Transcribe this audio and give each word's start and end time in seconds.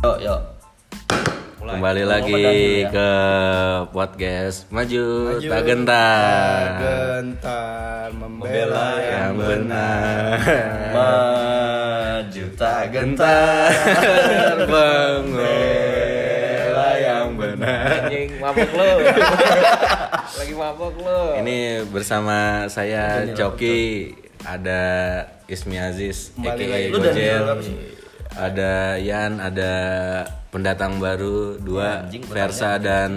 Yuk, 0.00 0.16
yuk. 0.24 0.40
Kembali 1.60 2.08
lagi 2.08 2.40
ke 2.88 3.10
podcast 3.92 4.64
Maju, 4.72 5.36
Tak 5.44 5.60
Gentar 5.68 6.64
gentar 6.80 8.08
membela 8.16 8.96
Yang 8.96 9.34
benar 9.44 10.40
Maju 10.96 12.44
tak 12.56 12.82
gentar. 12.96 13.68
Membela 14.72 16.88
yang 16.96 17.36
benar 17.36 18.08
Anjing 18.08 18.40
mabok 18.40 18.70
lu. 18.72 18.92
Lagi 20.40 20.54
mabok 20.56 20.94
lu. 20.96 21.22
Ini 21.44 21.84
bersama 21.92 22.64
saya 22.72 23.28
Coki 23.36 24.16
Ada 24.48 24.80
Ismi 25.44 25.76
Aziz 25.76 26.32
Kembali 26.32 26.64
aka 26.64 26.72
lagi. 26.72 26.88
Lu 26.88 26.98
dan 26.98 27.12
Gojel 27.12 27.20
Dion 27.20 27.44
apa 27.52 27.60
sih? 27.60 27.99
Ada 28.40 28.96
Yan, 28.96 29.36
ada 29.36 29.72
pendatang 30.48 30.96
baru 30.96 31.60
dua 31.60 32.08
anjing, 32.08 32.24
Versa 32.24 32.80
dan 32.80 33.12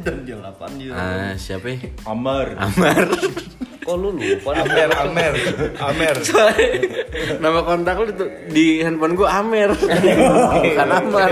Dan 0.00 0.24
dia 0.24 0.40
lapan 0.40 0.70
dia. 0.80 0.90
ah, 0.96 1.32
siapa 1.36 1.76
ya? 1.76 1.78
Amar. 2.08 2.56
Amar. 2.56 3.04
Kok 3.84 3.96
lu 4.00 4.16
lupa? 4.16 4.56
Amer 4.56 4.88
Amer 4.96 5.34
Amer 5.76 6.16
Nama 7.36 7.60
kontak 7.68 8.00
lu 8.00 8.08
itu 8.16 8.24
di 8.48 8.80
handphone 8.80 9.12
gua 9.12 9.44
Amer 9.44 9.76
Bukan 10.64 10.88
Amar. 10.88 11.30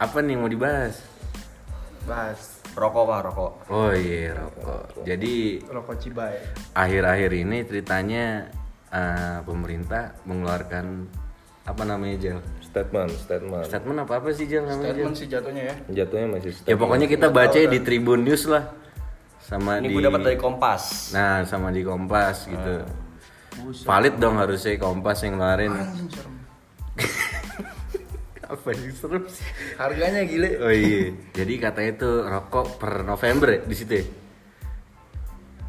Apa 0.00 0.18
nih 0.24 0.40
mau 0.40 0.48
dibahas? 0.48 1.04
Bas 2.08 2.56
Rokok 2.76 3.08
pak, 3.08 3.20
rokok. 3.24 3.52
Oh 3.72 3.88
iya 3.88 4.36
rokok. 4.36 5.04
Jadi 5.08 5.64
rokok 5.64 5.96
cibai 5.96 6.36
akhir-akhir 6.76 7.30
ini 7.32 7.64
ceritanya 7.64 8.52
eh, 8.92 9.38
pemerintah 9.42 10.14
mengeluarkan 10.26 11.06
apa 11.66 11.82
namanya 11.82 12.16
Jel? 12.22 12.38
Statement, 12.62 13.10
statement. 13.18 13.66
Statement 13.66 13.98
apa 14.06 14.12
apa 14.22 14.28
sih 14.30 14.46
Jel 14.46 14.62
namanya 14.66 14.94
Jel? 14.94 15.10
Statement 15.10 15.16
sih 15.18 15.26
jatuhnya 15.26 15.62
ya 15.62 15.74
Jatuhnya 16.04 16.26
masih 16.38 16.50
statement. 16.54 16.70
Ya 16.70 16.76
pokoknya 16.78 17.06
kita 17.10 17.26
baca 17.32 17.58
di 17.58 17.78
Tribun 17.82 18.20
News 18.22 18.46
lah 18.46 18.64
sama 19.46 19.78
Ini 19.78 19.86
di 19.86 19.94
gue 19.94 20.02
dapat 20.02 20.20
dari 20.26 20.38
Kompas. 20.38 21.14
Nah, 21.14 21.46
sama 21.46 21.70
di 21.70 21.86
Kompas 21.86 22.50
gitu. 22.50 22.82
Valid 23.86 24.14
dong 24.18 24.36
harusnya 24.42 24.74
Kompas 24.78 25.22
yang 25.22 25.38
ngeluarin. 25.38 25.72
apa 28.46 28.68
sih 28.78 28.94
serem 28.94 29.26
sih? 29.26 29.42
Harganya 29.74 30.22
gile 30.22 30.62
Oh 30.62 30.70
iya. 30.70 31.14
Jadi 31.34 31.54
katanya 31.58 31.90
itu 31.98 32.10
rokok 32.22 32.78
per 32.78 33.02
November 33.02 33.48
ya 33.58 33.60
di 33.66 33.74
situ 33.74 33.92
ya? 34.02 34.04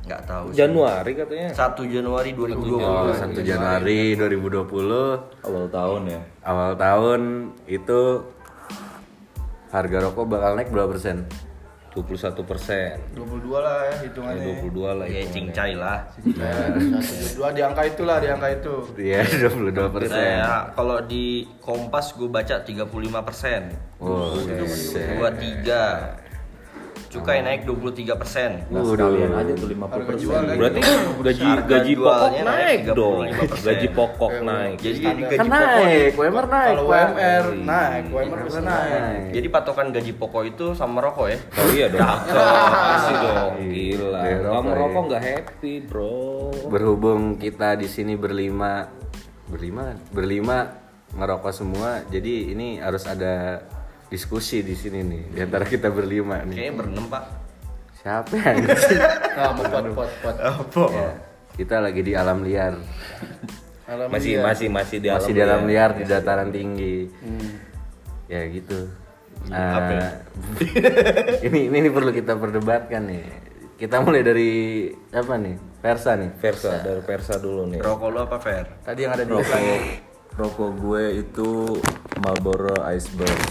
Nggak 0.07 0.21
tahu. 0.23 0.45
sih. 0.49 0.57
Januari 0.57 1.11
katanya. 1.13 1.49
1 1.51 1.83
Januari 1.85 2.29
2020. 2.31 2.79
Oh, 2.79 3.11
1 3.11 3.43
Januari 3.43 4.15
2020 4.15 5.43
Awal 5.43 5.65
tahun 5.67 6.01
ya. 6.07 6.21
awal 6.41 6.71
tahun 6.73 7.21
itu 7.67 8.01
harga 9.67 9.97
rokok 10.01 10.25
bakal 10.25 10.55
naik 10.55 10.71
berapa 10.71 10.87
persen? 10.89 11.27
21 11.91 12.45
persen. 12.45 12.93
22 13.17 13.57
lah 13.57 13.89
ya 13.89 13.95
hitungannya 14.05 14.61
22 14.61 14.85
lah 14.93 15.05
Ya 15.09 15.21
cincai 15.25 15.73
lah. 15.73 16.05
Dua 17.33 17.49
di 17.49 17.61
angka 17.65 17.83
itulah 17.83 18.21
di 18.21 18.29
angka 18.29 18.53
itu 18.53 18.75
Iya, 18.95 19.25
22 19.49 19.89
persen. 19.89 20.37
Nah, 20.37 20.69
kalau 20.71 21.01
di 21.01 21.49
Kompas 21.57 22.13
gue 22.13 22.29
baca 22.29 22.61
35 22.61 22.85
persen. 23.25 23.73
Oh, 23.97 24.37
buset. 24.37 25.17
23. 25.17 26.26
Cukai 27.07 27.39
naik 27.39 27.63
23 27.63 28.19
persen. 28.19 28.51
Nah, 28.67 28.83
sekalian 28.83 29.31
aja 29.31 29.53
tuh 29.55 29.67
50 29.71 30.07
persen. 30.07 30.27
kan? 30.27 30.55
Berarti 30.59 30.79
gaji 31.27 31.47
gaji 31.63 31.93
pokok 31.95 32.31
naik 32.35 32.43
naik 32.43 32.79
dong. 32.91 33.21
35%. 33.31 33.67
Gaji 33.67 33.87
pokok 33.95 34.33
naik. 34.43 34.75
Jadi 34.83 34.97
gaji 34.99 35.21
pokok 35.23 35.47
naik, 35.47 36.11
UMR 36.19 36.45
naik. 36.51 36.75
Kalau. 36.75 36.85
UMR 36.91 37.45
naik 37.63 38.03
UMR 38.11 38.39
bisa 38.43 38.61
naik 38.61 39.21
Jadi 39.31 39.47
patokan 39.47 39.87
gaji 39.95 40.11
pokok 40.13 40.43
itu 40.43 40.65
sama 40.75 40.99
rokok 40.99 41.27
ya? 41.31 41.39
Oh 41.39 41.69
iya 41.71 41.87
dong. 41.87 42.03
Pasti 42.03 43.13
dong. 43.15 43.51
Gila. 43.71 44.19
Dari 44.19 44.37
rokok, 44.43 44.53
Kamu 44.57 44.69
ya. 44.69 44.75
rokok 44.75 45.01
nggak 45.07 45.23
happy, 45.23 45.73
Bro. 45.87 46.15
Berhubung 46.67 47.21
kita 47.39 47.79
di 47.79 47.87
sini 47.87 48.19
berlima 48.19 48.87
berlima? 49.47 49.95
Berlima 50.11 50.57
ngerokok 51.15 51.53
semua. 51.55 52.03
Jadi 52.11 52.51
ini 52.51 52.83
harus 52.83 53.07
ada 53.07 53.63
diskusi 54.07 54.63
di 54.63 54.75
sini 54.75 55.03
nih 55.03 55.23
di 55.35 55.39
antara 55.43 55.67
kita 55.67 55.91
berlima 55.91 56.43
nih. 56.47 56.55
Kayaknya 56.55 56.73
berenam 56.79 57.05
pak. 57.11 57.23
Siapa 57.99 58.33
yang 58.39 58.57
mau 59.57 59.63
pot 59.97 60.11
pot 60.23 60.37
pot 60.71 60.91
Ya, 60.95 61.11
kita 61.59 61.83
lagi 61.83 62.01
di 62.03 62.13
alam 62.15 62.39
liar. 62.43 62.79
Alhamdulillah. 63.87 64.11
Masih 64.11 64.33
masih 64.43 64.67
masih 64.71 64.97
di 64.99 65.07
Masih 65.11 65.31
di 65.35 65.41
alam 65.43 65.63
liar 65.67 65.95
di 65.95 66.03
dataran 66.03 66.51
tinggi. 66.51 67.07
Ya 68.27 68.43
gitu. 68.51 68.91
Ah, 69.47 70.19
ini, 71.47 71.71
ini 71.71 71.77
ini 71.79 71.89
perlu 71.91 72.11
kita 72.11 72.35
perdebatkan 72.35 73.07
nih. 73.07 73.23
Kita 73.77 74.01
mulai 74.01 74.25
dari 74.25 74.51
apa 75.13 75.37
nih? 75.37 75.55
Versa 75.79 76.17
nih. 76.17 76.31
Versa 76.35 76.81
dari 76.83 76.99
Versa 77.05 77.39
dulu 77.39 77.63
nih. 77.69 77.79
Rokok 77.79 78.09
lu 78.11 78.19
apa 78.19 78.37
Fer? 78.41 78.81
Tadi 78.83 78.99
yang 79.05 79.13
ada 79.15 79.23
di 79.23 79.31
rokok 79.31 79.45
belakang 79.45 79.67
rokok 80.37 80.71
gue 80.77 81.03
itu 81.25 81.49
Marlboro 82.21 82.75
Iceberg. 82.85 83.41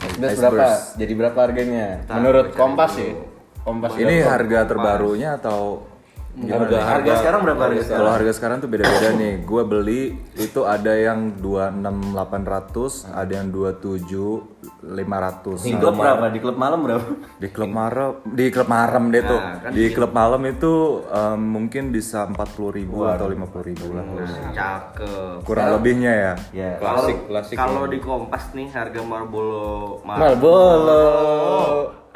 Terus 0.00 0.38
berapa? 0.40 0.66
Jadi 0.96 1.12
berapa 1.12 1.38
harganya? 1.38 1.86
Menurut 2.08 2.56
Kompas 2.56 2.96
ya? 2.96 3.12
Kompas 3.60 3.92
Ini 4.00 4.24
harga 4.24 4.64
terbarunya 4.64 5.36
atau 5.36 5.84
Harga 6.30 6.78
harga 6.78 7.12
sekarang 7.18 7.42
berapa 7.42 7.58
harga 7.68 7.82
sekarang? 7.82 7.98
kalau 7.98 8.12
harga 8.14 8.32
sekarang 8.38 8.62
tuh 8.62 8.70
beda-beda 8.70 9.08
nih. 9.18 9.42
Gue 9.42 9.62
beli 9.66 10.14
itu 10.38 10.62
ada 10.62 10.94
yang 10.94 11.34
26800, 11.42 13.10
ada 13.10 13.32
yang 13.34 13.50
27500. 13.50 15.66
Di 15.66 15.74
klub 15.74 15.98
berapa? 15.98 16.30
Di 16.30 16.38
klub 16.38 16.56
malam 16.56 16.86
berapa? 16.86 17.02
Di 17.36 17.48
klub 17.50 17.70
malam, 17.74 18.22
di 18.24 18.46
klub 18.48 18.68
malam 18.70 19.10
deh 19.10 19.22
tuh. 19.26 19.40
kan 19.42 19.74
di 19.74 19.90
klub 19.90 20.14
malam 20.14 20.40
itu 20.46 21.02
em, 21.10 21.40
mungkin 21.42 21.90
bisa 21.90 22.30
40.000 22.30 22.86
atau 22.88 23.26
50.000 23.26 23.90
lah. 23.90 24.06
Cakep. 24.54 25.42
Kurang 25.42 25.74
lebihnya 25.76 26.14
ya. 26.14 26.32
Ya. 26.54 26.78
Klasik 26.78 27.26
klasik. 27.26 27.58
Kalau 27.58 27.90
di 27.90 27.98
Kompas 27.98 28.54
nih 28.54 28.70
harga 28.70 29.02
Marlboro 29.02 29.98
Marlboro. 30.06 31.02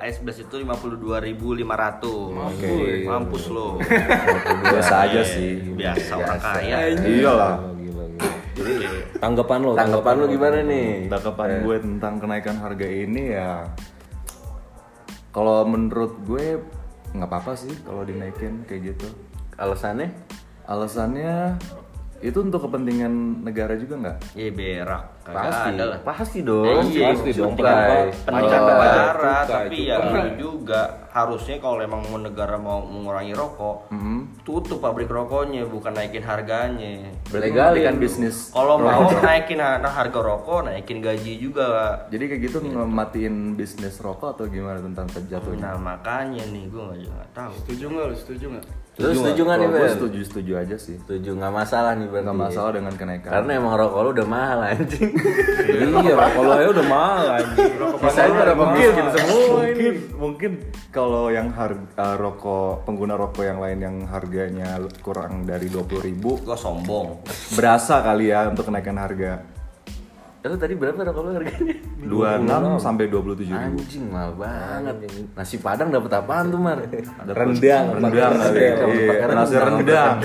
AS11 0.05 0.45
itu 0.45 0.55
52.500. 0.61 1.65
Oke. 2.37 2.73
Mampus 3.09 3.45
lo. 3.49 3.81
Biasa 4.69 4.95
aja 5.09 5.21
sih. 5.25 5.65
Biasa 5.73 6.13
orang 6.21 6.41
kaya. 6.45 6.77
Iyalah. 6.93 7.57
Jadi 8.55 8.73
tanggapan 9.19 9.59
lo, 9.67 9.73
Tanggapan 9.75 10.15
lu 10.21 10.27
gimana 10.31 10.59
nih? 10.63 11.11
Tanggapan 11.11 11.49
gue 11.67 11.77
tentang 11.83 12.23
kenaikan 12.23 12.57
harga 12.63 12.87
ini 12.87 13.35
ya 13.35 13.67
kalau 15.35 15.67
menurut 15.67 16.15
gue 16.23 16.63
nggak 17.11 17.27
apa-apa 17.27 17.59
sih 17.59 17.75
kalau 17.83 18.07
dinaikin 18.07 18.63
kayak 18.71 18.95
gitu. 18.95 19.11
Alasannya? 19.59 20.15
Alasannya 20.71 21.59
itu 22.25 22.41
untuk 22.41 22.65
kepentingan 22.65 23.45
negara 23.45 23.77
juga 23.77 23.95
nggak? 24.01 24.19
Ya 24.33 24.49
berak. 24.49 25.05
Kagak 25.29 25.45
Pasti. 25.45 25.69
ada 25.77 25.85
lah. 25.85 25.99
Pasti 26.01 26.39
dong. 26.41 26.85
Iya, 26.89 27.13
pasti 27.13 27.31
dong. 27.37 27.53
Pendidikan 27.53 28.61
negara, 28.65 29.37
cukai, 29.45 29.49
tapi 29.69 29.79
ya 29.85 29.97
juga 30.41 30.83
harusnya 31.13 31.61
kalau 31.61 31.85
emang 31.85 32.01
mau 32.09 32.17
negara 32.17 32.57
mau 32.57 32.81
mengurangi 32.81 33.37
rokok, 33.37 33.93
tutup 34.41 34.81
pabrik 34.81 35.13
rokoknya, 35.13 35.69
bukan 35.69 35.93
naikin 35.93 36.25
harganya. 36.25 37.13
Berarti 37.29 37.53
Legalin. 37.53 37.61
menghentikan 37.61 37.97
bisnis. 38.01 38.37
Kalau 38.57 38.81
mau 38.81 39.05
naikin 39.21 39.61
nah, 39.61 39.85
harga 39.85 40.21
rokok, 40.25 40.73
naikin 40.73 41.05
gaji 41.05 41.33
juga. 41.37 42.09
Jadi 42.09 42.25
kayak 42.25 42.41
gitu 42.49 42.57
ngematiin 42.65 43.53
bisnis 43.53 44.01
rokok 44.01 44.41
atau 44.41 44.49
gimana 44.49 44.81
tentang 44.81 45.13
terjatuhnya? 45.13 45.77
Nah 45.77 45.77
makanya 45.77 46.41
nih 46.49 46.73
gue 46.73 47.05
nggak 47.05 47.37
tahu. 47.37 47.53
Setuju 47.69 47.85
nggak 47.93 48.07
lu 48.09 48.17
setuju 48.17 48.47
nggak 48.57 48.84
Lu 48.95 49.11
setuju 49.11 49.41
nggak 49.43 49.59
nih, 49.59 49.69
Ben? 49.75 49.91
setuju 49.91 50.21
setuju 50.23 50.53
aja 50.55 50.77
sih. 50.79 50.95
Setuju 51.03 51.35
nggak 51.35 51.51
masalah 51.51 51.99
nih 51.99 52.07
berarti. 52.07 52.27
Nggak 52.31 52.39
masalah 52.47 52.71
dengan 52.79 52.95
kenaikan. 52.95 53.31
Karena 53.35 53.51
emang 53.59 53.75
rokok 53.75 54.01
lu 54.01 54.11
udah 54.15 54.29
mahal 54.31 54.59
anjing. 54.63 55.11
iya, 55.67 56.15
kalau 56.15 56.55
ya 56.63 56.69
udah 56.71 56.87
mahal 56.87 57.27
anjing. 57.43 57.73
Sisanya 57.75 58.41
udah 58.47 58.57
mungkin 58.57 58.87
miskin 58.87 59.09
semua 59.11 59.43
mungkin 59.65 59.95
mungkin 60.15 60.53
kalau 60.95 61.25
yang 61.29 61.51
harga 61.51 62.07
rokok 62.15 62.87
pengguna 62.87 63.19
rokok 63.19 63.43
yang 63.43 63.59
lain 63.59 63.79
yang 63.83 63.97
harganya 64.07 64.79
kurang 65.03 65.43
dari 65.43 65.67
20.000 65.67 65.99
ribu 65.99 66.39
Gue 66.39 66.55
sombong. 66.55 67.27
berasa 67.59 67.99
kali 67.99 68.31
ya 68.31 68.47
untuk 68.47 68.71
kenaikan 68.71 68.95
harga 68.95 69.43
Lu 70.45 70.61
tadi 70.61 70.77
berapa 70.77 71.01
rokok 71.01 71.23
lu 71.25 71.31
harganya? 71.33 71.73
26 72.05 72.77
sampai 72.77 73.09
27 73.09 73.49
ribu 73.49 73.81
Anjing 73.81 74.05
mahal 74.13 74.37
banget. 74.37 74.97
Nasi 75.33 75.57
padang 75.57 75.89
dapat 75.89 76.21
apaan 76.21 76.53
tuh, 76.53 76.61
Mar? 76.61 76.85
Rendang, 77.25 77.97
rendang 77.97 78.33
ya. 78.53 78.77
Iya, 78.85 79.25
nasi 79.33 79.57
rendang 79.57 80.21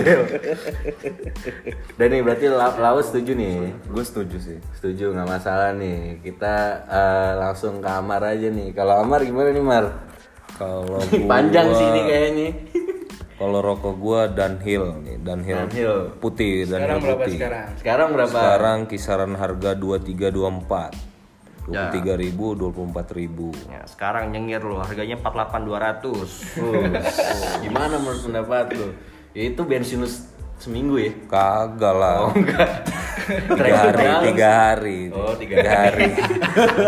Dan 1.96 2.08
nih 2.12 2.20
berarti 2.20 2.52
La- 2.52 2.76
Laus 2.76 3.08
setuju 3.08 3.32
nih. 3.32 3.72
gue 3.72 4.04
setuju 4.04 4.36
sih 4.38 4.58
Setuju 4.76 5.16
nggak 5.16 5.28
masalah 5.30 5.72
nih. 5.72 6.20
Kita 6.20 6.56
eh, 6.84 7.32
langsung 7.40 7.80
ke 7.80 7.88
Amar 7.88 8.20
aja 8.22 8.52
nih. 8.52 8.76
Kalau 8.76 9.00
Amar 9.00 9.24
gimana 9.24 9.56
nih 9.56 9.64
Mar? 9.64 9.88
Kalau 10.60 11.00
Panjang 11.32 11.72
sih 11.72 11.88
ini 11.88 12.02
kayaknya. 12.04 12.48
Kalau 13.40 13.64
rokok 13.64 13.96
gua 13.96 14.28
Dunhill 14.28 15.00
nih, 15.00 15.16
Dunhill, 15.24 15.72
Dunhill. 15.72 15.98
putih, 16.20 16.68
Sekarang 16.68 17.00
Dunhill 17.00 17.08
berapa 17.08 17.24
putih. 17.24 17.38
sekarang? 17.40 17.66
Sekarang 17.80 18.08
berapa? 18.12 18.36
Sekarang 18.36 18.80
kisaran 18.86 19.34
harga 19.40 19.72
23 19.80 20.28
24. 20.28 20.92
Ya. 21.70 21.88
23 21.88 22.20
ribu, 22.20 22.58
24 22.58 23.16
ribu. 23.16 23.56
Ya, 23.72 23.86
sekarang 23.88 24.36
nyengir 24.36 24.60
lo 24.60 24.84
harganya 24.84 25.16
48200. 25.16 26.60
Oh, 26.60 26.84
gimana 27.64 27.96
menurut 27.96 28.22
pendapat 28.28 28.66
lu? 28.76 28.92
Ya 29.32 29.44
itu 29.48 29.62
bensin 29.64 30.04
seminggu 30.60 31.00
ya? 31.00 31.12
Kagak 31.32 31.96
lah. 31.96 32.28
Oh 32.28 32.34
enggak. 32.36 32.68
Tiga 33.30 33.76
hari, 33.78 34.08
tiga 34.26 34.50
hari. 34.50 35.00
Oh, 35.14 35.34
tiga 35.38 35.58
hari. 35.62 36.06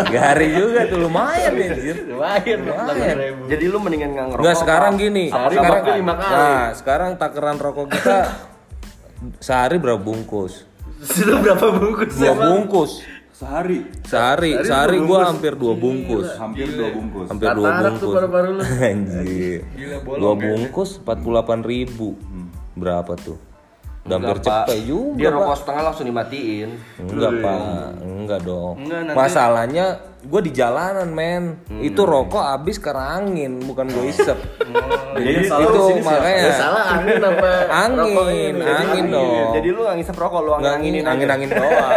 tiga 0.10 0.20
hari 0.20 0.48
juga 0.58 0.80
tuh 0.90 1.00
lumayan 1.06 1.54
ya, 1.54 1.66
anjir. 1.70 1.98
Lumayan, 2.10 2.60
Lumayan. 2.66 3.18
Jadi 3.46 3.66
lu 3.70 3.78
mendingan 3.78 4.10
nggak 4.14 4.26
ngerokok. 4.34 4.42
Enggak 4.42 4.58
sekarang 4.58 4.94
gini. 4.98 5.26
Sehari 5.30 5.56
sekarang 5.56 5.82
makan 5.82 5.94
lima 6.02 6.14
kali. 6.18 6.34
Nah, 6.34 6.64
sekarang 6.74 7.10
takaran 7.18 7.58
rokok 7.62 7.88
kita 7.94 8.18
sehari 9.38 9.78
berapa 9.78 10.02
bungkus? 10.02 10.66
Sudah 11.02 11.42
berapa 11.42 11.68
bungkus 11.74 12.14
Dua 12.14 12.36
bungkus. 12.38 12.92
Sehari 13.34 13.90
Sehari, 14.06 14.54
sehari 14.62 15.02
gua 15.02 15.34
hampir 15.34 15.58
dua 15.58 15.74
bungkus. 15.74 16.30
hampir 16.38 16.70
dua 16.70 16.94
bungkus. 16.94 17.26
Hampir 17.26 17.50
dua 17.58 17.70
bungkus. 17.82 18.14
paru-paru 18.14 18.50
lu. 18.54 18.62
Anjir. 18.62 19.60
Dua 20.06 20.34
bungkus 20.38 21.02
48 21.02 21.66
ribu. 21.66 22.14
Berapa 22.78 23.18
tuh? 23.18 23.51
Udah 24.02 24.18
hampir 24.18 24.34
Enggak, 24.34 24.42
Pak. 24.42 24.66
cepet 24.66 24.80
juga. 24.84 25.14
Dia 25.16 25.30
rokok 25.30 25.56
setengah 25.56 25.82
langsung 25.84 26.06
dimatiin. 26.06 26.70
Enggak 27.00 27.32
pak, 27.38 27.60
enggak 28.02 28.40
dong. 28.42 28.74
Enggak, 28.76 29.00
nanti- 29.04 29.18
Masalahnya 29.18 29.86
gue 30.22 30.42
di 30.42 30.52
jalanan 30.52 31.10
men, 31.10 31.44
itu 31.80 32.02
rokok 32.02 32.42
habis 32.44 32.78
karena 32.78 33.16
angin, 33.16 33.62
bukan 33.62 33.86
gue 33.88 34.06
isep. 34.08 34.38
Jadi 35.14 35.32
salah 35.44 35.62
itu 35.64 35.80
siapa? 35.84 36.02
makanya 36.04 36.40
Ya 36.40 36.54
salah 36.56 36.84
angin 36.92 37.18
apa? 37.20 37.50
angin, 37.68 38.54
angin 38.58 39.06
dong. 39.08 39.50
Jadi 39.54 39.68
lu 39.70 39.80
nggak 39.82 39.96
ngisep 39.98 40.16
rokok, 40.16 40.40
lu 40.40 40.50
Nggak 40.56 40.74
angin 40.76 40.94
angin, 41.04 41.28
angin 41.28 41.50
doang. 41.52 41.92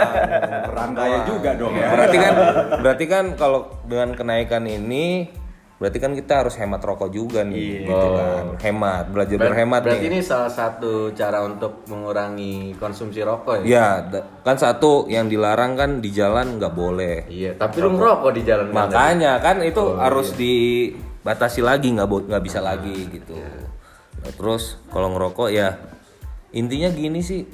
Rangkaya 0.66 1.18
juga 1.24 1.50
dong 1.54 1.72
ya. 1.72 1.88
Berarti 1.88 2.16
kan, 2.18 2.32
berarti 2.80 3.04
kan 3.06 3.24
kalau 3.34 3.60
dengan 3.84 4.12
kenaikan 4.12 4.64
ini, 4.66 5.28
berarti 5.74 5.98
kan 5.98 6.14
kita 6.14 6.46
harus 6.46 6.54
hemat 6.54 6.78
rokok 6.78 7.10
juga 7.10 7.42
nih, 7.42 7.82
gitu 7.82 8.08
kan. 8.14 8.44
Hemat, 8.62 9.04
belajar 9.10 9.36
Ber- 9.42 9.46
berhemat 9.50 9.80
Berarti 9.82 10.06
nih. 10.06 10.10
ini 10.14 10.18
salah 10.22 10.52
satu 10.52 11.10
cara 11.12 11.42
untuk 11.42 11.82
mengurangi 11.90 12.78
konsumsi 12.78 13.26
rokok 13.26 13.66
ya? 13.66 13.66
Ya, 13.66 13.88
kan 14.46 14.54
satu 14.54 15.10
yang 15.10 15.26
dilarang 15.26 15.74
kan 15.74 15.98
di 15.98 16.14
jalan 16.14 16.62
nggak 16.62 16.74
boleh. 16.78 17.26
Iya, 17.26 17.58
tapi 17.58 17.82
lu 17.82 17.98
ngerokok 17.98 18.30
di 18.38 18.42
jalan 18.46 18.66
kan? 18.70 18.74
Makanya 18.86 19.32
kan 19.42 19.56
itu 19.66 19.82
harus 19.98 20.30
dibatasi 20.38 21.60
lagi 21.66 21.90
nggak 21.90 22.06
nggak 22.06 22.44
bisa 22.46 22.62
lagi 22.62 23.10
gitu. 23.10 23.34
Nah, 23.34 24.32
terus 24.32 24.78
kalau 24.94 25.10
ngerokok 25.10 25.48
ya 25.50 25.74
intinya 26.54 26.88
gini 26.94 27.18
sih 27.18 27.44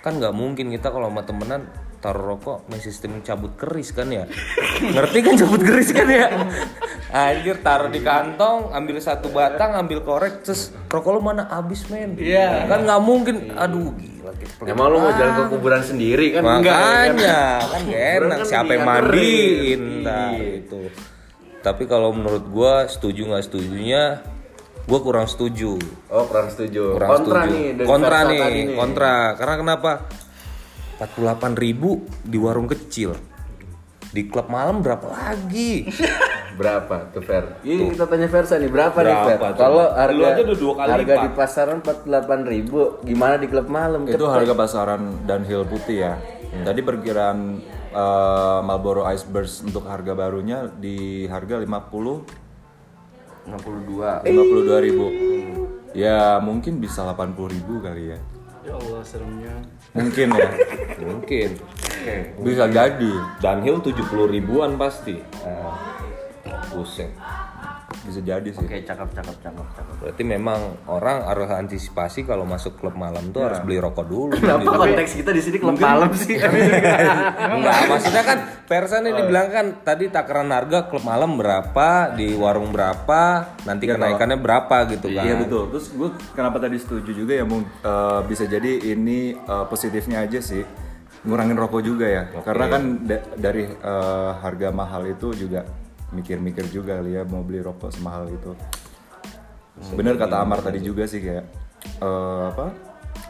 kan 0.00 0.16
nggak 0.16 0.32
mungkin 0.32 0.72
kita 0.72 0.88
kalau 0.88 1.12
sama 1.12 1.22
temenan 1.28 1.68
taruh 1.98 2.32
rokok 2.32 2.66
main 2.66 2.78
sistem 2.78 3.18
cabut 3.20 3.54
keris 3.54 3.90
kan 3.90 4.06
ya 4.06 4.22
ngerti 4.80 5.18
kan 5.18 5.34
cabut 5.34 5.58
keris 5.58 5.90
kan 5.90 6.06
ya 6.06 6.30
anjir 7.10 7.58
taruh 7.58 7.88
di 7.88 7.98
kantong 7.98 8.70
ambil 8.70 8.98
satu 8.98 9.28
batang 9.28 9.74
ambil 9.74 10.00
korek 10.00 10.40
terus 10.40 10.70
rokok 10.86 11.10
lu 11.10 11.20
mana 11.20 11.50
abis 11.50 11.88
men 11.88 12.14
Iya. 12.14 12.66
kan 12.66 12.86
nggak 12.86 13.00
mungkin 13.00 13.36
aduh 13.50 13.90
gila 13.92 14.30
kita 14.32 14.62
Emang 14.64 14.86
lu 14.88 14.98
mau 15.00 15.10
jalan 15.10 15.32
ke 15.34 15.44
kuburan 15.48 15.82
sendiri 15.82 16.26
kan? 16.30 16.42
Enggak, 16.44 16.68
ya 16.68 16.76
kan? 16.76 16.84
Makanya 16.84 17.38
kan 17.58 17.80
gak 17.82 18.04
enak 18.14 18.36
kan 18.36 18.46
siapa 18.46 18.70
yang 18.70 18.84
mandiin 18.84 19.80
ntar 20.00 20.30
Iya. 20.36 20.48
itu. 20.60 20.80
Tapi 21.58 21.82
kalau 21.84 22.10
menurut 22.12 22.44
gua 22.46 22.86
setuju 22.86 23.26
nggak 23.26 23.42
setujunya 23.42 24.02
gua 24.84 25.00
kurang 25.00 25.26
setuju. 25.26 25.74
Oh, 26.06 26.24
kurang 26.24 26.48
setuju. 26.48 26.94
Kurang 26.94 27.10
kontra 27.10 27.40
setuju. 27.42 27.52
nih, 27.52 27.66
kontra 27.82 28.18
nih, 28.22 28.40
kontra. 28.72 29.14
Karena 29.34 29.54
kenapa? 29.56 29.90
48.000 30.98 31.54
ribu 31.56 31.90
di 32.26 32.38
warung 32.38 32.66
kecil. 32.66 33.14
Di 34.08 34.26
klub 34.26 34.48
malam 34.48 34.80
berapa 34.80 35.04
lagi? 35.04 35.84
Berapa 36.58 37.14
tuh 37.14 37.22
Fer? 37.22 37.62
Ini 37.62 37.94
kita 37.94 38.10
tanya 38.10 38.26
Versa 38.26 38.58
nih, 38.58 38.66
berapa, 38.66 38.98
nih 38.98 39.14
Berapa 39.14 39.28
Fer? 39.30 39.38
tuh? 39.38 39.54
Kalau 39.62 39.84
harga 39.94 40.24
aja 40.34 40.40
udah 40.42 40.58
dua 40.58 40.72
kali 40.74 40.90
harga 40.90 41.14
lipat. 41.14 41.22
di 41.22 41.28
pasaran 41.38 41.78
48.000 41.86 42.50
ribu, 42.50 42.80
gimana 43.06 43.34
di 43.38 43.46
klub 43.46 43.68
malam? 43.70 44.02
Itu 44.10 44.26
Cepet. 44.26 44.34
harga 44.34 44.52
pasaran 44.58 45.02
Dunhill 45.22 45.62
putih 45.70 45.98
ya. 46.02 46.14
Tadi 46.66 46.80
perkiraan 46.82 47.38
eh, 47.94 48.58
Marlboro 48.66 49.06
Iceburst 49.06 49.70
untuk 49.70 49.86
harga 49.86 50.18
barunya 50.18 50.66
di 50.66 51.28
harga 51.30 51.62
50 51.62 52.48
62. 53.46 54.26
52 54.26 54.86
ribu. 54.88 55.06
Ya 55.94 56.36
mungkin 56.42 56.82
bisa 56.82 57.06
80 57.06 57.54
ribu 57.54 57.78
kali 57.80 58.12
ya. 58.12 58.18
Ya 58.66 58.74
Allah 58.74 59.00
seremnya. 59.06 59.54
Mungkin 59.98 60.28
ya. 60.38 60.48
Mungkin. 61.02 61.50
bisa 62.40 62.64
jadi. 62.70 63.12
Dunhill 63.42 63.82
70 63.82 64.32
ribuan 64.32 64.78
pasti. 64.78 65.18
Buset. 66.72 67.10
Bisa 68.08 68.24
jadi 68.24 68.48
sih. 68.48 68.64
Oke, 68.64 68.80
cakep, 68.80 69.08
cakep, 69.12 69.36
cakep, 69.38 69.66
cakep. 69.70 69.94
Berarti 70.00 70.22
memang 70.24 70.60
orang 70.86 71.22
harus 71.22 71.44
antisipasi 71.46 72.24
kalau 72.24 72.42
masuk 72.42 72.74
klub 72.74 72.96
malam 72.96 73.28
tuh 73.28 73.44
harus 73.44 73.60
beli 73.60 73.76
rokok 73.76 74.02
dulu. 74.02 74.32
Kenapa 74.32 74.64
konteks 74.80 75.12
kita 75.14 75.30
di 75.30 75.42
sini 75.44 75.56
klub 75.58 75.76
malam 75.76 76.08
sih? 76.10 76.40
Enggak, 77.54 77.78
maksudnya 77.86 78.24
kan 78.24 78.38
Persa 78.64 79.00
nih 79.00 79.12
dibilang 79.14 79.48
kan 79.48 79.66
tadi 79.82 80.08
takaran 80.08 80.48
harga 80.48 80.88
klub 80.88 81.00
malam 81.00 81.36
berapa, 81.36 82.12
di 82.12 82.32
warung 82.32 82.68
berapa, 82.68 83.20
nanti 83.64 83.84
kenaikannya 83.86 84.36
berapa 84.36 84.76
gitu 84.90 85.08
kan. 85.10 85.24
Iya 85.24 85.34
betul. 85.38 85.68
Terus 85.70 85.86
gue 85.90 86.08
kenapa 86.32 86.56
tadi 86.58 86.76
setuju 86.76 87.12
juga 87.14 87.32
ya 87.32 87.44
mung- 87.44 87.64
eh, 87.64 88.20
bisa 88.24 88.44
jadi 88.44 88.68
ini 88.86 89.32
eh, 89.34 89.64
positifnya 89.66 90.20
aja 90.22 90.36
sih 90.38 90.64
ngurangin 91.24 91.56
rokok 91.56 91.80
juga 91.80 92.06
ya. 92.06 92.22
Karena 92.40 92.66
kan 92.68 92.82
da- 93.02 93.24
dari 93.34 93.64
eh, 93.64 94.30
harga 94.38 94.68
mahal 94.70 95.08
itu 95.08 95.32
juga 95.34 95.64
mikir-mikir 96.12 96.64
juga 96.72 97.00
kali 97.00 97.20
ya 97.20 97.22
mau 97.28 97.44
beli 97.44 97.60
rokok 97.60 97.92
semahal 97.92 98.28
itu. 98.32 98.52
Bener 99.94 100.18
kata 100.18 100.42
Amar 100.42 100.64
tadi 100.64 100.82
juga 100.82 101.06
sih 101.06 101.22
kayak 101.22 101.44
eh, 102.02 102.42
apa 102.50 102.66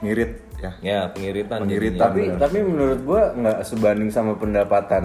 ngirit 0.01 0.33
ya. 0.63 0.73
Ya, 0.81 1.01
pengiritan. 1.11 1.67
Pengiritan. 1.67 2.01
tapi 2.01 2.23
tapi 2.39 2.59
menurut 2.63 3.01
gua 3.03 3.35
nggak 3.35 3.59
sebanding 3.67 4.11
sama 4.11 4.39
pendapatan 4.39 5.05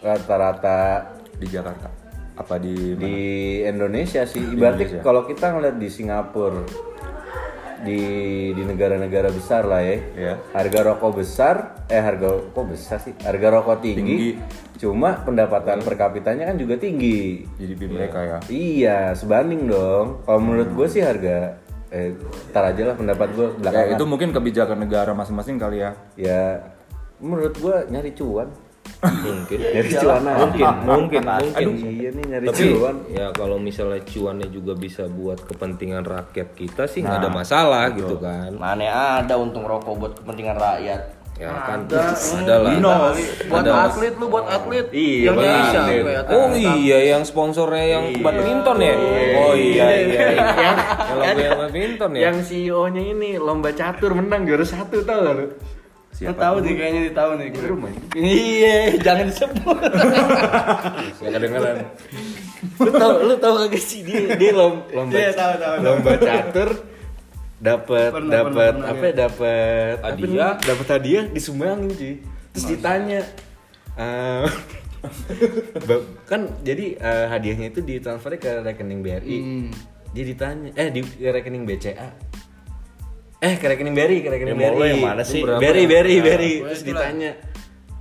rata-rata 0.00 1.12
di 1.36 1.46
Jakarta 1.48 1.88
apa 2.36 2.60
di 2.60 2.92
di 2.96 3.14
Indonesia 3.64 4.28
sih. 4.28 4.44
Ibaratnya 4.44 5.00
kalau 5.00 5.24
kita 5.24 5.56
ngeliat 5.56 5.76
di 5.80 5.88
Singapura 5.88 6.64
di 7.82 8.00
di 8.52 8.62
negara-negara 8.62 9.28
besar 9.28 9.66
lah 9.66 9.82
ya. 9.82 9.96
Ya. 10.16 10.32
Harga 10.52 10.80
rokok 10.86 11.20
besar, 11.20 11.84
eh 11.90 12.00
harga 12.00 12.40
kok 12.52 12.66
besar 12.66 12.98
sih? 13.02 13.12
Harga 13.20 13.52
rokok 13.52 13.82
tinggi, 13.82 14.38
cuma 14.78 15.20
pendapatan 15.20 15.84
per 15.84 15.98
kapitanya 15.98 16.48
kan 16.48 16.56
juga 16.56 16.80
tinggi. 16.80 17.44
GDP 17.56 17.90
mereka 17.90 18.18
ya. 18.22 18.38
Iya, 18.48 18.98
sebanding 19.12 19.68
dong. 19.68 20.24
Kalau 20.24 20.40
menurut 20.40 20.70
gue 20.72 20.86
sih 20.88 21.02
harga 21.04 21.60
eh 21.86 22.18
tar 22.50 22.74
aja 22.74 22.82
lah 22.82 22.96
pendapat 22.98 23.28
gue 23.30 23.46
Ya 23.46 23.58
belakangan. 23.62 23.94
itu 23.94 24.04
mungkin 24.04 24.28
kebijakan 24.34 24.78
negara 24.82 25.14
masing-masing 25.14 25.56
kali 25.56 25.82
ya. 25.82 25.90
Ya 26.18 26.42
menurut 27.20 27.54
gue 27.56 27.76
nyari 27.88 28.10
cuan. 28.12 28.50
Mungkin. 29.02 29.58
Nyari 29.60 29.90
cuan. 29.96 30.20
Mungkin, 30.24 30.66
mungkin, 30.90 31.22
mungkin. 31.22 31.66
Iya 31.84 32.08
nih 32.14 32.24
nyari 32.26 32.46
Tapi 32.48 32.62
cuan. 32.72 32.96
ya 33.12 33.26
kalau 33.36 33.56
misalnya 33.60 34.00
cuannya 34.02 34.48
juga 34.48 34.72
bisa 34.76 35.04
buat 35.10 35.42
kepentingan 35.44 36.04
rakyat 36.04 36.48
kita 36.56 36.88
sih 36.88 37.04
nggak 37.04 37.26
ada 37.26 37.30
masalah 37.30 37.92
gitu 37.92 38.16
kan. 38.16 38.56
Mana 38.56 39.20
ada 39.22 39.34
untung 39.36 39.68
rokok 39.68 39.94
buat 39.96 40.12
kepentingan 40.22 40.56
rakyat. 40.56 41.02
Ya 41.36 41.52
kan 41.68 41.84
ada 41.84 42.56
lah. 42.64 43.12
Buat 43.44 43.64
Ada 43.68 43.72
atlet 43.92 44.14
lu 44.16 44.26
buat 44.32 44.48
atlet. 44.48 44.88
Iya, 44.88 45.28
yang 45.28 45.36
Indonesia. 45.36 45.80
Kayak 45.84 46.24
Oh 46.32 46.48
iya 46.56 46.98
yang 47.12 47.22
sponsornya 47.28 47.84
yang 47.84 48.04
badminton 48.24 48.76
ya? 48.80 48.94
Oh 49.36 49.52
iya 49.52 49.86
iya. 50.00 50.20
iya. 50.32 50.70
Yang 51.16 51.20
lagu 51.20 51.40
yang 51.44 51.58
badminton 51.60 52.10
ya? 52.16 52.22
Yang 52.32 52.36
CEO-nya 52.48 53.02
ini 53.04 53.30
lomba 53.36 53.68
catur 53.76 54.16
menang 54.16 54.48
juara 54.48 54.64
satu 54.64 55.04
tau 55.04 55.28
gak 55.28 55.34
lu? 55.36 55.46
Lu 56.18 56.32
tahu 56.32 56.56
nih 56.60 56.72
kayaknya 56.74 57.00
di 57.02 57.12
tahu 57.12 57.30
nih. 57.34 57.48
Iya, 58.14 58.76
jangan 58.98 59.24
disebut. 59.26 59.78
Ya 61.22 61.28
kedengeran. 61.30 61.76
lu 62.76 62.90
tau 62.90 63.12
lu 63.20 63.34
tau 63.36 63.54
gak 63.62 63.76
sih 63.76 64.00
dia 64.00 64.32
dia 64.34 64.52
lom- 64.52 64.84
lomba 64.88 65.12
Iya, 65.12 65.30
tahu, 65.32 65.52
tahu, 65.54 65.74
tahu. 65.74 65.84
lomba 65.84 66.10
catur 66.18 66.70
dapat 67.56 68.10
dapat 68.22 68.74
apa 68.76 69.04
ya, 69.06 69.12
dapat 69.16 69.94
apa 69.98 70.12
Hadiah. 70.12 70.52
dapat 70.60 70.86
hadiah 70.90 71.24
disumbangin 71.26 71.88
cuy 71.90 72.14
terus 72.52 72.64
ditanya 72.66 73.20
eh, 73.94 74.44
Bab- 75.88 76.08
kan 76.24 76.52
jadi 76.60 76.96
eh, 76.96 77.26
hadiahnya 77.26 77.70
itu 77.70 77.80
ditransfer 77.80 78.36
ke 78.36 78.60
rekening 78.60 79.00
BRI 79.00 79.38
dia 80.12 80.24
ditanya 80.26 80.68
eh 80.74 80.88
di 80.90 81.00
rekening 81.18 81.64
BCA 81.64 82.08
eh 83.36 83.54
ke 83.60 83.66
rekening 83.68 83.92
BRI 83.92 84.18
ke 84.24 84.28
rekening 84.32 84.56
Ya, 84.56 84.70
BRI 84.72 84.88
yang 84.96 85.04
mana 85.04 85.22
sih? 85.22 85.44
BRI 85.44 85.84
BRI 85.84 86.16
BRI 86.20 86.52
terus 86.64 86.82
ditanya 86.82 87.30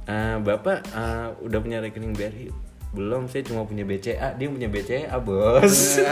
"Eh, 0.06 0.36
bapak 0.40 0.80
eh, 0.86 1.28
udah 1.44 1.60
punya 1.60 1.78
rekening 1.82 2.16
BRI 2.16 2.48
belum 2.96 3.28
saya 3.28 3.44
cuma 3.44 3.68
punya 3.68 3.84
BCA 3.84 4.40
dia 4.40 4.48
punya 4.48 4.72
BCA 4.72 5.20
bos 5.20 6.00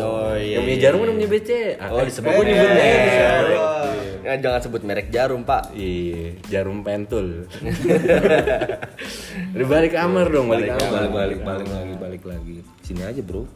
Oh 0.00 0.32
iya. 0.32 0.56
Yang 0.56 0.62
punya 0.64 0.78
jarum 0.80 0.98
kan 1.04 1.10
punya 1.12 1.28
BC. 1.28 1.50
Oh, 1.76 2.00
disebut 2.00 2.30
gue 2.32 2.44
nyebut 2.48 2.70
Ya, 4.20 4.36
jangan 4.36 4.60
sebut 4.60 4.82
merek 4.84 5.08
jarum, 5.08 5.48
Pak. 5.48 5.72
Iya, 5.72 6.36
jarum 6.48 6.84
pentul. 6.84 7.48
Udah 9.56 9.66
balik 9.68 9.92
kamar 9.96 10.28
dong, 10.28 10.48
balik, 10.48 10.76
kamar. 10.76 11.08
balik 11.08 11.12
balik 11.12 11.40
balik 11.40 11.68
lagi 11.68 11.92
balik 11.96 12.22
lagi 12.28 12.56
sini 12.84 13.00
aja 13.04 13.20
bro 13.24 13.48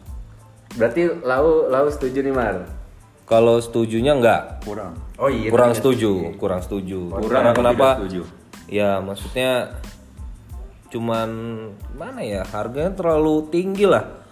Berarti 0.75 1.07
lau 1.23 1.69
lau 1.71 1.87
setuju 1.87 2.25
nih, 2.25 2.35
Mar. 2.35 2.65
Kalau 3.25 3.57
setujunya 3.59 4.13
enggak 4.13 4.61
kurang 4.63 4.95
Oh 5.17 5.31
iya. 5.31 5.49
kurang 5.49 5.73
setuju 5.73 6.35
kurang 6.37 6.61
setuju 6.61 7.09
Kurang 7.09 7.31
karena 7.31 7.53
kenapa 7.55 7.89
setuju? 8.03 8.23
ya 8.67 8.99
maksudnya 9.01 9.73
cuman 10.91 11.29
mana 11.95 12.21
ya 12.23 12.43
harganya 12.47 12.95
terlalu 12.95 13.49
tinggi 13.51 13.87
lah 13.87 14.23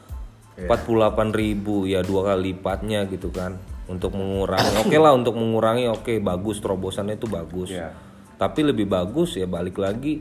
Iya. 0.52 0.68
48.000 0.68 1.32
ribu 1.32 1.88
ya 1.88 2.04
dua 2.04 2.28
kali 2.28 2.52
lipatnya 2.52 3.08
gitu 3.08 3.32
kan 3.32 3.56
untuk 3.88 4.12
mengurangi 4.12 4.84
oke 4.84 4.96
lah 5.00 5.16
untuk 5.16 5.32
mengurangi 5.32 5.88
oke 5.88 6.20
bagus 6.20 6.60
terobosannya 6.60 7.16
itu 7.16 7.24
bagus 7.24 7.72
Iya. 7.72 7.96
tapi 8.36 8.60
lebih 8.60 8.84
bagus 8.84 9.40
ya 9.40 9.48
balik 9.48 9.80
lagi 9.80 10.20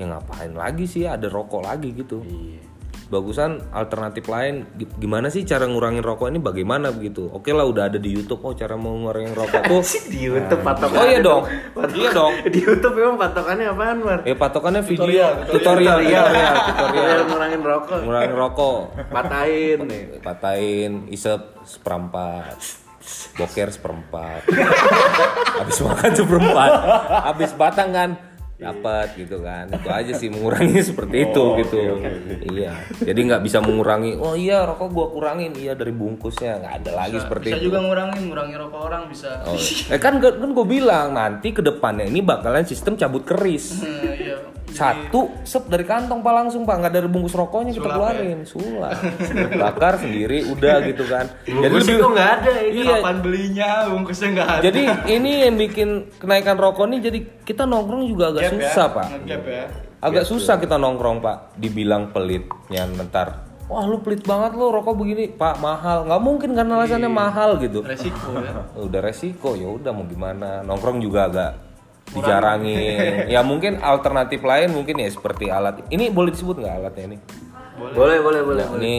ya 0.00 0.08
ngapain 0.08 0.56
lagi 0.56 0.88
sih 0.88 1.04
ada 1.04 1.28
rokok 1.28 1.68
lagi 1.68 1.92
gitu 1.92 2.24
Iya. 2.24 2.64
Bagusan 3.08 3.64
alternatif 3.70 4.24
lain 4.24 4.68
Gi- 4.74 4.88
gimana 4.98 5.28
sih 5.28 5.42
cara 5.42 5.64
ngurangin 5.64 6.00
rokok 6.00 6.28
ini? 6.28 6.38
Bagaimana 6.38 6.88
begitu? 6.88 7.24
Oke 7.26 7.50
lah 7.50 7.64
udah 7.64 7.88
ada 7.88 7.96
di 7.96 8.10
YouTube 8.10 8.40
oh 8.42 8.52
cara 8.52 8.74
mau 8.74 8.92
ngurangin 8.94 9.32
rokok 9.32 9.60
tuh. 9.62 9.80
Di 10.12 10.18
YouTube 10.22 10.60
patokannya. 10.60 10.98
oh 10.98 11.06
iya 11.06 11.20
dong. 11.20 11.42
Patok- 11.72 11.94
iya 11.94 12.10
dong. 12.10 12.32
Di 12.52 12.58
YouTube 12.60 12.94
emang 12.94 13.16
patokannya 13.18 13.66
apaan, 13.66 13.98
Mar? 13.98 14.18
ya 14.22 14.34
patokannya 14.34 14.82
video. 14.82 15.08
Tutorial 15.48 15.98
Iya, 16.00 16.20
tutorial. 16.22 16.54
Tutorial 16.62 17.20
ngurangin 17.26 17.60
rokok. 17.62 17.98
ngurangin 18.04 18.32
rokok. 18.34 18.78
Patahin 19.08 19.78
nih. 19.84 20.02
patahin 20.20 20.92
isep 21.08 21.40
seperempat. 21.62 22.56
Boker 23.34 23.68
seperempat. 23.70 24.42
Habis 25.58 25.78
makan 25.80 26.12
seperempat 26.12 26.70
habis 27.24 27.50
batang 27.52 27.90
kan 27.90 28.10
dapat 28.58 29.14
gitu 29.14 29.38
kan. 29.40 29.70
Itu 29.70 29.88
aja 29.88 30.12
sih 30.12 30.28
mengurangi 30.28 30.82
seperti 30.90 31.16
itu 31.30 31.44
gitu. 31.62 31.76
iya. 32.50 32.74
Jadi 32.98 33.20
nggak 33.30 33.42
bisa 33.46 33.62
mengurangi 33.62 34.18
oh 34.18 34.34
iya 34.34 34.66
rokok 34.66 34.88
gua 34.90 35.06
kurangin. 35.14 35.54
Iya 35.54 35.78
dari 35.78 35.94
bungkusnya. 35.94 36.58
Nggak 36.58 36.74
ada 36.84 36.90
lagi 36.98 37.16
seperti 37.22 37.46
Bisa 37.54 37.58
itu. 37.62 37.66
juga 37.70 37.78
ngurangin, 37.86 38.22
ngurangi 38.26 38.54
rokok 38.58 38.80
orang 38.82 39.02
bisa. 39.06 39.30
Oh, 39.46 39.56
eh 39.94 40.00
kan 40.02 40.18
kan 40.18 40.50
gue 40.50 40.66
bilang 40.66 41.14
nanti 41.14 41.54
ke 41.54 41.62
depannya 41.62 42.10
ini 42.10 42.20
bakalan 42.20 42.66
sistem 42.66 42.98
cabut 42.98 43.22
keris. 43.22 43.80
Hmm, 43.80 44.12
iya. 44.18 44.36
Satu 44.72 45.20
sep 45.44 45.66
dari 45.68 45.84
kantong 45.84 46.20
pak 46.20 46.32
langsung 46.32 46.62
pak. 46.64 46.76
Nggak 46.80 46.92
dari 46.94 47.08
bungkus 47.08 47.34
rokoknya 47.34 47.72
kita 47.76 47.88
Sulap 47.88 47.96
keluarin. 47.96 48.38
Sulap. 48.44 48.96
Bakar 49.56 49.92
sendiri 50.00 50.38
udah 50.48 50.74
gitu 50.90 51.04
kan. 51.08 51.24
Jadi 51.44 51.58
Bungkus 51.62 51.88
itu 51.88 52.06
nggak 52.08 52.30
ada 52.40 52.52
ini. 52.64 52.80
iya. 52.82 52.96
Kapan 53.00 53.16
belinya? 53.20 53.70
Bungkusnya 53.90 54.28
nggak 54.34 54.48
ada. 54.48 54.62
jadi 54.64 54.82
ini 55.12 55.30
yang 55.48 55.56
bikin 55.56 55.88
kenaikan 56.16 56.56
rokok 56.56 56.86
nih 56.90 57.00
jadi 57.04 57.18
kita 57.44 57.62
nongkrong 57.64 58.04
juga 58.08 58.34
agak 58.34 58.42
Gap 58.48 58.52
susah 58.56 58.86
ya? 58.86 58.96
pak 58.96 59.06
ya. 59.24 59.64
agak 59.98 60.24
susah 60.24 60.54
kita 60.60 60.76
nongkrong 60.76 61.18
pak. 61.20 61.36
Dibilang 61.58 62.10
pelitnya 62.12 62.84
ntar 63.08 63.48
wah 63.68 63.84
lu 63.84 64.00
pelit 64.00 64.24
banget 64.24 64.56
lo 64.56 64.72
rokok 64.72 64.96
begini. 64.96 65.28
Pak 65.28 65.60
mahal. 65.60 66.08
Nggak 66.08 66.22
mungkin 66.24 66.50
karena 66.56 66.72
alasannya 66.80 67.10
mahal 67.12 67.60
gitu. 67.60 67.84
Resiko 67.84 68.32
ya. 68.40 68.64
udah 68.88 69.00
resiko 69.04 69.52
ya 69.54 69.68
udah 69.68 69.92
mau 69.92 70.08
gimana? 70.08 70.64
Nongkrong 70.64 70.98
juga 71.04 71.28
agak 71.28 71.67
dijarangin 72.14 73.26
ya 73.34 73.40
mungkin 73.44 73.80
alternatif 73.82 74.40
lain 74.40 74.72
mungkin 74.72 75.00
ya 75.02 75.08
seperti 75.12 75.52
alat 75.52 75.84
ini 75.92 76.08
boleh 76.08 76.32
disebut 76.32 76.60
nggak 76.60 76.74
alatnya 76.80 77.04
ini 77.14 77.18
boleh 77.78 77.94
boleh 77.94 78.18
boleh, 78.20 78.42
boleh. 78.42 78.64
Nah, 78.66 78.78
ini 78.82 78.96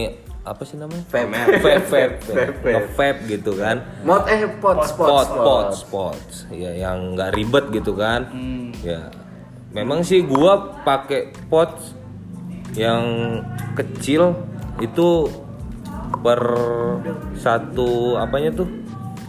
apa 0.48 0.62
sih 0.64 0.80
namanya? 0.80 1.04
Vape. 1.12 1.62
Vape, 1.62 2.04
vape, 2.26 2.88
vape, 2.96 3.20
gitu 3.28 3.52
kan. 3.60 3.84
Mod 4.08 4.24
eh 4.32 4.48
pot, 4.58 4.80
pot, 4.96 5.28
pot, 5.28 5.70
pot, 5.92 6.20
Ya 6.50 6.72
yang 6.74 7.14
nggak 7.14 7.36
ribet 7.36 7.66
gitu 7.76 7.94
kan. 7.94 8.32
Hmm. 8.32 8.72
Ya. 8.82 9.12
Memang 9.76 10.02
sih 10.02 10.26
gua 10.26 10.80
pakai 10.82 11.36
pot 11.52 11.78
yang 12.74 13.04
kecil 13.78 14.34
itu 14.80 15.30
per 16.24 16.42
satu 17.38 18.18
apanya 18.18 18.56
tuh 18.56 18.68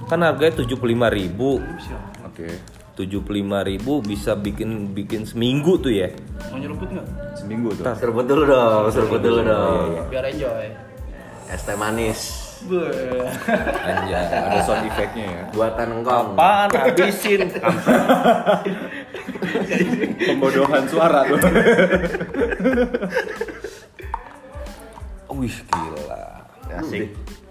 kan 0.08 0.22
harganya 0.24 0.62
tujuh 0.64 0.80
puluh 0.80 0.94
lima 0.96 1.12
ribu. 1.12 1.60
Oke. 2.24 2.48
75.000 3.06 4.04
bisa 4.04 4.36
bikin 4.36 4.92
bikin 4.92 5.24
seminggu 5.24 5.80
tuh 5.80 5.92
ya. 5.92 6.08
Mau 6.52 6.60
nyeruput 6.60 6.88
nggak? 6.92 7.06
Seminggu 7.38 7.72
tuh. 7.72 7.84
Seruput 7.96 8.24
dulu 8.28 8.42
dong, 8.44 8.84
seruput 8.92 9.20
dulu 9.24 9.40
iya, 9.40 9.46
iya, 9.46 9.54
dong. 9.54 9.88
Iya. 9.88 10.02
Biar 10.12 10.24
enjoy. 10.28 10.66
Es 11.50 11.62
teh 11.64 11.74
manis. 11.74 12.20
Anjay, 12.60 14.24
ada 14.28 14.60
sound 14.68 14.84
effectnya 14.84 15.24
ya. 15.24 15.42
Buatan 15.56 15.88
engkong. 16.00 16.36
Pan, 16.36 16.68
habisin. 16.68 17.48
Pembodohan 20.28 20.84
suara 20.84 21.24
tuh. 21.24 21.40
Wih 25.40 25.56
gila. 25.72 26.24
Asik. 26.76 27.08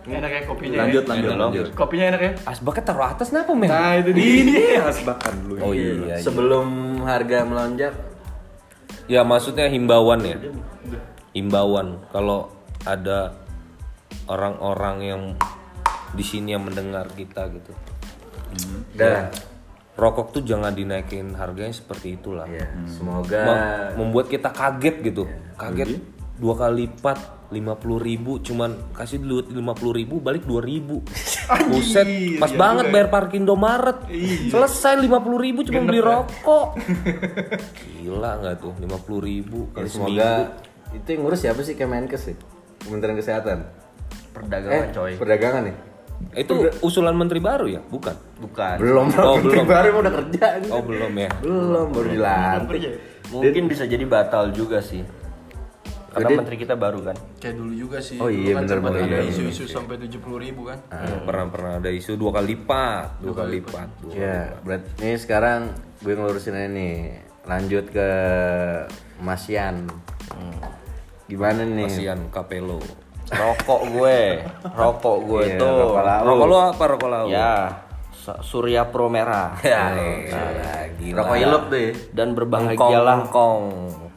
Ini 0.10 0.18
enak 0.18 0.32
ya 0.32 0.42
kopinya. 0.44 0.78
lanjut 0.82 1.04
ya? 1.04 1.10
lanjut 1.14 1.32
lanjut 1.32 1.66
Kopinya 1.72 2.06
enak 2.10 2.22
ya? 2.22 2.32
asbaknya 2.44 2.84
taruh 2.84 3.06
atas 3.08 3.30
kenapa 3.30 3.52
men 3.54 3.70
Nah, 3.70 3.94
itu 3.96 4.10
dia. 4.10 4.26
ini 4.42 4.54
harus 4.76 5.00
bahkan 5.04 5.34
dulu 5.38 5.54
oh 5.60 5.72
iya, 5.72 5.92
iya. 5.96 6.16
Sebelum 6.18 6.66
harga 7.06 7.38
melonjak, 7.44 7.94
Ya 9.06 9.22
maksudnya 9.22 9.66
himbauan 9.66 10.22
ya. 10.22 10.38
Himbauan 11.32 12.02
kalau 12.10 12.50
ada 12.84 13.34
orang-orang 14.26 14.98
yang 15.02 15.22
di 16.12 16.22
sini 16.22 16.54
yang 16.54 16.62
mendengar 16.62 17.06
kita 17.12 17.50
gitu. 17.50 17.74
dah. 18.94 19.30
Rokok 19.94 20.32
tuh 20.32 20.42
jangan 20.42 20.72
dinaikin 20.72 21.36
harganya 21.36 21.70
seperti 21.70 22.16
itulah. 22.16 22.48
Ya, 22.48 22.66
semoga 22.88 23.44
Mem- 23.44 24.00
membuat 24.00 24.26
kita 24.26 24.48
kaget 24.48 24.96
gitu. 25.04 25.28
Kaget 25.54 26.00
dua 26.38 26.56
kali 26.56 26.88
lipat 26.88 27.20
50.000 27.50 27.82
ribu 28.00 28.38
cuman 28.40 28.94
kasih 28.94 29.18
dulu 29.18 29.42
50.000 29.50 29.98
ribu 29.98 30.16
balik 30.22 30.46
2 30.46 30.62
ribu 30.62 31.02
buset 31.70 32.06
pas 32.38 32.54
banget 32.54 32.94
bayar 32.94 33.10
parkir 33.10 33.42
Indomaret 33.42 34.06
selesai 34.48 35.02
50.000 35.02 35.10
ribu 35.42 35.60
cuma 35.66 35.82
beli 35.82 35.98
rokok 35.98 36.78
gila 37.98 38.32
nggak 38.38 38.56
tuh 38.62 38.74
50.000 38.78 39.28
ribu 39.28 39.60
ya, 39.74 39.86
semoga 39.86 39.90
seminggu 39.90 40.68
itu 40.90 41.08
yang 41.10 41.22
ngurus 41.22 41.40
siapa 41.40 41.62
sih 41.62 41.78
Kemenkes 41.78 42.22
sih? 42.26 42.36
Kementerian 42.82 43.14
Kesehatan. 43.14 43.62
Perdagangan 44.34 44.90
eh, 44.90 44.90
coy. 44.90 45.12
Perdagangan 45.22 45.64
nih. 45.70 45.76
itu 46.36 46.52
usulan 46.82 47.16
menteri 47.16 47.40
baru 47.40 47.70
ya 47.70 47.80
bukan 47.80 48.12
Bukan. 48.42 48.76
Belum, 48.76 49.08
Oh, 49.16 49.40
Menteri 49.40 49.56
belum. 49.56 49.68
baru 49.70 49.90
udah 50.02 50.14
kerja. 50.20 50.46
oh 50.68 50.82
belum 50.84 51.14
ya 51.16 51.30
Belum, 51.40 51.88
baru 51.96 52.08
dilantik. 52.10 52.82
Mungkin 53.30 53.64
bisa 53.70 53.86
jadi 53.86 54.04
batal 54.04 54.50
juga 54.50 54.82
sih. 54.82 55.00
Karena 56.22 56.40
menteri 56.40 56.58
kita 56.58 56.76
baru 56.76 57.00
kan. 57.02 57.16
Kayak 57.38 57.56
dulu 57.56 57.74
juga 57.74 57.98
sih. 58.00 58.18
Oh 58.18 58.28
iya, 58.28 58.54
Dulu 58.54 58.58
kan 58.58 58.64
bener, 58.82 59.00
ada 59.00 59.18
iya, 59.20 59.20
isu-isu 59.26 59.64
sampai 59.66 59.96
70 59.96 60.20
ribu 60.40 60.62
kan. 60.66 60.80
Hmm, 60.88 61.24
pernah 61.24 61.46
pernah 61.48 61.72
ada 61.78 61.90
isu 61.90 62.16
dua 62.16 62.32
kali 62.32 62.54
lipat 62.54 63.20
dua 63.20 63.34
kali 63.36 63.50
lipat 63.60 63.88
dua 64.00 64.12
kali 64.12 64.20
Ya, 64.20 64.40
berarti 64.62 64.90
ini 65.00 65.16
sekarang 65.16 65.60
gue 66.00 66.14
ngelurusin 66.14 66.54
aja 66.54 66.68
nih. 66.68 66.96
Lanjut 67.44 67.86
ke 67.90 68.10
Mas 69.20 69.48
Yan. 69.48 69.88
Gimana 71.26 71.62
nih? 71.62 71.86
Kasihan 71.86 72.20
Kapelo 72.30 72.82
Rokok 73.30 73.82
gue, 73.94 74.42
rokok 74.82 75.18
gue 75.22 75.44
Iya, 75.46 75.62
tuh. 75.62 75.78
rokok 75.86 76.02
lau. 76.02 76.22
rokok 76.26 76.46
lu 76.46 76.56
apa 76.58 76.84
rokok 76.90 77.10
lau 77.14 77.26
Ya, 77.30 77.54
Surya 78.42 78.90
Pro 78.90 79.06
Merah. 79.06 79.54
ya 79.62 79.94
elah, 79.94 80.90
gila 80.98 81.18
Rokok 81.22 81.38
ilup 81.38 81.64
tuh 81.70 81.78
ya. 81.78 81.92
Dan 82.10 82.34
berbahagialah 82.34 83.30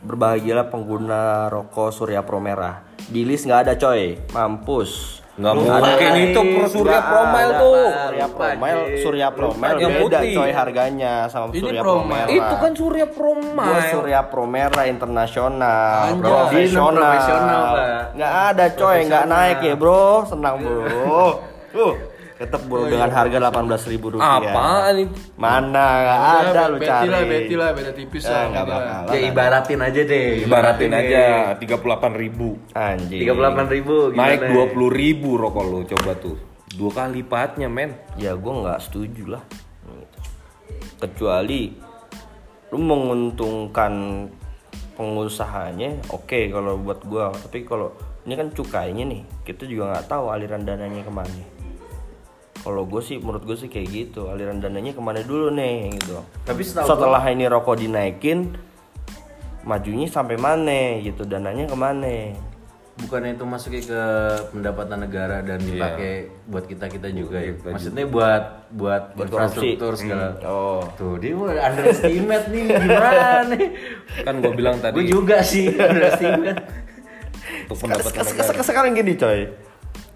Berbahagialah 0.02 0.66
pengguna 0.66 1.46
rokok 1.46 1.94
Surya 1.94 2.26
Pro 2.26 2.42
Merah. 2.42 2.82
Di 3.06 3.22
list 3.22 3.46
nggak 3.46 3.70
ada 3.70 3.74
coy, 3.78 4.18
mampus. 4.30 5.22
nggak 5.32 5.54
mungkin 5.56 6.12
itu 6.28 6.40
pro 6.44 6.66
Surya 6.68 7.00
Promile 7.00 7.52
tuh 7.56 7.72
Surya 7.88 8.26
Promile, 8.28 8.82
Surya 9.00 9.28
Promile 9.32 9.78
Yang 9.80 9.92
beda 9.96 10.18
putih. 10.20 10.34
coy 10.36 10.50
harganya 10.52 11.12
sama 11.24 11.46
Ini 11.48 11.60
Surya. 11.64 11.80
Promile. 11.80 12.28
itu 12.28 12.54
kan 12.60 12.72
Surya 12.76 13.06
Gue 13.08 13.16
Promile 13.16 13.80
Surya 13.88 14.20
Promera 14.28 14.82
internasional, 14.84 16.20
profesional. 16.20 17.00
Profesional. 17.00 17.64
Nggak 18.12 18.32
ada 18.52 18.66
coy, 18.76 18.98
nggak 19.08 19.24
naik 19.24 19.58
ya 19.64 19.74
bro, 19.74 20.04
senang 20.28 20.54
bro. 20.60 20.84
Uh, 21.72 21.96
tetap 22.42 22.60
bro 22.64 22.84
dengan 22.84 23.06
harga 23.06 23.38
18.000 23.40 23.86
ribu 23.88 24.06
rupiah. 24.12 24.42
apaan 24.42 24.94
itu 24.98 25.14
Mana 25.34 25.86
nggak 25.96 26.20
ada 26.42 26.62
lu 26.66 26.76
Beti 26.76 26.88
cari. 26.88 27.06
lah, 27.08 27.20
beti 27.22 27.54
lah, 27.54 27.68
beda 27.70 27.92
tipis 27.92 28.22
Eh, 28.22 28.28
lah. 28.28 28.42
Beda. 28.44 28.62
bakal. 28.64 29.02
Ya 29.08 29.18
ibaratin 29.24 29.80
aja 29.80 30.00
deh. 30.02 30.26
ibaratin 30.42 30.92
aja 30.92 31.22
38 31.54 31.62
ribu 32.14 32.48
Anjing. 32.72 33.20
38 33.22 33.66
ribu 33.70 33.94
naik 34.10 34.40
20 34.44 34.90
ribu 34.92 35.30
rokok 35.36 35.64
lu 35.64 35.80
coba 35.86 36.12
tuh 36.16 36.36
dua 36.72 36.90
kali 36.90 37.20
lipatnya 37.20 37.68
men 37.68 37.92
Ya 38.16 38.32
gue 38.32 38.52
nggak 38.54 38.80
setuju 38.80 39.24
lah. 39.30 39.44
Kecuali 40.98 41.74
lu 42.68 42.78
menguntungkan 42.78 43.92
pengusahanya, 44.94 45.98
oke 46.08 46.48
kalau 46.48 46.78
buat 46.78 47.02
gua. 47.02 47.28
Tapi 47.34 47.64
kalau 47.64 47.92
ini 48.22 48.32
kan 48.32 48.48
cukainya 48.48 49.04
nih, 49.04 49.22
kita 49.42 49.66
juga 49.66 49.92
nggak 49.92 50.06
tahu 50.06 50.30
aliran 50.30 50.62
dananya 50.62 51.02
ke 51.02 51.10
mana. 51.10 51.42
Kalau 52.62 52.82
gue 52.84 53.02
sih, 53.02 53.18
menurut 53.18 53.42
gue 53.42 53.56
sih 53.56 53.66
kayak 53.66 53.88
gitu. 53.90 54.26
Aliran 54.26 54.58
dananya 54.58 54.90
ke 54.90 55.02
mana 55.02 55.20
dulu 55.20 55.50
nih 55.50 55.96
gitu. 55.96 56.22
Tapi 56.42 56.62
setahu 56.62 56.86
Setelah 56.86 57.22
ini 57.26 57.44
rokok 57.44 57.74
dinaikin, 57.76 58.54
majunya 59.62 60.06
sampai 60.06 60.36
mana 60.36 60.98
gitu? 60.98 61.22
Dananya 61.22 61.66
ke 61.66 61.74
mana? 61.74 62.14
bukannya 62.92 63.34
itu 63.34 63.42
masuknya 63.42 63.82
ke 63.82 64.02
pendapatan 64.52 65.00
negara 65.00 65.40
dan 65.40 65.58
Iya. 65.58 65.70
dipakai 65.72 66.12
buat 66.44 66.64
kita 66.68 66.86
kita 66.86 67.08
juga 67.08 67.40
ya 67.40 67.56
maksudnya 67.64 68.04
buat 68.04 68.68
buat, 68.68 69.16
Buat 69.16 69.28
korupsi. 69.32 69.32
infrastruktur 69.48 69.92
segala 69.96 70.36
Oh, 70.44 70.84
tuh 70.92 71.16
dia 71.16 71.32
mau 71.32 71.48
underestimate 71.48 72.52
nih 72.52 72.62
gimana 72.68 73.48
nih 73.48 73.66
Kan 74.22 74.34
gue 74.38 74.52
bilang 74.52 74.76
gue 74.76 74.84
tadi 74.84 75.08
juga 75.08 75.40
sih 75.40 75.72
underestimate 75.72 76.62
untuk 77.64 77.76
pendapatan 77.80 78.22
negara. 78.28 78.60
sekarang 78.60 78.90
gini 78.92 79.12
coy. 79.16 79.40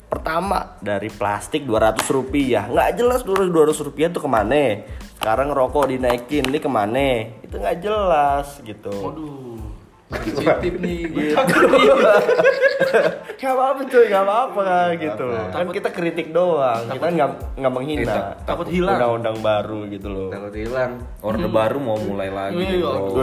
Pertama 0.06 0.78
dari 0.78 1.10
plastik 1.10 1.66
200 1.66 2.06
rupiah, 2.14 2.70
nggak 2.70 2.94
jelas 2.94 3.26
dulu 3.26 3.42
200 3.66 3.74
rupiah 3.82 4.06
tuh 4.06 4.22
ke 4.22 4.30
mana? 4.30 4.86
Sekarang 5.18 5.50
rokok 5.50 5.90
dinaikin, 5.90 6.46
ini 6.46 6.62
ke 6.62 6.70
mana? 6.70 7.26
Itu 7.42 7.58
nggak 7.58 7.82
jelas 7.82 8.62
gitu. 8.62 8.94
Waduh. 9.02 9.58
Nih. 10.06 11.10
Gak 13.36 13.52
apa-apa 13.52 13.84
cuy, 13.90 14.06
gak 14.08 14.22
apa-apa 14.22 14.94
gitu. 14.96 15.28
Kan 15.50 15.66
kita 15.74 15.90
kritik 15.92 16.32
doang, 16.32 16.88
kita 16.88 17.10
nggak 17.10 17.58
nggak 17.58 17.72
menghina. 17.74 18.38
takut 18.46 18.70
hilang. 18.70 18.96
Undang-undang 18.96 19.42
baru 19.42 19.84
gitu 19.90 20.08
loh. 20.08 20.30
takut 20.32 20.54
hilang 20.56 21.04
Orde 21.20 21.44
baru 21.50 21.76
mau 21.82 21.98
mulai 22.00 22.30
lagi. 22.32 22.56
Iya, 22.56 22.86
lagi, 22.86 23.18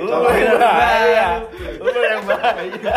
lu 0.00 0.16
yang 0.30 0.56
bahaya, 0.62 1.42
lu 1.82 2.00
yang 2.00 2.22
bahaya. 2.24 2.96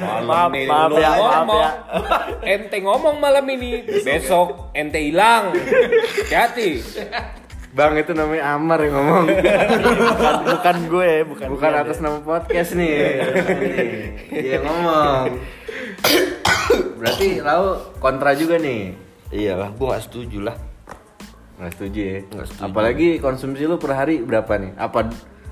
Malam 0.00 0.24
Maaf, 0.24 0.48
nih, 0.50 0.64
maaf 0.64 0.88
lu 0.88 0.94
ya, 0.96 1.10
maaf 1.10 1.20
ngomong. 1.38 1.60
ya. 1.60 1.70
Ente 2.48 2.76
ngomong 2.78 3.16
malam 3.18 3.44
ini, 3.46 3.70
besok 4.00 4.48
ente 4.72 4.98
hilang. 4.98 5.52
Hati-hati. 5.52 6.70
bang 7.70 7.94
itu 7.96 8.10
namanya 8.10 8.50
Amar 8.50 8.82
yang 8.82 8.98
ngomong 8.98 9.24
bukan, 9.30 10.36
bukan 10.42 10.76
gue, 10.88 11.10
bukan 11.22 11.46
bukan 11.50 11.70
gue. 11.70 11.80
atas 11.80 12.02
nama 12.02 12.18
podcast 12.18 12.74
nih 12.74 13.22
dia 14.28 14.58
yang 14.58 14.66
ngomong 14.66 15.38
berarti 16.96 17.38
lau 17.38 17.78
kontra 17.96 18.34
juga 18.34 18.58
nih 18.58 18.90
Iyalah, 19.30 19.70
gue 19.70 19.86
gak 19.86 20.02
setuju 20.02 20.38
lah. 20.42 20.56
nggak 21.54 21.70
setuju 21.70 22.00
ya 22.00 22.18
Nggak 22.26 22.46
setuju. 22.48 22.62
apalagi 22.66 23.08
konsumsi 23.18 23.62
lu 23.62 23.78
per 23.78 23.94
hari 23.94 24.18
berapa 24.18 24.50
nih 24.50 24.74
apa 24.74 25.06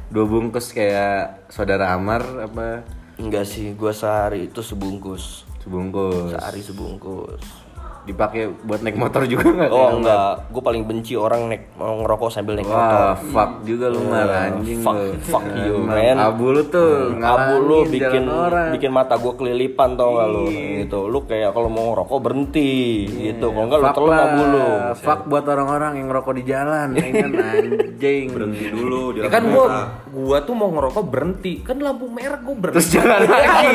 dua 0.09 0.27
bungkus 0.27 0.73
kayak 0.73 1.47
saudara 1.47 1.95
Amar 1.95 2.27
apa 2.43 2.83
Enggak 3.19 3.51
sih, 3.51 3.75
gue 3.75 3.91
sehari 3.91 4.47
itu 4.47 4.63
sebungkus. 4.63 5.43
sebungkus 5.67 6.39
Sehari 6.39 6.63
sebungkus. 6.63 7.68
Dipakai 8.09 8.43
buat 8.59 8.81
naik 8.81 8.97
motor 8.97 9.23
juga 9.25 9.45
nggak 9.47 9.71
Oh 9.71 9.89
enggak, 9.95 10.49
gue 10.49 10.63
paling 10.63 10.83
benci 10.83 11.13
orang 11.13 11.47
naik 11.47 11.69
mau 11.75 11.99
ngerokok 11.99 12.29
sambil 12.29 12.55
naik 12.55 12.67
Wah, 12.67 12.77
motor. 13.13 13.29
fuck 13.29 13.51
juga 13.63 13.87
lu 13.87 14.01
mar 14.03 14.25
anjing 14.27 14.81
fuck, 14.81 14.97
lu. 14.97 15.13
fuck 15.21 15.45
you, 15.59 15.75
Emang 15.79 15.95
man. 15.95 16.17
Abu 16.19 16.45
lu 16.49 16.63
tuh 16.65 16.93
Hmm, 17.09 17.21
Abu 17.21 17.55
lu 17.61 17.79
bikin 17.85 18.25
orang. 18.25 18.73
bikin 18.73 18.89
mata 18.89 19.15
gue 19.15 19.33
kelilipan 19.33 19.95
tau 19.95 20.15
gak 20.15 20.29
lu 20.29 20.45
gitu. 20.49 21.01
Lu 21.05 21.19
kayak 21.23 21.51
kalau 21.51 21.69
mau 21.69 21.93
ngerokok 21.93 22.19
berhenti 22.19 22.73
gitu. 23.05 23.47
Kalau 23.49 23.65
enggak 23.65 23.79
lu 23.79 23.89
telan 23.93 24.19
abu 24.19 24.43
lu. 24.47 24.67
Fuck 24.95 25.21
buat 25.27 25.45
orang-orang 25.45 25.93
yang 25.95 26.07
ngerokok 26.07 26.33
di 26.35 26.45
jalan, 26.45 26.89
ya 26.93 27.05
kan 27.13 27.31
anjing. 27.53 28.27
berhenti 28.31 28.65
dulu 28.69 29.01
di 29.11 29.19
Ya 29.19 29.29
kan 29.29 29.43
gua 29.45 29.65
merah. 29.65 29.87
gua 30.09 30.39
tuh 30.41 30.55
mau 30.55 30.71
ngerokok 30.71 31.05
berhenti. 31.05 31.53
Kan 31.61 31.77
lampu 31.79 32.07
merah 32.07 32.39
gua 32.39 32.55
berhenti. 32.57 32.77
Terus 32.79 32.89
jalan 32.95 33.21
lagi. 33.29 33.69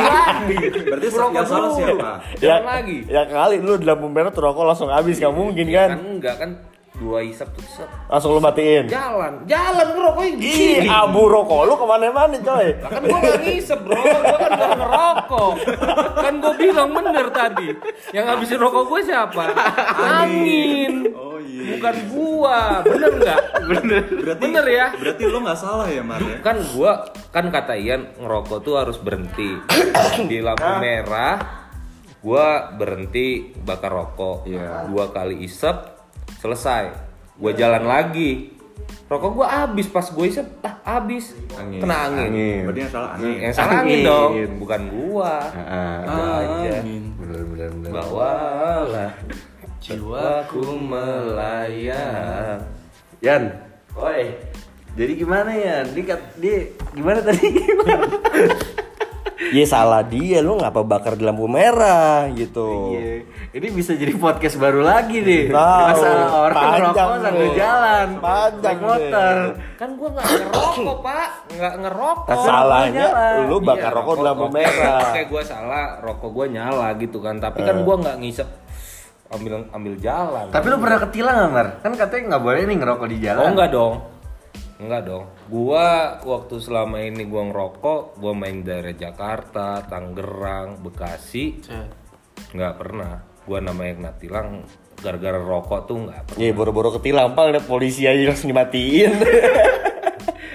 berarti 0.86 1.08
yang 1.34 1.46
salah 1.46 1.70
siapa 1.74 2.12
Jalan 2.38 2.64
lagi. 2.64 2.98
Ya 3.06 3.22
kali 3.26 3.58
lu 3.58 3.74
di 3.76 3.84
lampu 3.84 4.08
merah 4.08 4.23
tuh 4.30 4.46
rokok 4.46 4.64
langsung 4.64 4.88
habis 4.88 5.18
gak 5.18 5.34
mungkin 5.34 5.68
kan? 5.68 5.90
Kan 5.98 6.02
enggak 6.06 6.36
kan 6.38 6.52
dua 6.94 7.26
isap 7.26 7.50
tuh 7.58 7.66
set. 7.66 7.90
Langsung 8.06 8.38
lu 8.38 8.40
matiin. 8.40 8.86
Jalan, 8.86 9.50
jalan 9.50 9.88
ngerokoknya 9.98 10.30
Ih, 10.38 10.78
gini. 10.78 10.88
abu 10.88 11.26
rokok 11.26 11.66
lu 11.66 11.74
ke 11.74 11.86
mana-mana 11.90 12.38
coy. 12.38 12.68
Lah 12.78 12.90
kan 12.94 13.02
gua 13.02 13.20
gak 13.20 13.40
ngisep 13.42 13.80
bro, 13.82 13.98
gua 13.98 14.38
kan 14.38 14.52
gak 14.54 14.72
ngerokok 14.78 15.52
Kan 16.14 16.34
gua 16.38 16.54
bilang 16.54 16.90
bener 16.94 17.28
tadi 17.34 17.68
Yang 18.14 18.26
habisin 18.30 18.60
rokok 18.62 18.84
gue 18.88 19.00
siapa? 19.04 19.44
Angin 19.98 20.94
oh 21.12 21.42
iya 21.42 21.62
Bukan 21.76 21.96
gua, 22.14 22.60
bener 22.86 23.12
nggak? 23.18 23.42
Bener 23.66 24.02
berarti 24.14 24.42
Bener 24.46 24.66
ya? 24.70 24.88
berarti 24.94 25.24
lo 25.26 25.38
nggak 25.42 25.58
salah 25.58 25.88
ya 25.90 26.04
Mar 26.06 26.22
ya 26.22 26.38
Kan 26.46 26.58
gua, 26.72 26.92
kan 27.34 27.50
kata 27.50 27.74
Ian 27.74 28.14
ngerokok 28.22 28.60
tuh 28.62 28.78
harus 28.78 29.02
berhenti 29.02 29.58
Di 30.30 30.38
lampu 30.40 30.70
merah 30.78 31.63
Gua 32.24 32.46
berhenti 32.72 33.28
bakar 33.60 33.92
rokok 33.92 34.48
Iya. 34.48 34.88
Dua 34.88 35.12
kali 35.12 35.44
isep, 35.44 35.76
selesai 36.40 36.90
Gua 37.36 37.52
jalan 37.52 37.84
lagi 37.84 38.56
Rokok 39.06 39.32
gua 39.36 39.48
habis 39.62 39.86
pas 39.86 40.04
gue 40.04 40.26
isep, 40.26 40.48
ah 40.62 40.74
habis 40.84 41.36
Angin. 41.54 41.80
Kena 41.80 42.10
angin, 42.10 42.30
Angin. 42.32 42.62
berarti 42.66 42.80
yang 42.80 42.92
salah 42.92 43.10
angin 43.14 43.36
Yang 43.38 43.54
salah 43.54 43.74
angin 43.76 43.84
Angin. 43.94 44.08
dong, 44.08 44.32
bukan 44.58 44.82
gua 44.90 45.34
aja 45.54 46.76
Bener 47.14 47.42
bener 47.46 47.70
bener. 47.70 47.92
Bawalah 47.92 49.12
jiwaku 49.78 50.64
melayang 50.80 52.60
Yan, 53.20 53.44
Oi. 53.94 54.36
jadi 54.94 55.12
gimana 55.14 55.52
ya? 55.52 55.84
Dia, 55.86 56.04
kat- 56.08 56.34
dia 56.38 56.58
gimana 56.92 57.20
tadi? 57.20 57.48
Ya 59.54 59.66
salah 59.66 60.02
dia 60.02 60.42
lu 60.42 60.58
ngapa 60.58 60.82
bakar 60.82 61.14
di 61.14 61.24
lampu 61.26 61.46
merah 61.46 62.26
gitu. 62.34 62.96
Iya. 62.96 63.28
Ini 63.54 63.68
bisa 63.70 63.94
jadi 63.94 64.14
podcast 64.16 64.58
baru 64.58 64.82
lagi 64.82 65.22
nih. 65.22 65.54
Tahu. 65.54 65.88
Masalah 65.94 66.30
orang 66.42 66.56
Panjang 66.58 66.90
ngerokok 66.90 67.18
sambil 67.22 67.50
jalan, 67.54 68.08
Panjang 68.18 68.78
motor. 68.82 69.36
Kan 69.78 69.90
gua 69.94 70.10
nggak 70.16 70.28
ngerokok 70.28 70.98
pak, 71.02 71.30
nggak 71.54 71.74
ngerokok 71.86 72.38
Salahnya 72.42 73.06
nyala. 73.14 73.28
lu 73.46 73.58
bakar 73.62 73.92
Iya, 73.92 73.98
rokok 74.00 74.14
di 74.16 74.24
lampu 74.26 74.46
merah. 74.50 75.02
Oke 75.12 75.22
gua 75.30 75.42
salah, 75.44 75.86
rokok 76.02 76.30
gua 76.32 76.46
nyala 76.50 76.88
gitu 76.98 77.18
kan 77.20 77.36
Tapi 77.38 77.60
kan 77.62 77.76
gua 77.84 77.96
nggak 78.00 78.18
ngisep 78.24 78.48
ambil 79.34 79.66
ambil 79.74 79.94
jalan 79.98 80.46
Tapi 80.54 80.66
lu 80.70 80.78
pernah 80.78 81.00
ketilang 81.02 81.36
nggak, 81.42 81.52
Mar? 81.52 81.68
Kan 81.82 81.92
katanya 81.98 82.24
nggak 82.34 82.44
boleh 82.44 82.62
nih 82.66 82.78
ngerokok 82.78 83.08
di 83.10 83.18
jalan. 83.22 83.42
Oh 83.42 83.50
enggak 83.54 83.70
dong 83.74 83.94
Enggak 84.82 85.02
dong 85.06 85.26
Gua 85.50 86.18
waktu 86.22 86.56
selama 86.58 87.02
ini 87.02 87.30
gua 87.30 87.50
ngerokok 87.50 88.18
Gua 88.18 88.34
main 88.34 88.66
daerah 88.66 88.94
Jakarta, 88.94 89.86
Tangerang, 89.86 90.82
Bekasi 90.82 91.62
Nggak 92.54 92.74
pernah 92.78 93.14
Gua 93.46 93.60
namanya 93.62 93.94
kena 94.00 94.12
tilang 94.18 94.48
Gara-gara 95.04 95.36
rokok 95.36 95.82
tuh 95.86 95.98
nggak 96.08 96.22
pernah 96.32 96.42
Iya 96.42 96.52
boro-boro 96.56 96.90
ketilang 96.96 97.36
pal 97.36 97.52
liat 97.52 97.68
polisi 97.68 98.08
aja 98.08 98.24
langsung 98.24 98.56
dimatiin. 98.56 99.12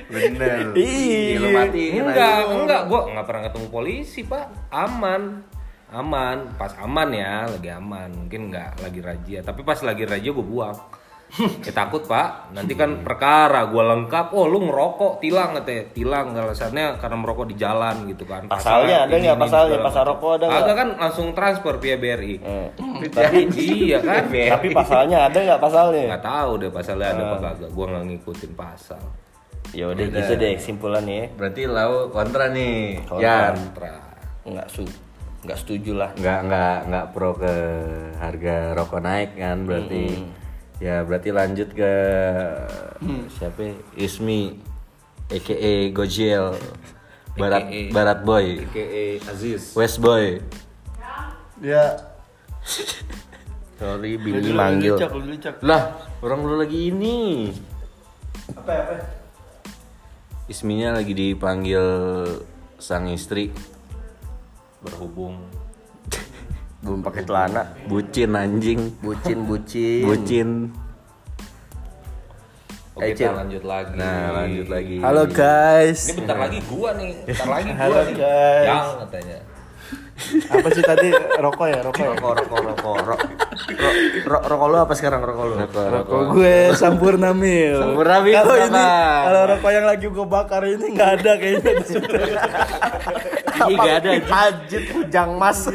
Bener. 0.09 0.73
Iya. 0.73 1.37
Lu 1.37 1.49
matiin 1.53 2.03
enggak, 2.09 2.39
enggak, 2.49 2.83
gua 2.89 3.01
enggak 3.13 3.27
pernah 3.29 3.43
ketemu 3.49 3.67
polisi, 3.69 4.21
Pak. 4.25 4.73
Aman. 4.73 5.45
Aman, 5.89 6.53
pas 6.61 6.73
aman 6.81 7.09
ya, 7.13 7.49
lagi 7.49 7.71
aman. 7.73 8.09
Mungkin 8.13 8.53
enggak 8.53 8.77
lagi 8.81 9.01
razia, 9.01 9.41
tapi 9.45 9.61
pas 9.65 9.81
lagi 9.85 10.05
razia 10.09 10.33
gua 10.33 10.47
buang. 10.47 10.77
Ya 11.37 11.73
takut, 11.77 12.03
Pak. 12.09 12.57
Nanti 12.57 12.73
kan 12.73 13.05
perkara 13.05 13.69
gua 13.69 13.95
lengkap, 13.95 14.33
oh 14.33 14.49
lu 14.49 14.65
ngerokok, 14.65 15.21
tilang 15.21 15.53
katanya. 15.61 15.85
Tilang 15.93 16.27
alasannya 16.33 16.85
karena 16.97 17.17
merokok 17.21 17.47
di 17.53 17.57
jalan 17.61 18.09
gitu 18.09 18.25
kan. 18.25 18.49
Pasalnya 18.49 19.05
ada 19.05 19.15
nggak 19.15 19.39
pasalnya? 19.39 19.79
Pasal 19.85 20.03
rokok 20.09 20.31
ada 20.41 20.45
nggak? 20.49 20.63
Agak 20.65 20.77
kan 20.77 20.89
langsung 20.97 21.27
transfer 21.37 21.75
via 21.77 21.97
BRI. 22.01 22.35
Eh, 22.41 22.69
Tapi 23.13 23.41
iya 23.61 23.99
kan? 24.01 24.25
Tapi 24.57 24.69
pasalnya 24.73 25.29
ada 25.29 25.39
nggak 25.39 25.61
pasalnya? 25.61 26.03
Nggak 26.17 26.25
tahu 26.25 26.51
deh 26.59 26.71
pasalnya 26.73 27.09
ada 27.13 27.23
apa 27.29 27.37
kagak. 27.45 27.71
Gua 27.77 27.87
nggak 27.93 28.05
ngikutin 28.09 28.53
pasal. 28.57 29.03
Ya 29.77 29.85
udah 29.93 30.05
gitu 30.09 30.33
deh 30.33 30.57
kesimpulannya. 30.57 31.37
Berarti 31.37 31.63
lau 31.69 32.09
kontra 32.09 32.49
nih. 32.49 33.05
Kontra. 33.05 33.53
Kontra. 33.53 33.93
Nggak 34.49 34.69
su 34.73 34.83
nggak 35.39 35.55
setuju 35.55 35.93
lah. 35.95 36.11
nggak 36.19 36.41
nggak 36.51 36.77
nggak 36.91 37.07
pro 37.15 37.31
ke 37.39 37.55
harga 38.19 38.75
rokok 38.75 39.01
naik 39.07 39.39
kan 39.39 39.63
berarti 39.63 40.19
ya 40.79 41.03
berarti 41.03 41.31
lanjut 41.35 41.75
ke 41.75 41.93
siapa 43.39 43.61
ya? 43.61 43.75
Ismi 43.99 44.59
aka 45.27 45.71
Gojel 45.91 46.55
Barat 47.39 47.71
AKA. 47.71 47.83
Barat 47.95 48.19
Boy 48.23 48.47
AKA 48.67 49.05
Aziz 49.31 49.75
West 49.75 49.99
Boy 49.99 50.43
Ya. 51.59 51.99
Sorry 53.83 54.15
Billy 54.15 54.55
manggil. 54.55 54.95
Lucak, 54.95 55.11
lu 55.11 55.27
lucak. 55.27 55.55
lah 55.67 55.99
orang 56.23 56.47
lu 56.47 56.55
lagi 56.55 56.95
ini 56.95 57.51
Apa 58.55 58.73
apa? 58.87 58.97
Isminya 60.47 60.95
lagi 60.95 61.19
dipanggil 61.19 61.83
sang 62.79 63.11
istri 63.11 63.51
Berhubung 64.79 65.43
Belum 66.79 67.01
pakai 67.01 67.23
celana. 67.23 67.63
bucin 67.85 68.31
anjing 68.33 68.81
Bucin 68.99 69.39
bucin. 69.45 70.03
bucin 70.05 70.49
Oke, 72.93 73.15
kita 73.15 73.31
lanjut 73.33 73.63
lagi. 73.63 73.95
nah 73.95 74.35
lanjut 74.37 74.67
lagi 74.67 74.99
Halo 74.99 75.23
guys. 75.25 76.01
Ini 76.05 76.19
bentar 76.19 76.35
lagi 76.37 76.59
gua 76.67 76.91
nih, 76.93 77.15
bentar 77.25 77.47
lagi 77.49 77.69
gua 77.69 77.79
Halo, 77.79 77.99
nih. 78.01 78.15
guys. 78.17 78.67
Yang 78.67 78.87
katanya. 78.99 79.39
Apa 80.51 80.69
sih 80.69 80.83
tadi 80.83 81.09
rokok 81.15 81.67
ya, 81.69 81.79
rokok 81.81 82.03
ya? 82.03 82.11
Rokok, 82.11 82.33
rokok, 82.37 82.59
rokok. 82.59 82.97
Ro- 82.99 83.23
ro- 83.79 83.95
ro- 84.27 84.45
rokok 84.45 84.67
lu 84.67 84.77
apa 84.77 84.93
sekarang 84.93 85.23
rokok 85.23 85.45
lu? 85.47 85.55
Rokok 85.63 86.23
gue 86.33 86.75
Sampurna 86.75 87.31
Mil. 87.31 87.79
Sampurna 87.79 88.19
Mil, 88.19 88.35
Kalau 88.35 88.55
ini 88.59 88.83
kalau 89.23 89.43
rokok 89.49 89.71
yang 89.71 89.87
lagi 89.87 90.07
gue 90.09 90.27
bakar 90.27 90.63
ini 90.65 90.87
nggak 90.91 91.11
ada 91.17 91.33
kayaknya 91.39 91.71
di 91.71 91.85
situ. 91.95 92.11
Iya 93.67 93.75
gak 93.75 93.97
ada. 94.05 94.11
Ajit 94.47 94.85
Kujang 94.95 95.31
Mas. 95.35 95.67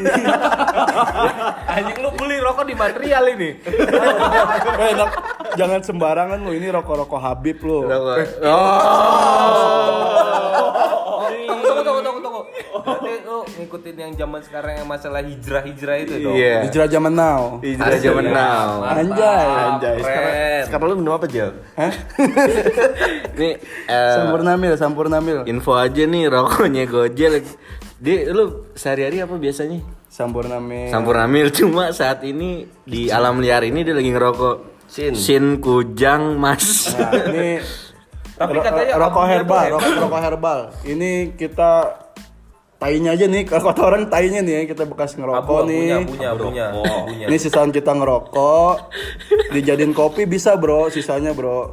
Anjing 1.68 1.98
lu 2.00 2.10
rokok 2.44 2.66
di 2.68 2.76
material 2.76 3.24
ini. 3.32 3.50
Eh, 3.64 4.88
enak. 4.94 5.10
Jangan 5.56 5.80
sembarangan 5.82 6.38
lu 6.44 6.52
ini 6.52 6.68
rokok-rokok 6.70 7.20
Habib 7.20 7.58
lu. 7.64 7.88
Tunggu 11.44 11.70
tunggu 11.84 12.02
tunggu 12.04 12.20
tunggu. 12.20 12.42
Berarti 12.84 13.12
lu 13.24 13.38
ngikutin 13.48 13.96
yang 13.96 14.14
zaman 14.18 14.42
sekarang 14.44 14.74
yang 14.84 14.88
masalah 14.88 15.22
hijrah-hijrah 15.24 15.98
itu 16.04 16.14
dong. 16.20 16.36
Iya. 16.36 16.56
Hijrah 16.68 16.88
zaman 16.90 17.14
now. 17.16 17.42
Hijrah 17.64 18.00
zaman 18.00 18.26
now. 18.28 18.70
Anjay. 18.84 19.48
Anjay, 19.48 19.98
sekarang, 20.04 20.34
sekarang 20.68 20.86
lu 20.92 20.96
minum 21.00 21.14
apa, 21.16 21.26
Jel? 21.32 21.52
Nih 23.40 23.54
eh, 23.90 24.14
Sampurna 24.14 24.54
Mil, 24.60 24.74
Sampurna 24.78 25.20
Mil. 25.24 25.42
info 25.50 25.74
aja 25.74 26.04
nih 26.06 26.30
rokoknya 26.30 26.86
Gojek. 26.86 27.46
Di 27.98 28.28
lu 28.30 28.68
sehari-hari 28.76 29.24
apa 29.24 29.40
biasanya? 29.40 30.03
Sampurna 30.14 30.62
Mil. 30.62 30.94
Sampurna 30.94 31.26
Mil 31.26 31.50
cuma 31.50 31.90
saat 31.90 32.22
ini 32.22 32.70
di 32.86 33.10
alam 33.10 33.42
liar 33.42 33.66
ini 33.66 33.82
dia 33.82 33.98
lagi 33.98 34.14
ngerokok. 34.14 34.86
Sin. 34.86 35.18
Sin 35.18 35.58
Kujang 35.58 36.38
Mas. 36.38 36.94
Nah, 36.94 37.34
ini 37.34 37.58
Tapi 38.38 38.58
katanya 38.62 38.94
rokok 38.98 39.26
herbal, 39.26 39.66
rokok, 39.78 39.94
rokok 40.06 40.22
herbal. 40.22 40.60
Ini 40.86 41.34
kita 41.34 41.98
tainya 42.78 43.18
aja 43.18 43.26
nih, 43.26 43.42
kalau 43.46 43.74
kata 43.74 43.82
orang 43.86 44.04
tainya 44.10 44.42
nih 44.46 44.54
ya, 44.54 44.62
kita 44.74 44.84
bekas 44.86 45.16
ngerokok 45.18 45.64
Abu, 45.64 45.70
nih. 45.70 45.88
abunya, 45.98 46.28
abunya, 46.34 46.66
abunya. 46.74 47.26
Ini 47.30 47.38
sisaan 47.40 47.70
kita 47.70 47.94
ngerokok, 47.94 48.76
dijadiin 49.54 49.94
kopi 49.96 50.26
bisa 50.26 50.58
bro, 50.58 50.90
sisanya 50.94 51.32
bro. 51.32 51.70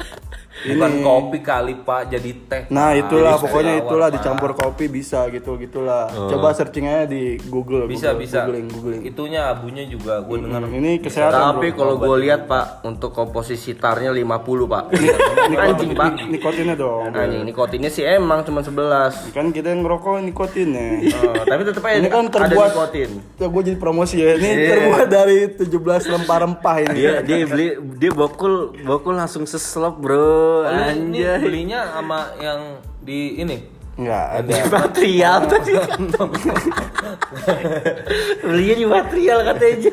Bukan 0.60 0.90
kopi 1.00 1.38
kali 1.40 1.74
pak, 1.80 2.12
jadi 2.12 2.30
teh. 2.44 2.62
Nah 2.68 2.92
itulah 2.92 3.40
Jadi 3.40 3.44
pokoknya 3.48 3.72
awal, 3.72 3.82
itulah 3.88 4.08
Pak. 4.08 4.14
dicampur 4.20 4.50
kopi 4.52 4.84
bisa 4.92 5.24
gitu 5.32 5.56
gitulah. 5.56 6.12
Coba 6.28 6.52
searching 6.52 6.84
aja 6.84 7.08
di 7.08 7.40
Google. 7.48 7.88
Bisa 7.88 8.12
Google, 8.12 8.20
bisa. 8.28 8.38
Googling 8.44 8.66
googling. 8.68 9.02
Itunya 9.08 9.48
abunya 9.48 9.84
juga 9.88 10.20
gue 10.20 10.36
dengar. 10.44 10.68
Ini 10.68 11.00
kesehatan 11.00 11.56
Tapi 11.56 11.72
kalau 11.72 11.96
gue 11.96 12.16
lihat, 12.20 12.44
Pak, 12.44 12.84
untuk 12.84 13.16
komposisi 13.16 13.72
tarnya 13.72 14.12
50, 14.12 14.68
Pak. 14.68 14.84
Anjing, 15.64 15.92
Pak. 15.96 16.10
Nikotinnya 16.28 16.76
dong. 16.76 17.10
Anjing, 17.16 17.42
nikotinnya 17.48 17.88
sih 17.88 18.04
emang 18.04 18.44
cuma 18.44 18.60
11. 18.60 19.32
Kan 19.32 19.52
kita 19.56 19.72
yang 19.72 19.80
ngerokok 19.84 20.20
nikotinnya. 20.24 20.88
Oh, 21.20 21.36
tapi 21.46 21.62
tetap 21.68 21.84
aja 21.84 22.00
Ini 22.00 22.08
kan 22.08 22.26
ada 22.26 22.48
terbuat 22.48 22.70
nikotin. 22.72 23.10
Gue 23.36 23.62
jadi 23.62 23.78
promosi 23.78 24.16
ya. 24.24 24.40
Ini 24.40 24.50
terbuat 24.72 25.06
dari 25.10 25.38
17 25.52 25.68
rempah-rempah 26.16 26.76
ini. 26.80 26.96
dia 26.96 27.12
dia 27.20 27.44
beli 27.44 27.66
dia 28.00 28.10
bokul 28.10 28.72
bokul 28.82 29.14
langsung 29.20 29.44
seslop 29.44 30.00
bro. 30.00 30.49
Ini 30.64 30.82
Anjay. 31.20 31.38
belinya 31.40 31.80
sama 31.90 32.20
yang 32.38 32.60
di 33.00 33.20
ini. 33.36 33.58
Enggak 33.96 34.26
ada. 34.34 34.48
Di 34.48 34.70
material 34.70 35.38
tadi. 35.44 35.72
Belinya 38.40 38.74
di 38.74 38.86
material 38.86 39.38
katanya. 39.44 39.92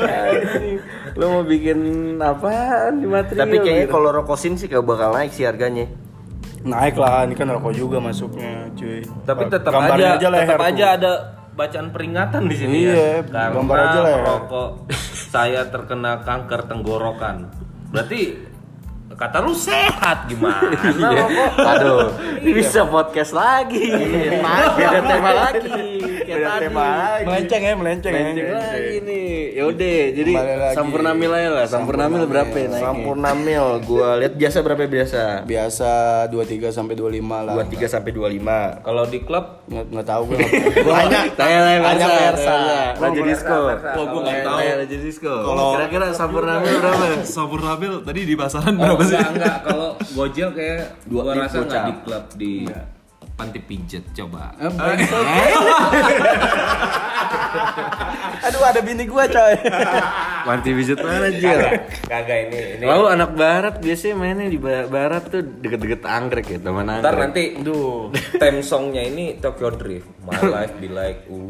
Anjing. 0.00 0.76
Lo 1.14 1.24
mau 1.32 1.42
bikin 1.42 1.78
apaan 2.18 2.98
di 2.98 3.06
material? 3.06 3.42
Tapi 3.42 3.56
kayaknya 3.60 3.86
kalau 3.88 4.10
rokosin 4.12 4.54
sih 4.54 4.66
gak 4.66 4.82
bakal 4.82 5.12
naik 5.12 5.30
sih 5.30 5.44
harganya. 5.44 5.86
Naik 6.60 6.92
lah, 6.94 7.24
ini 7.24 7.32
kan 7.32 7.48
rokok 7.48 7.72
juga 7.72 7.96
masuknya, 7.98 8.68
cuy. 8.74 9.00
Tapi 9.24 9.42
tetap 9.48 9.72
Gambarnya 9.72 10.18
aja, 10.18 10.28
leher 10.28 10.44
tetap 10.44 10.60
tuh. 10.60 10.68
aja 10.68 10.86
ada 10.92 11.12
bacaan 11.50 11.88
peringatan 11.88 12.42
di 12.44 12.54
sini 12.54 12.76
Iya, 12.84 12.92
ya. 12.92 13.12
Karena 13.24 13.48
gambar 13.50 13.76
aja 13.78 13.98
leher. 14.02 14.18
merokok 14.18 14.68
saya 15.30 15.60
terkena 15.66 16.20
kanker 16.20 16.60
tenggorokan. 16.66 17.36
Berarti 17.90 18.20
kata 19.10 19.44
lu 19.44 19.52
sehat 19.52 20.24
gimana 20.26 20.72
rokok? 21.12 21.52
Aduh, 21.60 22.08
ini 22.40 22.56
bisa 22.56 22.88
podcast 22.88 23.36
lagi. 23.36 23.92
Beda 23.92 25.00
tema 25.04 25.30
lagi. 25.36 25.68
Kayak 26.24 26.38
Beda 26.40 26.48
tadi. 26.48 26.62
tema 26.62 26.84
lagi. 26.88 27.24
Melenceng 27.28 27.60
ya, 27.60 27.74
melenceng, 27.76 28.12
Melenceng 28.14 28.46
ya. 28.46 28.56
lagi 28.56 28.96
nih. 29.04 29.19
Yaudah, 29.52 30.00
jadi. 30.12 30.32
Sampurnamil 30.72 31.30
aja 31.30 31.48
lah. 31.52 31.64
Sampurnamil 31.64 32.22
berapa 32.24 32.50
ya 32.50 32.66
naiknya? 32.66 32.82
Sampurna 32.82 33.30
mil, 33.32 33.66
gue 33.80 34.08
lihat 34.18 34.32
biasa 34.34 34.56
berapa 34.60 34.82
biasa? 34.82 35.22
Biasa 35.42 35.90
23 36.26 36.70
sampai 36.70 36.94
25 36.94 37.42
lah. 37.42 37.52
23 37.58 37.86
sampai 37.86 38.10
25. 38.10 38.80
Kalau 38.80 39.02
di 39.04 39.18
klub 39.20 39.44
Nggak, 39.66 39.84
nggak 39.88 40.06
tahu 40.06 40.22
gue. 40.26 40.38
Tanya, 40.90 41.20
Tanya 41.32 41.58
tanya 41.60 41.78
Tanya 41.80 42.06
Persa. 42.28 42.54
Raja 42.96 43.20
Disco. 43.22 43.56
Wah, 43.60 44.04
gua 44.04 44.20
nggak 44.20 44.38
tahu. 44.40 44.56
Tanya 44.56 44.72
Raja 44.78 44.96
Disco. 44.98 45.32
Kira-kira 45.72 46.06
Sampurnamil 46.10 46.74
berapa? 46.80 47.04
Sampurnabil 47.22 47.92
tadi 48.02 48.20
di 48.22 48.34
pasaran 48.34 48.72
Oh, 48.72 48.80
berapa 48.80 49.02
sih? 49.02 49.14
enggak, 49.14 49.30
enggak. 49.32 49.56
Kalau 49.62 49.88
gojel 50.12 50.48
kayak 50.50 50.78
gua 51.06 51.22
rasa 51.32 51.56
enggak 51.60 51.82
di 51.82 51.92
klub 52.00 52.24
di 52.34 52.52
panti 53.32 53.58
pijet 53.58 54.04
coba. 54.12 54.52
Aduh, 58.46 58.62
ada 58.64 58.80
bini 58.80 59.04
gua, 59.06 59.24
coy. 59.26 59.54
Manti 60.46 60.70
bijut 60.72 60.98
mana 60.98 61.28
Jil? 61.30 61.60
Kagak 62.08 62.38
ini 62.48 62.58
ini. 62.78 62.84
Lalu 62.86 63.04
anak 63.12 63.30
barat 63.36 63.74
biasanya 63.78 64.14
mainnya 64.16 64.48
di 64.48 64.58
ba- 64.58 64.88
barat 64.88 65.28
tuh 65.28 65.42
deket-deket 65.44 66.02
anggrek 66.04 66.46
ya 66.48 66.58
teman 66.58 66.88
anggrek. 66.88 67.04
Ntar 67.04 67.16
nanti 67.16 67.42
Duh. 67.60 68.10
theme 68.40 68.62
songnya 68.64 69.02
ini 69.04 69.36
Tokyo 69.38 69.70
Drift. 69.70 70.08
My 70.24 70.40
life 70.54 70.74
be 70.78 70.88
like 70.88 71.24
uh. 71.28 71.40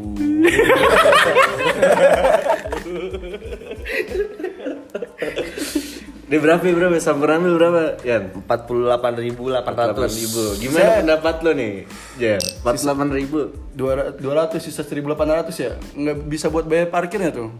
Di 6.31 6.39
berapa 6.39 6.63
ya, 6.63 6.71
berapa? 6.71 6.95
Sampurnamil 6.95 7.59
berapa? 7.59 7.99
Yan? 8.07 8.31
48.800. 8.47 10.15
ribu. 10.15 10.43
Gimana 10.63 11.03
pendapat 11.03 11.35
lo 11.43 11.51
nih? 11.51 11.83
Ya, 12.15 12.39
48 12.63 13.19
ribu. 13.19 13.51
200 13.75 14.15
200 14.15 14.63
sisa 14.63 14.87
1800 14.87 15.51
ya? 15.59 15.75
Nggak 15.91 16.17
bisa 16.31 16.47
buat 16.47 16.63
bayar 16.63 16.87
parkirnya 16.87 17.35
tuh 17.35 17.51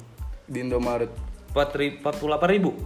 di 0.47 0.63
Indomaret. 0.63 1.11
Empat 1.51 1.75
ribu. 1.75 1.99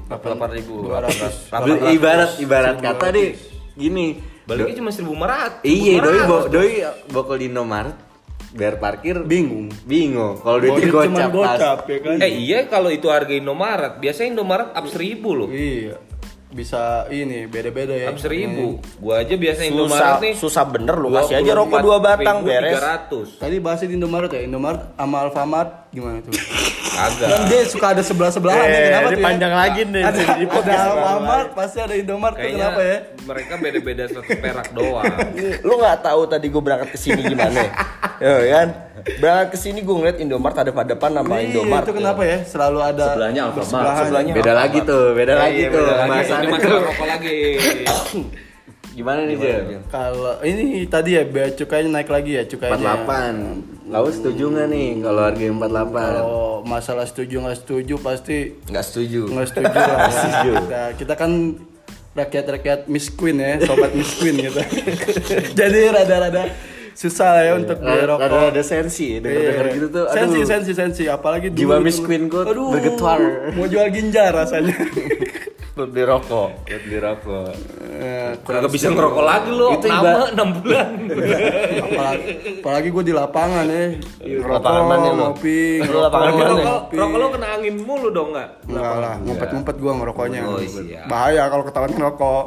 Delapan 0.09 0.49
ribu. 0.57 0.89
200. 0.89 1.53
Ibarat 1.93 2.31
ibarat 2.41 2.75
kata 2.81 3.05
deh 3.13 3.37
gini. 3.77 4.17
Baliknya 4.49 4.81
cuma 4.81 4.89
seribu 4.89 5.13
lima 5.13 5.57
Iya, 5.65 6.01
doi 6.01 6.21
bo, 6.25 6.37
doi 6.49 6.81
bokol 7.13 7.41
di 7.41 7.45
Indomaret 7.49 7.97
bayar 8.55 8.75
parkir 8.79 9.19
Bingung. 9.27 9.67
bingung. 9.83 10.39
Kalau 10.39 10.57
Duit 10.63 10.71
duitnya 10.79 10.89
cuman 10.89 11.11
gocap 11.11 11.31
pas. 11.35 11.59
gocap 11.59 11.79
ya 11.91 11.97
kan? 11.99 12.15
Eh 12.23 12.31
iya 12.39 12.59
kalau 12.71 12.89
itu 12.89 13.07
harga 13.11 13.33
Indomaret, 13.35 13.93
biasanya 13.99 14.29
Indomaret 14.39 14.69
up 14.71 14.85
seribu 14.87 15.29
loh. 15.35 15.49
Iya. 15.51 15.99
Bisa 16.53 17.09
ini 17.09 17.49
beda-beda 17.49 17.91
ya. 17.91 18.13
Seribu. 18.15 18.79
Gua 19.01 19.25
aja 19.25 19.33
biasa 19.33 19.65
Susah, 19.65 19.71
Indomaret 19.73 20.13
nih. 20.21 20.33
susah 20.37 20.63
bener 20.69 20.95
lu 21.01 21.09
kasih 21.11 21.35
aja 21.41 21.51
rokok 21.57 21.79
dua 21.81 21.97
batang 21.97 22.45
beres. 22.45 22.77
300. 22.77 23.41
Tadi 23.41 23.55
bahasnya 23.57 23.87
di 23.89 23.95
Indomaret 23.97 24.31
ya, 24.31 24.41
Indomaret 24.45 24.81
sama 24.93 25.17
Alfamart 25.25 25.69
gimana 25.89 26.21
tuh? 26.21 26.31
Kagak. 26.95 27.27
Kan 27.27 27.41
dia 27.49 27.61
suka 27.67 27.85
ada 27.91 28.03
sebelah-sebelahan 28.05 28.65
ya, 28.67 28.79
kenapa 28.87 29.09
tuh? 29.09 29.21
ya? 29.25 29.49
lagi 29.51 29.81
nih. 29.89 30.03
Ada, 30.05 30.21
ada 30.45 30.73
Alfamart, 30.93 31.47
pasti 31.57 31.77
ada 31.81 31.95
Indomaret 31.97 32.37
tuh 32.37 32.51
kenapa 32.53 32.81
ya? 32.85 32.97
mereka 33.25 33.53
beda-beda 33.57 34.03
satu 34.07 34.33
perak 34.37 34.67
doang. 34.71 35.05
lu 35.65 35.73
nggak 35.81 35.97
tahu 36.05 36.21
tadi 36.29 36.45
gue 36.47 36.61
berangkat 36.61 36.89
ke 36.93 36.97
sini 37.01 37.21
gimana? 37.25 37.61
ya 38.23 38.35
kan? 38.53 38.84
Berangkat 38.95 39.47
ke 39.49 39.57
sini 39.57 39.79
gue 39.79 39.91
ngeliat 39.93 40.17
Indomaret 40.17 40.57
ada 40.57 40.71
pada 40.71 40.89
depan 40.89 41.11
nama 41.11 41.33
Iya, 41.35 41.51
Indomaret. 41.51 41.83
itu 41.83 41.93
kenapa 41.93 42.21
ya? 42.23 42.37
Selalu 42.41 42.79
ada 42.81 43.05
Sebelahnya 43.09 43.41
Alfamart, 43.45 43.67
sebelahan. 43.67 43.99
sebelahnya 44.01 44.31
Beda 44.33 44.53
lagi 44.53 44.79
tuh, 44.81 45.03
beda 45.11 45.31
Eh, 45.31 45.37
lagi 45.37 45.57
iya, 45.57 45.67
tuh 45.67 45.75
beda 45.75 45.91
lagi. 45.91 45.99
pembahasan 46.01 46.35
Ini 46.35 46.45
itu. 46.45 46.53
masalah 46.55 46.81
rokok 46.81 47.05
lagi. 47.05 47.37
Gimana 48.95 49.19
nih, 49.21 49.35
Jel? 49.35 49.59
Kalau 49.85 50.33
ini 50.41 50.63
tadi 50.87 51.09
ya 51.11 51.23
bea 51.23 51.51
cukainya 51.51 51.89
naik 51.91 52.07
lagi 52.07 52.31
ya 52.33 52.43
cukainya. 52.45 52.79
48. 53.03 53.91
Kau 53.91 54.07
setuju 54.07 54.43
nggak 54.49 54.67
nih 54.69 54.87
kalau 54.97 55.21
harga 55.21 55.43
48? 55.43 55.91
Kalau 55.91 56.43
masalah 56.63 57.03
setuju 57.03 57.35
nggak 57.37 57.57
setuju 57.59 57.95
pasti 57.99 58.37
Nggak 58.65 58.85
setuju. 58.85 59.21
nggak 59.27 59.47
setuju 59.51 59.67
lah. 59.75 60.07
Kita, 60.55 60.81
kita 60.95 61.13
kan 61.13 61.31
rakyat-rakyat 62.13 62.87
Miss 62.87 63.11
Queen 63.11 63.35
ya, 63.35 63.59
sobat 63.59 63.91
Miss 63.91 64.15
Queen 64.15 64.39
gitu. 64.39 64.63
Jadi 65.59 65.79
rada-rada 65.85 66.47
susah 66.95 67.29
lah 67.29 67.43
ya 67.43 67.53
untuk 67.53 67.77
beli 67.77 68.01
rokok. 68.01 68.23
Ada 68.23 68.37
ada 68.49 68.63
sensi, 68.63 69.19
denger-denger 69.19 69.65
Iya. 69.65 69.75
gitu 69.75 69.87
tuh. 69.91 70.05
Aduh, 70.05 70.15
sensi 70.15 70.39
sensi 70.43 70.71
sensi 70.71 71.03
apalagi 71.05 71.51
dulu 71.51 71.59
Jiwa. 71.59 71.75
Miss 71.77 71.99
Queen 71.99 72.25
Aduh, 72.25 72.71
bergetar. 72.71 73.19
mau 73.51 73.67
jual 73.67 73.87
ginjar 73.89 74.31
rasanya 74.31 74.71
buat 75.75 75.91
beli 75.91 76.03
rokok 76.03 76.49
buat 76.61 76.81
beli 76.81 76.97
rokok 76.97 77.51
Kagak 78.37 78.69
bisa 78.69 78.87
ngerokok 78.89 79.23
lagi 79.23 79.49
lu. 79.49 79.67
Itu 79.71 79.87
Nama 79.87 80.03
iba- 80.03 80.29
6 80.29 80.57
bulan. 80.57 80.87
apalagi, 81.85 82.25
apalagi 82.59 82.87
gue 82.89 83.03
di 83.03 83.13
lapangan 83.13 83.65
ya 83.65 83.85
ngerokok 84.21 84.51
lapangan 84.53 84.83
mana 84.85 85.05
lu? 85.05 85.15
ngopi 85.21 85.59
lapangan 85.83 86.31
ngerokok? 86.33 86.79
Rokok, 86.91 87.17
lu 87.17 87.27
kena 87.29 87.47
angin 87.49 87.75
mulu 87.77 88.07
dong 88.09 88.29
nggak? 88.31 88.49
enggak 88.65 88.93
lah 88.95 89.15
ngumpet-ngumpet 89.21 89.75
gue 89.75 89.91
ngerokoknya 89.93 90.41
Oh, 90.45 90.59
siap. 90.59 91.05
bahaya 91.05 91.43
kalau 91.45 91.63
ketahuan 91.63 91.91
ngerokok 91.91 92.43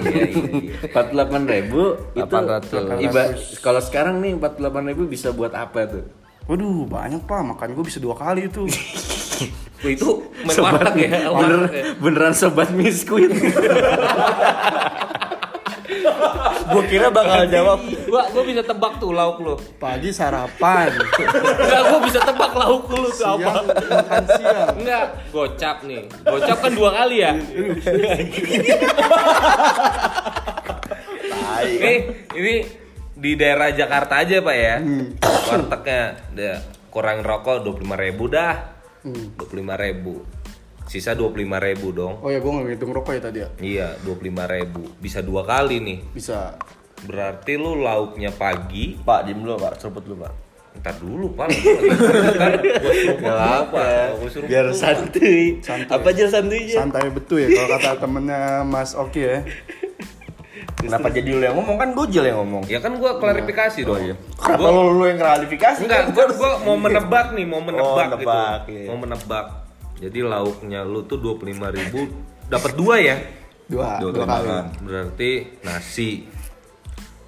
Iya 0.00 0.22
iya 0.24 0.42
iya. 0.48 0.74
empat 0.84 1.06
delapan 1.10 1.42
ribu 1.44 1.82
itu 2.12 2.34
800. 2.34 2.98
iba 3.00 3.22
kalau 3.60 3.80
sekarang 3.80 4.14
nih 4.18 4.34
empat 4.34 4.52
delapan 4.56 4.82
ribu 4.88 5.02
bisa 5.06 5.30
buat 5.30 5.52
apa 5.52 5.86
tuh 5.86 6.04
waduh 6.44 6.86
banyak 6.86 7.22
pak 7.22 7.40
makan 7.44 7.68
gue 7.72 7.84
bisa 7.84 7.98
dua 7.98 8.14
kali 8.14 8.46
itu 8.46 8.64
itu 9.80 10.08
main 10.42 10.58
warteg 10.58 10.94
ya. 11.00 11.30
bener, 11.30 11.60
ya. 11.68 11.84
beneran 11.96 12.34
sobat 12.34 12.70
miskuit 12.70 13.30
Gue 16.68 16.84
kira 16.84 17.08
bakal 17.08 17.48
jawab 17.48 17.80
Gua 18.04 18.28
gua 18.28 18.44
bisa 18.44 18.60
tebak 18.60 19.00
tuh 19.00 19.16
lauk 19.16 19.40
lu. 19.40 19.56
pagi 19.78 20.12
sarapan 20.12 20.92
Enggak, 20.92 21.82
gua 21.88 22.00
bisa 22.04 22.20
tebak 22.20 22.52
lauk 22.52 22.84
lu 22.86 23.08
tuh 23.08 23.24
apa. 23.24 23.64
siang 23.64 23.88
makan 23.88 24.24
siang 24.28 24.68
Enggak, 24.76 25.04
gocap 25.30 25.76
nih. 25.82 26.02
Gocap 26.20 26.58
kan 26.60 26.72
dua 26.72 26.90
kali 26.92 27.16
ya. 27.18 27.32
Ini 31.58 31.94
ini 32.34 32.54
di 33.14 33.32
daerah 33.34 33.72
Jakarta 33.72 34.22
aja 34.22 34.36
pak 34.38 34.56
ya. 34.56 34.76
Wartegnya 35.20 36.02
dia 36.30 36.54
kurang 36.88 37.20
rokok 37.20 37.64
25.000 37.64 37.96
ribu 37.98 38.24
dah. 38.28 38.77
25.000 39.36 39.84
ribu. 39.84 40.14
Sisa 40.88 41.12
25.000 41.12 41.66
ribu 41.68 41.86
dong. 41.92 42.14
oh 42.24 42.32
ya 42.32 42.40
gue 42.40 42.48
nggak 42.48 42.66
ngitung 42.72 42.92
rokok 42.96 43.12
ya 43.12 43.20
tadi 43.20 43.38
ya 43.44 43.48
Iya, 43.60 43.88
25.000 44.02 44.54
ribu. 44.56 44.82
Bisa 44.98 45.20
dua 45.20 45.44
kali 45.44 45.80
nih. 45.84 45.98
bisa 46.16 46.56
Berarti 46.98 47.54
lu 47.54 47.78
lauknya 47.78 48.34
pagi. 48.34 48.98
Pak, 48.98 49.28
diem 49.28 49.38
dulu 49.38 49.54
pak, 49.60 49.78
seruput 49.78 50.02
dulu 50.02 50.26
pak 50.26 50.32
Ntar 50.78 50.94
dulu 50.98 51.26
pak. 51.34 51.48
Gak 53.18 53.38
apa. 53.38 54.14
Biar 54.46 54.70
santuy 54.70 55.58
apa 55.90 56.08
aja 56.14 56.24
santuinya 56.30 56.86
santai 56.86 57.10
betul 57.10 57.42
ya 57.42 57.48
kalau 57.50 57.68
kata 57.74 57.90
temennya 57.98 58.62
Mas 58.62 58.94
Oki 58.94 59.20
ya 59.26 59.42
Kenapa 60.78 61.10
jadi 61.10 61.28
lu 61.28 61.42
yang 61.42 61.54
ngomong 61.54 61.74
kan 61.74 61.90
Gojil 61.90 62.22
yang 62.22 62.38
ngomong 62.38 62.62
Ya 62.66 62.78
kan 62.78 62.94
gua 62.94 63.18
klarifikasi 63.18 63.82
dong. 63.82 63.98
Kenapa 64.38 64.62
lu, 64.64 64.94
lu 64.94 65.04
yang 65.04 65.18
klarifikasi? 65.18 65.80
Enggak, 65.82 66.14
gua 66.14 66.26
gua 66.30 66.50
mau 66.62 66.76
menebak 66.76 67.34
nih, 67.34 67.44
mau 67.44 67.58
menebak 67.58 67.84
Oh, 68.08 68.14
gitu. 68.14 68.22
nebak, 68.22 68.60
iya. 68.68 68.86
Mau 68.86 68.96
menebak. 68.96 69.46
Jadi 69.98 70.18
lauknya 70.20 70.80
lu 70.82 71.02
tuh 71.02 71.18
25.000 71.18 72.06
dapat 72.46 72.72
dua 72.72 72.94
ya. 72.96 73.16
dua 73.66 73.98
Dua 73.98 74.10
dua 74.12 74.24
kali. 74.24 74.48
Berarti 74.80 75.30
nasi 75.60 76.24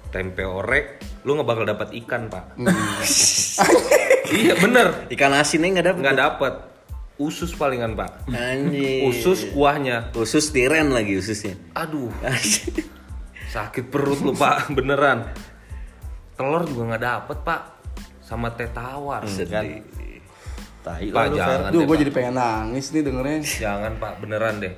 tempe 0.07 0.41
orek 0.41 0.85
lu 1.21 1.35
nggak 1.35 1.45
bakal 1.45 1.65
dapat 1.65 1.91
ikan, 1.93 2.25
Pak. 2.27 2.55
iya, 4.33 4.55
bener. 4.55 5.05
ikan 5.11 5.31
asinnya 5.33 5.69
nggak 5.71 5.87
dapet 5.87 6.01
Nggak 6.01 6.17
dapat. 6.17 6.53
Usus 7.17 7.53
palingan, 7.53 7.93
Pak. 7.93 8.25
anjing 8.27 9.05
Usus 9.05 9.45
kuahnya. 9.51 10.09
usus 10.15 10.49
tiren 10.49 10.89
lagi 10.89 11.13
ususnya 11.13 11.53
Aduh, 11.75 12.09
sakit 13.51 13.91
perut 13.91 14.19
lu, 14.23 14.31
Pak. 14.31 14.67
Beneran. 14.77 15.27
Telur 16.39 16.63
juga 16.63 16.95
nggak 16.95 17.03
dapet, 17.03 17.37
Pak. 17.43 17.61
Sama 18.23 18.55
teh 18.55 18.71
tawar. 18.71 19.27
sedih 19.27 19.83
Tai 20.81 21.05
Pak, 21.13 21.23
lu, 21.29 21.35
Fer. 21.37 21.37
jangan. 21.37 21.69
Duh, 21.69 21.79
deh, 21.83 21.85
gue 21.85 21.93
Pak. 21.93 22.01
jadi 22.01 22.11
pengen 22.11 22.35
nangis 22.39 22.85
nih 22.89 23.01
dengernya. 23.05 23.37
Jangan 23.45 23.91
pak, 24.01 24.13
beneran 24.17 24.55
deh. 24.57 24.73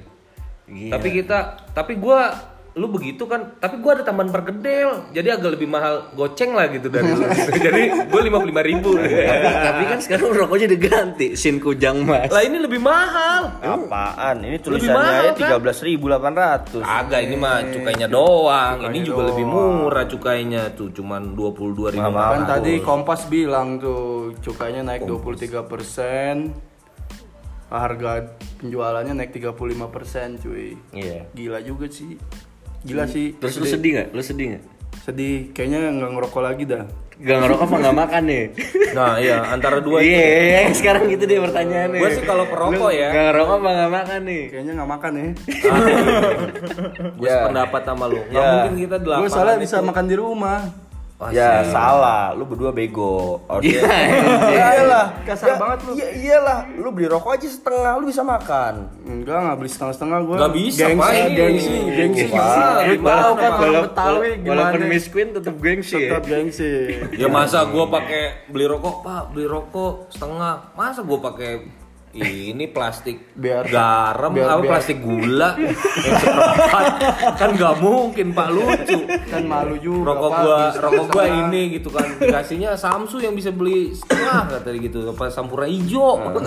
Gila. 0.68 0.92
Tapi 1.00 1.08
kita, 1.16 1.40
tapi 1.72 1.94
gua, 1.96 2.36
lu 2.74 2.90
begitu 2.90 3.30
kan, 3.30 3.54
tapi 3.62 3.78
gua 3.78 4.02
ada 4.02 4.04
tambahan 4.04 4.34
perkedel, 4.34 5.06
jadi 5.14 5.38
agak 5.38 5.62
lebih 5.62 5.70
mahal 5.70 6.10
goceng 6.18 6.58
lah 6.58 6.66
gitu 6.74 6.90
dari 6.90 7.06
lu. 7.06 7.22
jadi 7.70 8.10
gua 8.10 8.22
lima 8.26 8.38
puluh 8.42 8.50
lima 8.50 8.64
ribu. 8.66 8.98
tapi 8.98 9.84
kan 9.86 10.00
sekarang 10.02 10.34
rokoknya 10.34 10.68
diganti 10.74 11.38
sin 11.38 11.62
kujang 11.62 12.02
mas 12.02 12.34
lah 12.34 12.42
ini 12.42 12.58
lebih 12.58 12.82
mahal. 12.82 13.62
Apaan? 13.62 14.42
Ini 14.42 14.58
tulisannya 14.58 14.98
mahal, 14.98 15.26
aja 15.38 15.46
kan? 15.54 15.62
13.800 15.62 16.82
Agak 16.82 17.20
ini 17.22 17.36
mah 17.38 17.62
cukainya 17.70 18.08
doang. 18.10 18.78
ini 18.90 19.00
juga 19.06 19.22
lebih 19.30 19.46
murah 19.46 20.06
cukainya 20.10 20.74
tuh, 20.74 20.90
cuman 20.90 21.38
dua 21.38 21.54
puluh 21.54 21.78
dua 21.78 21.90
ribu. 21.94 22.10
Kan 22.10 22.50
tadi 22.50 22.82
Kompas 22.82 23.30
bilang 23.30 23.78
tuh 23.78 24.34
cukainya 24.42 24.82
naik 24.82 25.06
23 25.06 25.66
persen, 25.66 26.52
harga 27.70 28.38
penjualannya 28.62 29.14
naik 29.18 29.32
35 29.34 29.90
persen, 29.90 30.38
cuy. 30.38 30.78
Iya 30.94 31.26
Gila 31.34 31.60
juga 31.62 31.90
sih. 31.90 32.18
Gila 32.84 33.06
sih. 33.06 33.34
terus 33.34 33.56
lu 33.56 33.66
sedih 33.66 33.92
nggak 33.94 34.08
lu 34.12 34.22
sedih 34.22 34.48
nggak 34.52 34.64
Sedih. 34.94 35.52
Kayaknya 35.52 35.92
nggak 35.92 36.12
ngerokok 36.16 36.42
lagi 36.42 36.64
dah. 36.64 36.86
Gak 37.14 37.38
ngerokok 37.40 37.66
apa 37.66 37.76
nggak 37.78 37.98
makan 37.98 38.24
nih? 38.26 38.44
Nah 38.98 39.18
iya, 39.18 39.42
antara 39.50 39.82
dua 39.82 40.00
itu. 40.00 40.14
Iya, 40.14 40.70
sekarang 40.80 41.10
gitu 41.10 41.26
deh 41.26 41.42
pertanyaannya. 41.42 41.98
Gua 41.98 42.10
sih 42.14 42.24
kalau 42.24 42.46
perokok 42.46 42.92
ya. 42.94 43.10
Gak 43.10 43.24
ngerokok 43.28 43.56
apa 43.58 43.70
nggak 43.74 43.92
makan 43.92 44.20
nih? 44.24 44.42
Kayaknya 44.48 44.72
nggak 44.74 44.92
makan 44.92 45.12
ya. 45.12 45.28
Gue 47.20 47.30
sependapat 47.30 47.82
sama 47.84 48.06
lu. 48.06 48.20
Nggak 48.24 48.38
Ya. 48.40 48.52
mungkin 48.54 48.74
kita 48.80 48.98
delapan. 49.02 49.22
Gue 49.22 49.30
salah 49.32 49.56
bisa 49.58 49.76
makan 49.80 50.06
di 50.06 50.16
rumah. 50.16 50.60
Ya 51.32 51.64
salah, 51.64 52.36
lu 52.36 52.44
berdua 52.44 52.74
bego 52.74 53.40
Harusnya 53.48 53.80
Iya, 54.52 54.66
Iyalah 54.82 55.06
Kasar 55.24 55.48
Ya, 55.48 55.56
banget 55.56 55.80
lu. 55.86 55.92
Iya 55.96 56.08
iyalah, 56.12 56.60
lu 56.76 56.90
beli 56.92 57.08
rokok 57.08 57.32
aja 57.38 57.48
setengah, 57.48 57.94
lu 58.02 58.10
bisa 58.10 58.26
makan 58.26 58.92
Enggak, 59.04 59.38
nggak 59.40 59.58
beli 59.62 59.70
setengah-setengah 59.70 60.20
gue. 60.26 60.36
Nggak 60.36 60.54
bisa, 60.58 60.80
gengsi, 60.90 61.22
gengsi, 61.36 61.76
gengsi. 61.94 62.26
Wah, 62.34 62.82
Lu 62.84 62.96
tahu 63.00 63.34
kan 63.36 63.52
orang 63.54 63.84
Betawi 63.88 64.30
gimana? 64.40 64.50
Walaupun 64.50 64.82
Miss 64.90 65.06
Queen 65.08 65.30
tetap 65.36 65.56
gengsi 65.60 65.98
ya. 66.00 66.10
Tetap 66.10 66.26
gengsi. 66.26 66.72
Ya 67.14 67.28
masa 67.30 67.68
gua 67.70 67.86
pakai 67.88 68.48
beli 68.50 68.66
rokok, 68.66 69.04
Pak, 69.06 69.24
beli 69.36 69.46
rokok 69.46 70.10
setengah. 70.10 70.74
Masa 70.74 71.04
gua 71.04 71.20
pakai 71.22 71.68
ini 72.16 72.66
plastik 72.68 73.34
Biar- 73.34 73.66
garam 73.66 74.30
biar- 74.32 74.46
apa 74.48 74.60
biar- 74.60 74.72
plastik 74.72 74.98
gula 75.00 75.58
yang 75.58 75.74
seperempat 76.16 76.86
kan 77.34 77.50
nggak 77.52 77.76
mungkin 77.80 78.28
pak 78.32 78.48
lucu 78.50 79.00
Kan 79.26 79.44
malu 79.44 79.76
juga. 79.78 80.14
rokok 80.14 80.30
Pak. 80.30 80.40
gua 80.40 80.58
Bisa 80.64 80.80
rokok 80.80 81.06
gua 81.08 81.24
setengah. 81.24 81.42
ini 81.44 81.62
gitu 81.72 81.90
kan 81.90 82.08
dikasihnya 82.16 82.70
Samsu 82.76 83.18
yang 83.18 83.34
bisa 83.34 83.50
beli 83.50 83.92
setengah 83.92 84.46
kata 84.48 84.70
gitu 84.76 85.10
apa 85.10 85.26
sampurna 85.28 85.66
hijau 85.66 86.22
Mau 86.22 86.38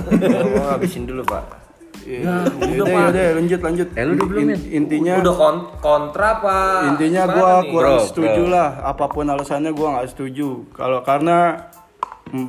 habisin 0.68 1.02
dulu 1.04 1.22
pak 1.22 1.66
Iya, 1.98 2.46
udah, 2.46 2.70
udah, 2.70 2.86
Pak. 2.86 3.06
udah, 3.10 3.24
lanjut, 3.34 3.60
lanjut. 3.60 3.88
Eh, 3.90 4.02
lu 4.06 4.14
udah 4.14 4.26
belum, 4.28 4.40
In- 4.40 4.46
Min? 4.46 4.60
Intinya, 4.78 5.14
udah 5.18 5.34
kon- 5.34 5.66
kontra 5.76 6.38
pak 6.38 6.78
intinya 6.88 7.22
gua 7.26 7.50
kurang 7.66 7.98
Bro, 7.98 8.06
setuju 8.06 8.42
bro. 8.42 8.54
lah. 8.54 8.68
Apa 8.86 9.04
pun 9.10 9.26
alasannya 9.26 9.74
gua 9.74 9.88
nggak 9.90 10.14
setuju. 10.14 10.70
Kalau 10.70 11.02
karena 11.02 11.66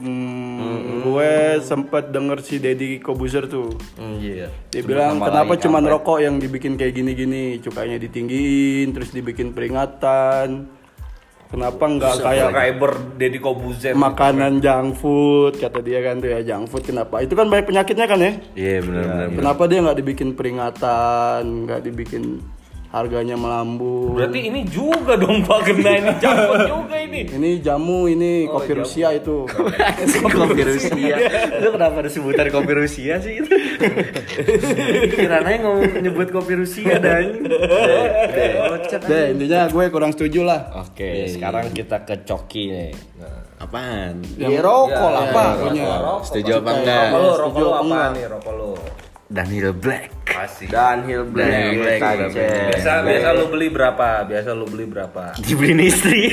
mm, 0.04 1.08
gue 1.08 1.32
sempet 1.64 2.12
denger 2.12 2.38
si 2.44 2.60
Deddy 2.60 3.00
Kobuzer 3.00 3.48
tuh. 3.48 3.72
Iya 3.96 4.52
Dia 4.74 4.82
bilang 4.84 5.24
kenapa 5.24 5.56
cuman 5.56 5.84
rokok 5.88 6.20
yang 6.20 6.36
dibikin 6.38 6.76
kayak 6.76 6.94
gini-gini, 6.98 7.64
cukainya 7.64 7.96
ditinggiin, 7.98 8.92
terus 8.92 9.16
dibikin 9.16 9.56
peringatan. 9.56 10.78
Kenapa 11.48 11.80
nggak 11.80 12.14
kayak 12.28 12.52
subscriber 12.52 12.92
Deddy 13.16 13.40
Kobuzer 13.40 13.96
makanan 13.96 14.60
junk 14.60 15.00
food 15.00 15.56
kata 15.56 15.80
dia 15.80 16.04
kan 16.04 16.20
tuh 16.20 16.28
ya 16.28 16.40
junk 16.44 16.68
food 16.68 16.84
kenapa? 16.84 17.24
Itu 17.24 17.40
kan 17.40 17.48
banyak 17.48 17.72
penyakitnya 17.72 18.04
kan 18.04 18.20
ya? 18.20 18.32
Iya 18.52 18.78
benar 18.84 19.04
benar. 19.08 19.28
Kenapa 19.40 19.64
dia 19.72 19.80
nggak 19.80 19.98
dibikin 20.04 20.30
peringatan, 20.36 21.42
nggak 21.64 21.82
dibikin 21.88 22.44
harganya 22.98 23.36
melambung? 23.38 24.18
berarti 24.18 24.40
ini 24.50 24.66
juga 24.66 25.14
dong 25.14 25.46
pak 25.46 25.60
kena 25.70 25.92
ini 25.94 26.12
jampot 26.24 26.60
juga 26.66 26.98
ini 26.98 27.20
Ini 27.28 27.50
jamu 27.62 28.10
ini 28.10 28.46
kopi 28.46 28.72
Rusia 28.78 29.14
itu. 29.14 29.46
kopi 30.38 30.62
Rusia. 30.64 31.16
Lu 31.62 31.70
kenapa 31.74 32.02
ada 32.06 32.10
sebutan 32.10 32.50
kopi 32.50 32.72
Rusia 32.74 33.18
sih 33.22 33.42
itu? 33.42 33.50
Kiranya 35.18 35.66
ngomong 35.66 36.02
nyebut 36.02 36.30
kopi 36.30 36.58
Rusia 36.58 36.98
dan 36.98 37.46
Deh, 39.08 39.24
intinya 39.34 39.70
gue 39.70 39.86
kurang 39.90 40.12
setuju 40.14 40.46
lah. 40.46 40.70
Oke, 40.82 41.30
sekarang 41.30 41.74
kita 41.74 42.02
ke 42.06 42.26
coki 42.26 42.64
nih 42.70 42.92
apaan? 43.58 44.22
Ya 44.38 44.62
rokok 44.62 45.10
lah 45.10 45.26
pak 45.34 45.50
Pokoknya. 45.58 45.90
Setuju 46.22 46.52
apa 46.62 46.72
enggak? 46.78 47.06
rokok 47.10 47.18
lu 47.18 47.30
rokok 47.34 47.58
Setuju 47.58 47.62
lu 47.62 47.72
nih 48.14 48.26
rokok 48.30 48.54
lu 48.54 48.72
Daniel 49.28 49.76
Black. 49.76 50.16
Asik. 50.38 50.70
Downhill 50.70 51.26
Black, 51.34 51.50
Downhill 51.50 51.82
Black, 51.82 52.00
Kanceng. 52.00 52.70
Biasa 52.70 52.92
biasa 53.04 53.30
lu 53.34 53.46
beli 53.50 53.68
berapa? 53.74 54.08
Biasa 54.24 54.50
lu 54.54 54.66
beli 54.70 54.86
berapa? 54.86 55.24
Dibeliin 55.44 55.82
istri. 55.82 56.30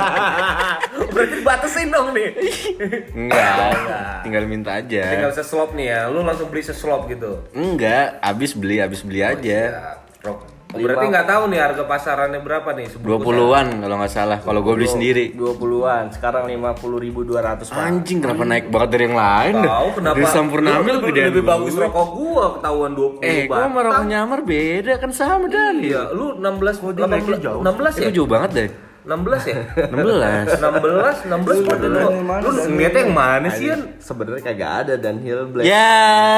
Berarti 1.14 1.36
batasin 1.40 1.88
dong 1.88 2.10
nih. 2.12 2.30
Enggak. 3.18 4.26
Tinggal 4.26 4.44
minta 4.50 4.82
aja. 4.82 5.02
Tinggal 5.06 5.32
seslop 5.32 5.70
nih 5.72 5.86
ya. 5.94 6.00
Lu 6.10 6.26
langsung 6.26 6.50
beli 6.50 6.66
seslop 6.66 7.06
gitu. 7.08 7.46
Enggak, 7.54 8.18
abis 8.20 8.58
beli, 8.58 8.82
abis 8.82 9.00
beli 9.06 9.22
aja. 9.22 9.60
Ya, 9.70 9.94
rok. 10.26 10.59
Berarti 10.72 11.04
nggak 11.06 11.26
tahu 11.26 11.42
nih 11.46 11.58
harga 11.58 11.82
pasarannya 11.82 12.40
berapa 12.40 12.68
nih 12.72 12.86
sebelum 12.88 13.18
20-an 13.20 13.66
kalau 13.80 13.96
nggak 13.96 14.12
salah 14.12 14.38
kalau 14.38 14.60
gue 14.60 14.74
beli 14.74 14.88
sendiri 14.88 15.24
20-an, 15.32 16.04
sekarang 16.10 16.46
50.200 16.46 17.66
Pak. 17.66 17.74
anjing 17.76 18.18
kenapa 18.18 18.42
naik 18.44 18.66
banget 18.68 18.88
dari 18.90 19.04
yang 19.04 19.18
lain? 19.18 19.54
Tahu 19.60 19.88
kenapa? 19.94 20.14
dari 20.14 20.26
Sampurna 20.26 20.68
Lu 20.70 20.78
ambil 20.80 20.94
lebih, 21.00 21.12
lebih 21.24 21.42
gua. 21.42 21.50
bagus 21.52 21.74
rokok 21.76 22.08
gua 22.12 22.44
ketahuan 22.54 22.92
20 22.92 23.18
eh 23.20 23.40
gua 23.44 23.58
sama 23.60 23.80
rokok 23.82 24.04
nyamar 24.06 24.40
beda 24.40 24.92
kan 24.96 25.10
sama 25.10 25.46
dan 25.46 25.74
Iya, 25.80 26.02
lu 26.10 26.26
16 26.34 26.78
18 26.78 27.60
16 27.60 27.66
ya? 27.98 28.06
itu 28.06 28.10
jauh 28.14 28.28
banget 28.28 28.50
deh 28.52 28.68
16 29.00 29.16
ya? 29.48 29.60
16 29.88 30.60
16 30.60 31.24
16 31.24 31.64
pada 31.64 31.86
lu. 31.86 32.00
Lu 32.20 32.50
ngeliatnya 32.68 33.00
yang 33.00 33.14
mana 33.14 33.48
sih, 33.50 33.66
Yan? 33.66 33.96
Sebenarnya 33.96 34.42
kagak 34.44 34.72
ada 34.78 34.94
Dunhill 34.94 35.48
Black. 35.48 35.64
ya 35.64 35.88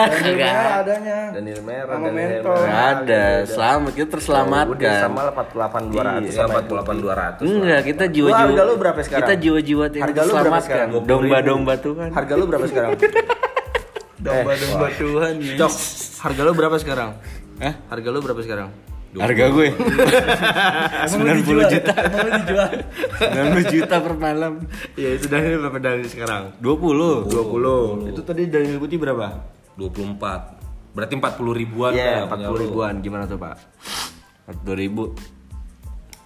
Merah 0.07 0.21
kagak 0.23 0.55
adanya. 0.79 1.19
Dunhill 1.35 1.61
merah, 1.61 1.91
Sama 1.93 2.07
Dunhill 2.07 2.31
mentol. 2.39 2.55
merah. 2.55 2.87
Ada 2.95 3.25
selamat 3.45 3.91
kita 3.93 4.01
Udah 4.01 4.13
terselamatkan 4.15 4.95
sama 5.01 5.21
lah 5.21 5.33
48 5.35 5.91
200 5.91 6.23
Iya, 6.23 6.31
sama 6.33 6.59
48 6.61 6.97
200. 6.97 7.43
enggak 7.43 7.81
kita 7.85 8.05
jiwa-jiwa 8.07 8.47
harga 8.47 8.63
lu 8.63 8.75
berapa 8.77 9.01
sekarang? 9.01 9.21
kita 9.21 9.35
jiwa-jiwa 9.37 9.85
yang 9.91 10.11
terselamatkan 10.13 10.87
domba-domba 11.03 11.75
Tuhan 11.77 12.09
Harga 12.13 12.35
lu 12.37 12.45
berapa 12.47 12.67
sekarang? 12.69 12.91
Domba-domba 14.23 14.87
Tuhan 14.95 15.35
ya. 15.43 15.55
Cok, 15.59 15.73
harga 16.23 16.41
lu 16.41 16.53
berapa 16.55 16.77
sekarang? 16.79 17.11
Hah? 17.59 17.75
Harga 17.91 18.09
lu 18.09 18.23
berapa 18.23 18.39
sekarang? 18.39 18.71
Harga 19.13 19.45
gue 19.51 19.69
90 21.13 21.45
juta 21.69 21.93
Emang 21.93 22.21
lu 22.23 22.31
dijual? 22.41 22.71
90 23.61 23.75
juta 23.75 23.97
per 23.99 24.15
malam 24.17 24.53
Iya, 24.95 25.11
itu 25.15 25.25
Dunhill 25.27 25.61
berapa 25.61 25.79
Dunhill 25.79 26.09
sekarang? 26.09 26.43
20 26.59 27.29
20. 27.29 28.09
Itu 28.09 28.21
tadi 28.23 28.43
Dunhill 28.47 28.79
putih 28.79 28.97
berapa? 28.97 29.27
24. 29.77 30.97
Berarti 30.97 31.13
40 31.13 31.29
ribuan 31.53 31.93
Iya, 31.93 32.25
Pak, 32.25 32.37
punya 32.37 32.47
40 32.49 32.53
lu. 32.53 32.63
ribuan. 32.63 32.95
Gimana 33.01 33.25
tuh, 33.25 33.37
Pak? 33.37 33.55
40 34.49 34.81
ribu 34.81 35.13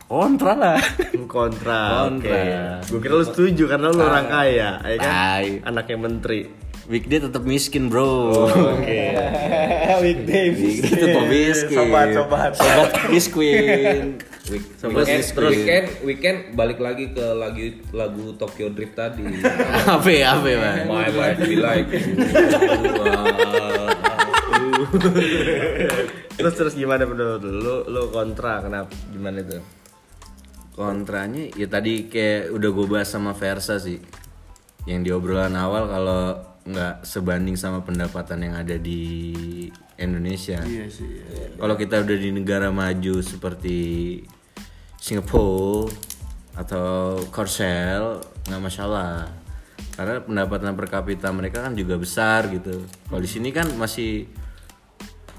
kontra 0.06 0.54
lah 0.54 0.78
Kontra. 1.26 2.06
Kontra. 2.06 2.38
Gue 2.86 3.00
kira 3.00 3.14
lu 3.14 3.26
setuju 3.26 3.66
karena 3.66 3.90
lu 3.90 3.98
orang 3.98 4.30
kaya, 4.30 4.78
ya 4.78 4.96
kan? 4.96 5.10
Tai. 5.10 5.46
Anaknya 5.66 5.96
menteri. 5.98 6.40
Weekday 6.86 7.18
tetap 7.18 7.42
miskin 7.42 7.86
bro 7.86 8.30
Oke. 8.46 9.00
Weekday. 10.04 10.46
weekday 10.52 10.92
tetap 11.02 11.24
miskin 11.26 11.76
Sobat, 11.76 12.06
sobat. 12.12 12.50
sobat 12.54 12.90
miskin 13.08 14.20
Week- 14.46 14.62
Sobat 14.78 15.02
weekend, 15.02 15.18
miskin. 15.18 15.34
terus 15.34 15.50
weekend, 15.52 15.86
weekend 16.00 16.38
balik 16.54 16.78
lagi 16.78 17.10
ke 17.10 17.26
lagu 17.34 17.58
lagu 17.90 18.30
Tokyo 18.36 18.70
Drift 18.70 18.94
tadi. 18.94 19.26
apa 19.98 20.06
ya 20.06 20.38
apa 20.38 20.46
ya 20.46 20.58
Bang? 20.62 20.78
My 20.86 21.10
life 21.10 21.40
be 21.42 21.58
like 21.58 21.90
terus 26.36 26.54
terus 26.54 26.74
gimana 26.74 27.02
menurut 27.02 27.42
lu? 27.42 27.58
Lu 27.58 27.74
lu 27.86 28.02
kontra 28.08 28.62
kenapa? 28.62 28.94
Gimana 29.10 29.42
itu? 29.42 29.58
kontranya 30.76 31.48
ya 31.56 31.66
tadi 31.66 32.04
kayak 32.04 32.52
udah 32.52 32.68
gue 32.68 32.86
bahas 32.86 33.08
sama 33.08 33.32
Versa 33.32 33.80
sih 33.80 33.96
yang 34.84 35.00
di 35.00 35.08
obrolan 35.08 35.56
awal 35.56 35.88
kalau 35.88 36.36
nggak 36.66 37.02
sebanding 37.02 37.54
sama 37.54 37.80
pendapatan 37.80 38.42
yang 38.42 38.54
ada 38.54 38.74
di 38.74 39.62
Indonesia 39.96 40.58
Iya 40.60 40.86
sih. 40.86 41.06
iya. 41.06 41.54
kalau 41.54 41.74
kita 41.74 42.02
udah 42.02 42.16
di 42.16 42.30
negara 42.30 42.68
maju 42.68 43.22
seperti 43.22 43.78
Singapura 44.96 45.92
atau 46.54 47.20
Korsel 47.28 48.18
nggak 48.44 48.60
masalah 48.60 49.28
karena 49.94 50.20
pendapatan 50.20 50.74
per 50.74 50.88
kapita 50.90 51.28
mereka 51.30 51.62
kan 51.62 51.72
juga 51.72 51.96
besar 51.96 52.48
gitu 52.48 52.82
kalau 53.06 53.20
di 53.20 53.28
sini 53.28 53.48
kan 53.48 53.70
masih 53.72 54.26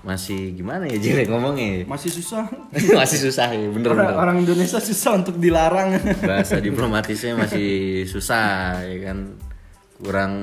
masih 0.02 0.56
gimana 0.56 0.88
ya 0.88 0.96
Jire 0.96 1.28
ngomongnya 1.28 1.84
Masih 1.84 2.08
susah. 2.08 2.48
masih 3.02 3.20
susah 3.20 3.52
ya 3.52 3.68
bener 3.68 3.92
Orang, 3.92 4.00
bener 4.00 4.16
orang 4.16 4.36
Indonesia 4.40 4.80
susah 4.80 5.20
untuk 5.20 5.36
dilarang. 5.36 6.00
bahasa 6.24 6.58
diplomatisnya 6.58 7.36
masih 7.36 7.70
susah 8.08 8.80
ya 8.82 9.12
kan 9.12 9.36
kurang 10.00 10.34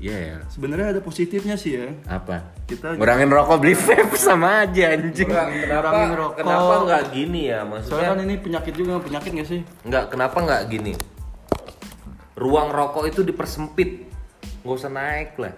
ya 0.00 0.16
ya 0.16 0.36
Sebenarnya 0.48 0.86
ada 0.90 1.00
positifnya 1.00 1.54
sih 1.54 1.76
ya. 1.76 1.92
apa 2.06 2.56
Kita- 2.64 2.96
ngurangin 2.96 3.28
rokok 3.28 3.56
beli 3.58 3.76
vape 3.76 4.16
sama 4.28 4.64
aja 4.64 4.90
anjing 4.90 5.28
kenapa 5.28 5.52
Kurangin 5.52 6.12
rokok. 6.16 6.34
kenapa 6.36 6.74
nggak 6.82 7.02
gini 7.12 7.40
ya 7.46 7.58
Soalnya 7.60 7.70
maksudnya 7.70 8.08
kan 8.08 8.18
ini 8.22 8.34
penyakit 8.36 8.74
juga, 8.74 8.92
penyakit 8.98 9.30
gak 9.34 9.48
sih? 9.48 9.60
nggak 9.82 10.04
kenapa 10.08 10.36
nggak 10.40 10.62
gini 10.66 10.92
ruang 12.34 12.68
rokok 12.70 13.04
itu 13.06 13.20
dipersempit 13.20 14.08
nggak 14.60 14.74
usah 14.74 14.88
naik 14.88 15.36
lah 15.36 15.52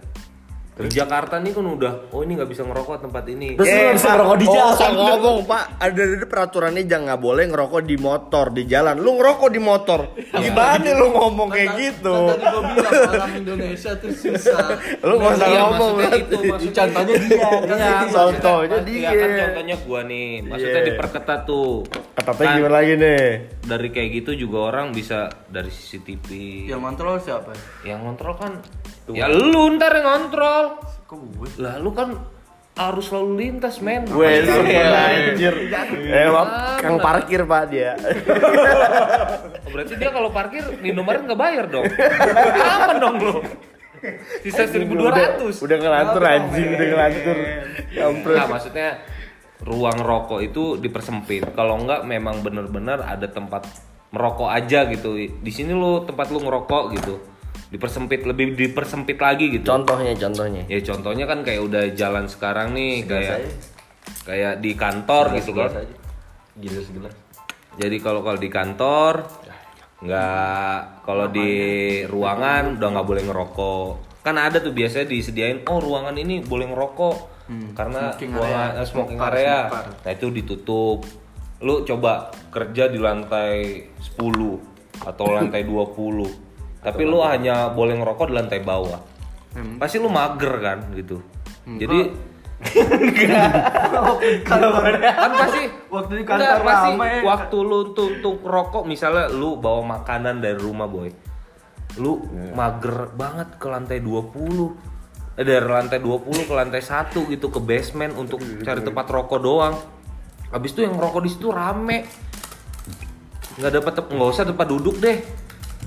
di 0.72 0.88
Jakarta 0.88 1.36
nih 1.36 1.52
kan 1.52 1.68
udah 1.68 1.92
oh 2.08 2.20
ini 2.20 2.32
nggak 2.32 2.48
bisa 2.48 2.64
ngerokok 2.64 3.04
tempat 3.04 3.28
ini 3.28 3.54
Eh, 3.54 3.92
bisa 3.92 4.08
Pak, 4.08 4.12
ngerokok 4.14 4.36
di 4.36 4.46
oh, 4.46 4.52
jalan. 4.52 4.72
usah 4.72 4.88
ngomong, 4.90 5.38
Pak. 5.44 5.64
Ada 5.76 6.00
ada 6.08 6.26
peraturannya 6.26 6.82
jangan 6.82 7.04
nggak 7.06 7.20
boleh 7.20 7.44
ngerokok 7.46 7.82
di 7.82 7.96
motor 7.98 8.46
di 8.48 8.62
jalan. 8.64 8.96
Lu 8.96 9.10
ngerokok 9.14 9.48
di 9.48 9.60
motor. 9.60 10.00
Gimana 10.16 10.88
lu 10.92 11.06
ngomong 11.12 11.48
kayak 11.48 11.70
gitu? 11.76 12.16
Kan 12.16 12.32
tadi 12.32 12.46
gua 12.48 12.62
bilang 12.64 12.92
orang 13.06 13.32
Indonesia 13.36 13.90
tuh 13.94 14.10
susah. 14.10 14.66
Lu 14.98 15.14
nggak 15.14 15.32
usah 15.34 15.46
Iya, 15.46 15.60
ngomong 15.62 15.92
itu 16.00 16.36
Contohnya 16.72 16.72
dia. 16.72 16.88
kan 16.88 17.04
Iya, 17.04 17.18
dia. 17.20 18.08
Contohnya 18.08 18.78
Iya 18.80 18.80
dia. 18.80 19.10
kan 19.12 19.30
contohnya 19.38 19.76
gua 19.78 20.00
nih, 20.02 20.28
maksudnya 20.42 20.72
Iya. 20.74 20.88
diperketat 20.88 21.40
tuh. 21.44 21.72
Ketatnya 22.16 22.42
Kan 22.42 22.56
gimana 22.56 22.74
lagi 22.74 22.92
nih? 22.96 23.24
Dari 23.62 23.88
kayak 23.88 24.10
gitu 24.14 24.30
juga 24.38 24.58
orang 24.66 24.86
bisa 24.90 25.18
dari 25.46 25.68
CCTV. 25.68 26.28
Yang 26.66 26.80
kontrol 26.80 27.14
siapa? 27.18 27.52
Yang 27.82 27.98
ngontrol 28.00 28.34
kan 28.34 28.52
ya 29.10 29.26
lu 29.26 29.74
ntar 29.74 29.90
yang 29.98 30.06
ngontrol. 30.06 30.78
Kok 31.10 31.18
gue? 31.34 31.48
Lah 31.58 31.82
lu 31.82 31.90
kan 31.90 32.14
harus 32.72 33.06
lalu 33.12 33.30
lintas 33.36 33.84
men. 33.84 34.08
Gue 34.08 34.46
sih 34.48 34.76
anjir. 34.80 35.54
Eh, 36.08 36.28
maaf, 36.32 36.80
Kang 36.80 36.96
parkir 37.02 37.44
Pak 37.44 37.62
dia. 37.68 37.98
Oh, 39.66 39.70
berarti 39.74 39.94
dia 40.00 40.10
kalau 40.14 40.30
parkir 40.32 40.64
di 40.80 40.90
nggak 40.92 41.36
bayar 41.36 41.68
dong. 41.68 41.84
Aman 42.56 42.96
dong 42.96 43.16
lu. 43.20 43.36
Sisa 44.42 44.66
1200. 44.66 45.62
Udah 45.62 45.76
ngelantur 45.78 46.22
anjing, 46.26 46.68
udah 46.74 46.86
ngelantur. 46.90 47.36
Kampret. 47.92 48.36
Nah, 48.40 48.46
maksudnya 48.50 48.88
ruang 49.62 49.98
rokok 50.02 50.40
itu 50.42 50.80
dipersempit. 50.80 51.54
Kalau 51.54 51.78
enggak 51.78 52.02
memang 52.02 52.42
bener-bener 52.42 52.98
ada 52.98 53.30
tempat 53.30 53.68
merokok 54.10 54.50
aja 54.50 54.90
gitu. 54.90 55.14
Di 55.16 55.52
sini 55.54 55.70
lu 55.70 56.02
tempat 56.02 56.34
lu 56.34 56.42
ngerokok 56.42 56.84
gitu. 56.98 57.14
Dipersempit 57.72 58.28
lebih 58.28 58.52
dipersempit 58.52 59.16
lagi 59.16 59.48
gitu. 59.48 59.64
Contohnya, 59.64 60.12
contohnya. 60.12 60.60
Ya 60.68 60.84
contohnya 60.84 61.24
kan 61.24 61.40
kayak 61.40 61.60
udah 61.64 61.84
jalan 61.96 62.28
sekarang 62.28 62.76
nih 62.76 63.08
kayak 63.08 63.48
kayak 64.28 64.60
di 64.60 64.76
kantor 64.76 65.32
gitu 65.40 65.56
kan. 65.56 65.72
gila 66.52 66.84
segelas 66.84 67.16
Jadi 67.80 67.96
kalau 68.04 68.20
kalau 68.20 68.36
di 68.36 68.52
kantor 68.52 69.24
nggak 70.04 71.06
kalau 71.08 71.32
di 71.32 71.50
ruangan 72.04 72.76
udah 72.76 72.88
nggak 72.92 73.08
boleh 73.08 73.22
ngerokok. 73.24 73.90
Kan 74.20 74.36
ada 74.36 74.60
tuh 74.60 74.76
biasanya 74.76 75.08
disediain 75.08 75.64
oh 75.64 75.80
ruangan 75.80 76.12
ini 76.20 76.44
boleh 76.44 76.68
ngerokok 76.68 77.16
karena 77.72 78.12
smoking 78.12 78.32
ruangan 78.36 78.68
area. 78.68 78.84
smoking 78.84 79.18
Smoker, 79.18 79.32
area. 79.32 79.58
Nah 80.04 80.10
itu 80.12 80.26
ditutup. 80.28 80.98
Lu 81.64 81.88
coba 81.88 82.28
kerja 82.52 82.92
di 82.92 83.00
lantai 83.00 83.88
10 83.96 85.08
atau 85.08 85.26
lantai 85.32 85.64
20. 85.64 86.51
Tapi 86.82 87.02
lu 87.06 87.22
hanya 87.22 87.70
boleh 87.70 87.94
ngerokok 88.02 88.26
di 88.26 88.34
lantai 88.34 88.60
bawah. 88.60 88.98
Pasti 89.78 90.02
lu 90.02 90.10
mager 90.10 90.54
kan 90.58 90.78
gitu. 90.98 91.22
Jadi 91.62 92.30
kan 94.46 95.30
pasti 95.34 95.62
Waktu 95.92 96.12
di 96.14 96.22
Enggak, 96.24 96.38
kantor 96.40 96.60
pasti 96.64 96.90
rame. 96.94 97.10
waktu 97.26 97.56
lu 97.60 97.80
tutup 97.92 98.38
rokok 98.46 98.86
misalnya 98.88 99.28
lu 99.28 99.60
bawa 99.60 100.00
makanan 100.00 100.40
dari 100.40 100.56
rumah 100.56 100.88
boy. 100.88 101.10
Lu 102.00 102.24
mager 102.56 103.12
banget 103.12 103.60
ke 103.60 103.66
lantai 103.68 104.00
20 104.00 105.36
eh, 105.36 105.44
dari 105.44 105.68
lantai 105.68 106.00
20 106.00 106.48
ke 106.48 106.54
lantai 106.56 106.80
1 106.80 107.12
gitu 107.12 107.46
ke 107.52 107.60
basement 107.60 108.16
untuk 108.16 108.40
cari 108.64 108.80
tempat 108.80 109.06
rokok 109.10 109.40
doang. 109.42 109.74
Habis 110.48 110.72
itu 110.72 110.80
yang 110.88 110.96
rokok 110.96 111.28
di 111.28 111.30
situ 111.30 111.52
rame. 111.52 112.08
Nggak 113.60 113.72
dapat 113.84 113.92
nggak 114.08 114.28
usah 114.32 114.48
tempat 114.48 114.66
duduk 114.70 114.96
deh 114.96 115.41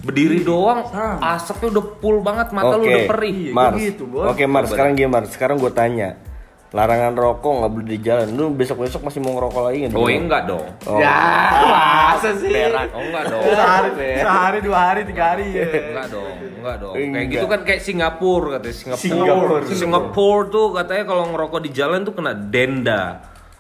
berdiri 0.06 0.40
doang 0.42 0.86
asapnya 1.18 1.74
udah 1.74 1.86
full 1.98 2.22
banget 2.22 2.54
mata 2.54 2.78
lu 2.78 2.86
Oke, 2.86 2.94
udah 2.94 3.04
perih 3.10 3.38
Mars. 3.50 3.76
gitu, 3.76 4.04
Bos. 4.06 4.30
Oke, 4.30 4.46
Mars. 4.46 4.70
Sekarang 4.70 4.94
gimana? 4.94 5.26
Sekarang 5.26 5.58
gue 5.58 5.74
tanya. 5.74 6.22
Larangan 6.70 7.16
rokok 7.16 7.52
nggak 7.56 7.72
boleh 7.72 7.88
di 7.88 7.98
jalan. 7.98 8.28
Lu 8.30 8.52
besok-besok 8.52 9.00
masih 9.02 9.24
mau 9.24 9.32
ngerokok 9.34 9.62
lagi 9.64 9.78
nggak? 9.82 9.96
oh 9.96 10.04
jalan? 10.04 10.22
enggak 10.22 10.42
dong 10.44 10.66
Oh. 10.84 11.00
Ya, 11.00 11.18
masa 11.66 12.30
sih? 12.36 12.52
oh 12.52 13.02
enggak 13.02 13.24
dong 13.32 13.44
Sehari, 13.48 13.90
sehari, 14.20 14.58
dua 14.60 14.80
hari, 14.84 15.02
tiga 15.08 15.24
hari 15.32 15.46
ya. 15.50 15.66
Enggak 15.72 16.08
dong, 16.12 16.36
enggak 16.60 16.76
dong. 16.78 16.94
Kayak 16.94 17.28
gitu 17.32 17.46
kan 17.48 17.60
kayak 17.64 17.82
Singapura 17.82 18.48
katanya 18.60 18.76
Singapura. 18.76 19.02
Singapura. 19.02 19.58
Singapura, 19.72 20.42
tuh 20.52 20.68
katanya 20.76 21.04
kalau 21.08 21.24
ngerokok 21.32 21.60
di 21.64 21.70
jalan 21.72 22.00
tuh 22.04 22.14
kena 22.14 22.34
denda. 22.36 23.04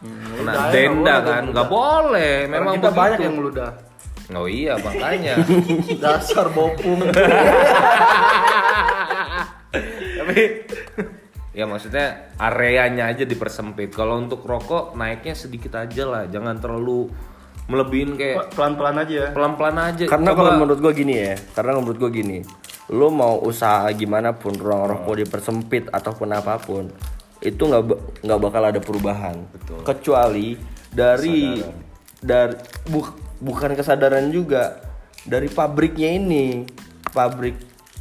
Kena 0.03 0.51
Udah, 0.51 0.69
denda 0.69 1.15
ya, 1.15 1.19
kan, 1.23 1.43
nggak 1.49 1.67
boleh. 1.71 2.33
Memang 2.45 2.73
kita 2.75 2.89
begitu. 2.91 2.99
banyak 2.99 3.19
yang 3.23 3.35
meludah. 3.39 3.69
Oh 4.31 4.47
iya 4.47 4.73
makanya. 4.77 5.37
Dasar 6.01 6.49
bopung. 6.49 7.01
Tapi 10.15 10.41
Ya 11.55 11.63
maksudnya 11.63 12.35
areanya 12.35 13.07
aja 13.07 13.23
dipersempit. 13.23 13.87
Kalau 13.89 14.19
untuk 14.19 14.43
rokok 14.43 14.91
naiknya 14.91 15.31
sedikit 15.31 15.79
aja 15.79 16.03
lah, 16.03 16.23
jangan 16.27 16.59
terlalu 16.59 17.07
melebihin 17.65 18.19
kayak 18.19 18.51
Pelan-pelan 18.51 18.95
aja 18.99 19.15
ya. 19.15 19.29
pelan-pelan 19.31 19.77
aja. 19.79 20.03
Karena 20.03 20.35
Coba- 20.35 20.39
kalau 20.41 20.51
menurut 20.59 20.79
gue 20.83 20.93
gini 20.93 21.15
ya, 21.15 21.33
karena 21.55 21.79
menurut 21.79 21.95
gue 21.97 22.11
gini, 22.11 22.37
lu 22.91 23.07
mau 23.07 23.39
usaha 23.39 23.87
gimana 23.89 24.35
pun 24.35 24.51
ruang 24.51 24.83
rokok 24.85 25.15
dipersempit 25.17 25.87
ataupun 25.89 26.27
apa 26.29 26.59
pun, 26.59 26.91
itu 27.39 27.57
nggak 27.57 27.83
nggak 28.19 28.39
bakal 28.43 28.61
ada 28.61 28.79
perubahan. 28.83 29.39
Kecuali 29.81 30.59
dari 30.91 31.63
dari 32.19 32.51
bu- 32.85 33.24
bukan 33.45 33.77
kesadaran 33.77 34.33
juga 34.33 34.81
dari 35.21 35.45
pabriknya 35.45 36.17
ini, 36.17 36.65
pabrik 37.13 37.53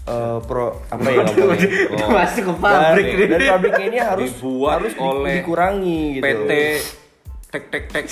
eh, 0.09 0.39
pro 0.41 0.81
apa 0.89 1.09
ya? 1.13 1.25
Oh. 1.29 2.09
Masuk 2.09 2.43
ke 2.49 2.53
Dari, 2.65 3.03
dari 3.29 3.45
pabriknya 3.53 3.85
ini 3.93 3.99
harus 4.01 4.31
Dibuat 4.33 4.81
harus 4.81 4.93
di- 4.97 5.05
oleh 5.05 5.35
dikurangi 5.45 6.01
gitu. 6.17 6.25
PT 6.25 6.53
tek 7.55 7.71
tek 7.71 7.85
tek 7.87 8.05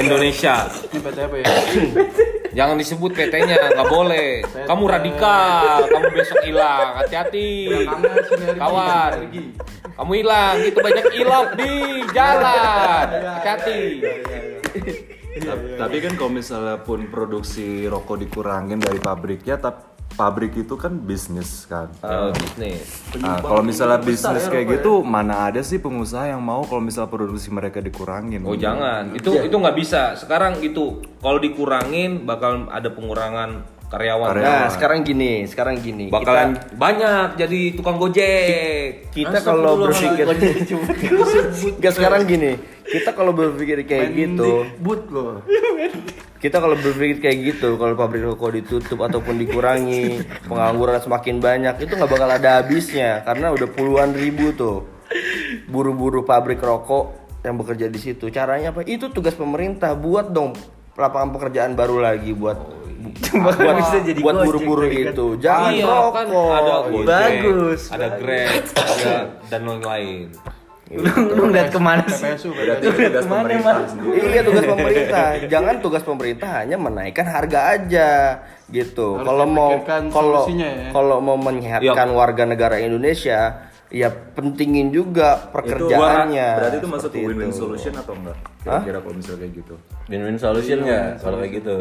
Indonesia. 0.00 0.64
Ini 0.70 0.98
PT 1.02 1.18
apa 1.20 1.34
ya? 1.36 1.44
Jangan 2.58 2.80
disebut 2.80 3.12
PT-nya, 3.12 3.76
nggak 3.76 3.86
boleh. 3.92 4.40
Kamu 4.64 4.88
radikal, 4.88 5.84
kamu 5.84 6.06
besok 6.16 6.40
hilang. 6.42 6.96
Hati-hati. 6.96 7.76
Kawan. 8.56 9.28
Kamu 9.92 10.12
hilang, 10.16 10.56
itu 10.64 10.78
banyak 10.80 11.06
ilok 11.12 11.48
di 11.60 11.72
jalan. 12.16 13.06
Hati-hati. 13.36 13.80
Ta- 15.40 15.86
Tapi 15.86 15.96
kan 15.98 16.12
kalau 16.14 16.32
misalnya 16.32 16.76
pun 16.78 17.06
produksi 17.06 17.86
rokok 17.86 18.18
dikurangin 18.18 18.78
dari 18.78 18.98
pabriknya, 18.98 19.56
tapi 19.56 19.86
pabrik 20.08 20.56
itu 20.56 20.74
kan 20.74 20.98
bisnis 20.98 21.68
kan. 21.68 21.86
Oh, 22.00 22.34
bisnis. 22.34 23.06
Nah, 23.20 23.38
kalau 23.38 23.62
misalnya 23.62 24.02
bisnis 24.02 24.50
kayak 24.50 24.80
gitu, 24.80 25.06
mana 25.06 25.46
ada 25.46 25.62
sih 25.62 25.78
pengusaha 25.78 26.26
yang 26.26 26.42
mau 26.42 26.66
kalau 26.66 26.82
misalnya 26.82 27.06
produksi 27.06 27.54
mereka 27.54 27.78
dikurangin? 27.78 28.42
Oh 28.42 28.58
jangan, 28.58 29.14
itu 29.14 29.30
itu 29.38 29.54
nggak 29.54 29.76
bisa. 29.78 30.18
Sekarang 30.18 30.58
gitu, 30.58 31.04
kalau 31.22 31.38
dikurangin 31.38 32.26
bakal 32.26 32.66
ada 32.66 32.90
pengurangan 32.90 33.62
karyawan. 33.88 34.36
Nah, 34.36 34.68
sekarang 34.68 35.00
gini, 35.00 35.48
sekarang 35.48 35.80
gini. 35.80 36.12
Bakalan 36.12 36.60
banyak 36.76 37.40
jadi 37.40 37.60
tukang 37.72 37.96
gojek. 37.96 39.08
kita 39.10 39.40
kalau 39.40 39.80
berpikir 39.88 40.28
Gak 41.82 41.94
sekarang 41.96 42.28
gini 42.28 42.78
kita 42.88 43.12
kalau 43.12 43.36
berpikir 43.36 43.84
kayak 43.84 44.16
gitu 44.16 44.64
But 44.80 45.12
loh. 45.12 45.44
kita 46.40 46.56
kalau 46.62 46.78
berpikir 46.78 47.20
kayak 47.20 47.38
gitu 47.52 47.76
kalau 47.76 47.98
pabrik 47.98 48.24
rokok 48.24 48.54
ditutup 48.56 49.04
ataupun 49.04 49.36
dikurangi 49.42 50.22
pengangguran 50.46 51.02
semakin 51.02 51.36
banyak 51.42 51.74
itu 51.84 51.92
nggak 51.98 52.10
bakal 52.10 52.30
ada 52.30 52.62
habisnya 52.62 53.26
karena 53.26 53.50
udah 53.52 53.68
puluhan 53.68 54.14
ribu 54.14 54.54
tuh 54.54 54.86
buru-buru 55.66 56.22
pabrik 56.22 56.62
rokok 56.62 57.12
yang 57.42 57.58
bekerja 57.58 57.90
di 57.90 57.98
situ 57.98 58.30
caranya 58.30 58.70
apa 58.70 58.86
itu 58.86 59.10
tugas 59.10 59.34
pemerintah 59.34 59.98
buat 59.98 60.30
dong 60.30 60.54
lapangan 60.94 61.34
pekerjaan 61.34 61.72
baru 61.74 61.98
lagi 61.98 62.30
buat 62.32 62.77
bu- 62.98 63.14
buat 63.46 63.76
bisa 63.78 63.96
jadi 64.02 64.20
buat 64.20 64.36
buru-buru 64.42 64.82
lagi 64.84 65.00
kan. 65.00 65.12
itu 65.14 65.26
jangan 65.38 65.70
Iya, 65.70 65.86
rokok 65.86 66.12
kan 66.12 66.26
ada 66.28 66.72
Gojek, 66.82 67.06
Bagus, 67.06 67.80
ada 67.94 68.06
Grab, 68.18 68.52
ada 68.74 69.14
dan 69.46 69.60
lain-lain. 69.64 70.26
Lu 70.88 71.52
ngeliat 71.52 71.68
ke 71.68 71.76
mana 71.76 72.00
sih? 72.08 72.24
PSU 72.24 72.48
Berarti 72.56 72.84
tugas 72.88 73.26
pemerintah. 73.28 73.76
Iya 74.08 74.40
tugas 74.40 74.64
pemerintah. 74.64 75.26
Jangan 75.44 75.74
tugas 75.84 76.02
pemerintah 76.02 76.50
hanya 76.64 76.76
menaikkan 76.80 77.28
harga 77.28 77.76
aja 77.76 78.08
gitu. 78.72 79.20
Kalau 79.20 79.44
mau 79.44 79.84
kalau 79.84 80.48
ya. 80.48 80.88
kalau 80.88 81.20
mau 81.20 81.36
menyehatkan 81.36 82.08
warga 82.08 82.48
negara 82.48 82.80
Indonesia, 82.80 83.68
ya 83.92 84.08
pentingin 84.08 84.88
juga 84.88 85.52
pekerjaannya. 85.52 86.48
Berarti 86.56 86.76
itu 86.80 86.88
masuk 86.88 87.10
ke 87.12 87.18
win-win 87.20 87.52
solution 87.52 87.92
atau 87.92 88.16
enggak? 88.16 88.36
Kira-kira 88.64 88.98
kalau 89.04 89.14
misalnya 89.16 89.40
kayak 89.44 89.52
gitu. 89.60 89.74
Win-win 90.08 90.38
solution 90.40 90.78
nggak 90.84 91.06
kalau 91.20 91.36
kayak 91.40 91.52
gitu? 91.60 91.76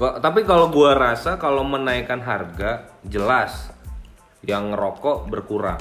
Gua- 0.00 0.16
tapi 0.16 0.48
kalau 0.48 0.72
gua 0.72 0.96
rasa 0.96 1.36
kalau 1.36 1.60
menaikkan 1.60 2.24
harga 2.24 2.88
jelas 3.04 3.68
yang 4.40 4.72
ngerokok 4.72 5.28
berkurang. 5.28 5.76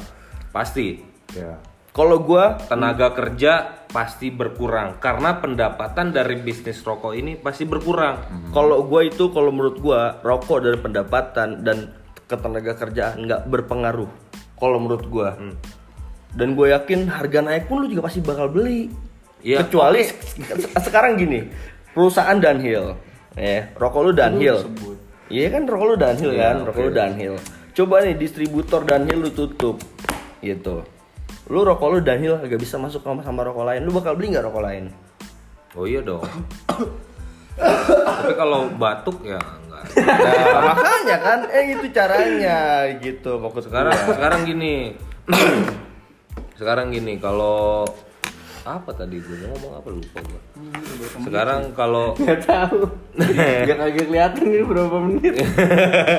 Pasti 0.52 1.08
Ya. 1.30 1.62
Kalau 1.94 2.26
gua 2.26 2.58
tenaga 2.58 3.14
kerja 3.14 3.86
pasti 3.88 4.34
berkurang 4.34 4.98
karena 4.98 5.38
pendapatan 5.38 6.10
dari 6.10 6.42
bisnis 6.42 6.82
rokok 6.82 7.14
ini 7.14 7.38
pasti 7.38 7.70
berkurang. 7.70 8.18
kalau 8.50 8.82
gua 8.86 9.06
itu 9.06 9.30
kalau 9.30 9.54
menurut 9.54 9.78
gua 9.78 10.18
rokok 10.26 10.66
dari 10.66 10.78
pendapatan 10.82 11.62
dan 11.62 11.94
ketenaga 12.26 12.74
kerjaan 12.76 13.30
nggak 13.30 13.46
berpengaruh. 13.46 14.10
Kalau 14.58 14.78
menurut 14.82 15.06
gua. 15.06 15.38
Hmm. 15.38 15.54
Dan 16.30 16.54
gue 16.54 16.70
yakin 16.70 17.10
harga 17.10 17.42
naik 17.42 17.66
pun 17.66 17.82
lu 17.82 17.90
juga 17.90 18.06
pasti 18.06 18.22
bakal 18.22 18.54
beli. 18.54 18.86
Iya. 19.42 19.66
Kecuali 19.66 20.06
se- 20.06 20.78
sekarang 20.78 21.18
gini, 21.18 21.42
perusahaan 21.90 22.38
downhill, 22.38 22.94
ya 23.38 23.70
rokok 23.78 24.02
lu 24.06 24.12
downhill. 24.16 24.66
Iya 25.30 25.54
kan 25.54 25.70
rokok 25.70 25.86
lu 25.94 25.96
downhill 25.98 26.34
kan, 26.34 26.56
rokok 26.66 26.82
lu 26.90 26.92
downhill. 26.94 27.36
Coba 27.78 28.02
nih 28.02 28.18
distributor 28.18 28.82
downhill 28.82 29.30
lu 29.30 29.30
tutup, 29.30 29.78
gitu. 30.42 30.82
Lu 31.50 31.62
rokok 31.62 31.88
lu 31.94 31.98
downhill 32.02 32.42
gak 32.42 32.58
bisa 32.58 32.82
masuk 32.82 33.06
sama 33.06 33.22
sama 33.22 33.46
rokok 33.46 33.66
lain, 33.70 33.86
lu 33.86 33.94
bakal 33.94 34.18
beli 34.18 34.34
nggak 34.34 34.50
rokok 34.50 34.66
lain? 34.66 34.90
Oh 35.78 35.86
iya 35.86 36.02
dong. 36.02 36.26
tapi 38.20 38.34
kalau 38.34 38.72
batuk 38.74 39.22
ya 39.22 39.38
enggak. 39.38 39.84
Nah, 40.00 40.62
makanya 40.74 41.18
kan, 41.22 41.40
eh 41.52 41.76
itu 41.78 41.86
caranya, 41.92 42.60
gitu. 43.04 43.38
Fokus 43.38 43.68
Sekarang 43.70 43.94
sekarang 44.16 44.42
gini. 44.48 44.98
sekarang 46.60 46.92
gini 46.92 47.16
kalau 47.24 47.88
apa 48.68 48.92
tadi 48.92 49.20
gue 49.24 49.38
ngomong 49.48 49.80
apa 49.80 49.90
lupa 49.92 50.20
gue. 50.20 50.42
Sekarang 51.24 51.72
kalau 51.72 52.12
Nggak 52.20 52.40
tahu. 52.44 52.84
Gak 53.68 53.78
kagak 53.78 54.06
kelihatan 54.08 54.44
ini 54.48 54.64
berapa 54.64 54.98
menit. 55.04 55.34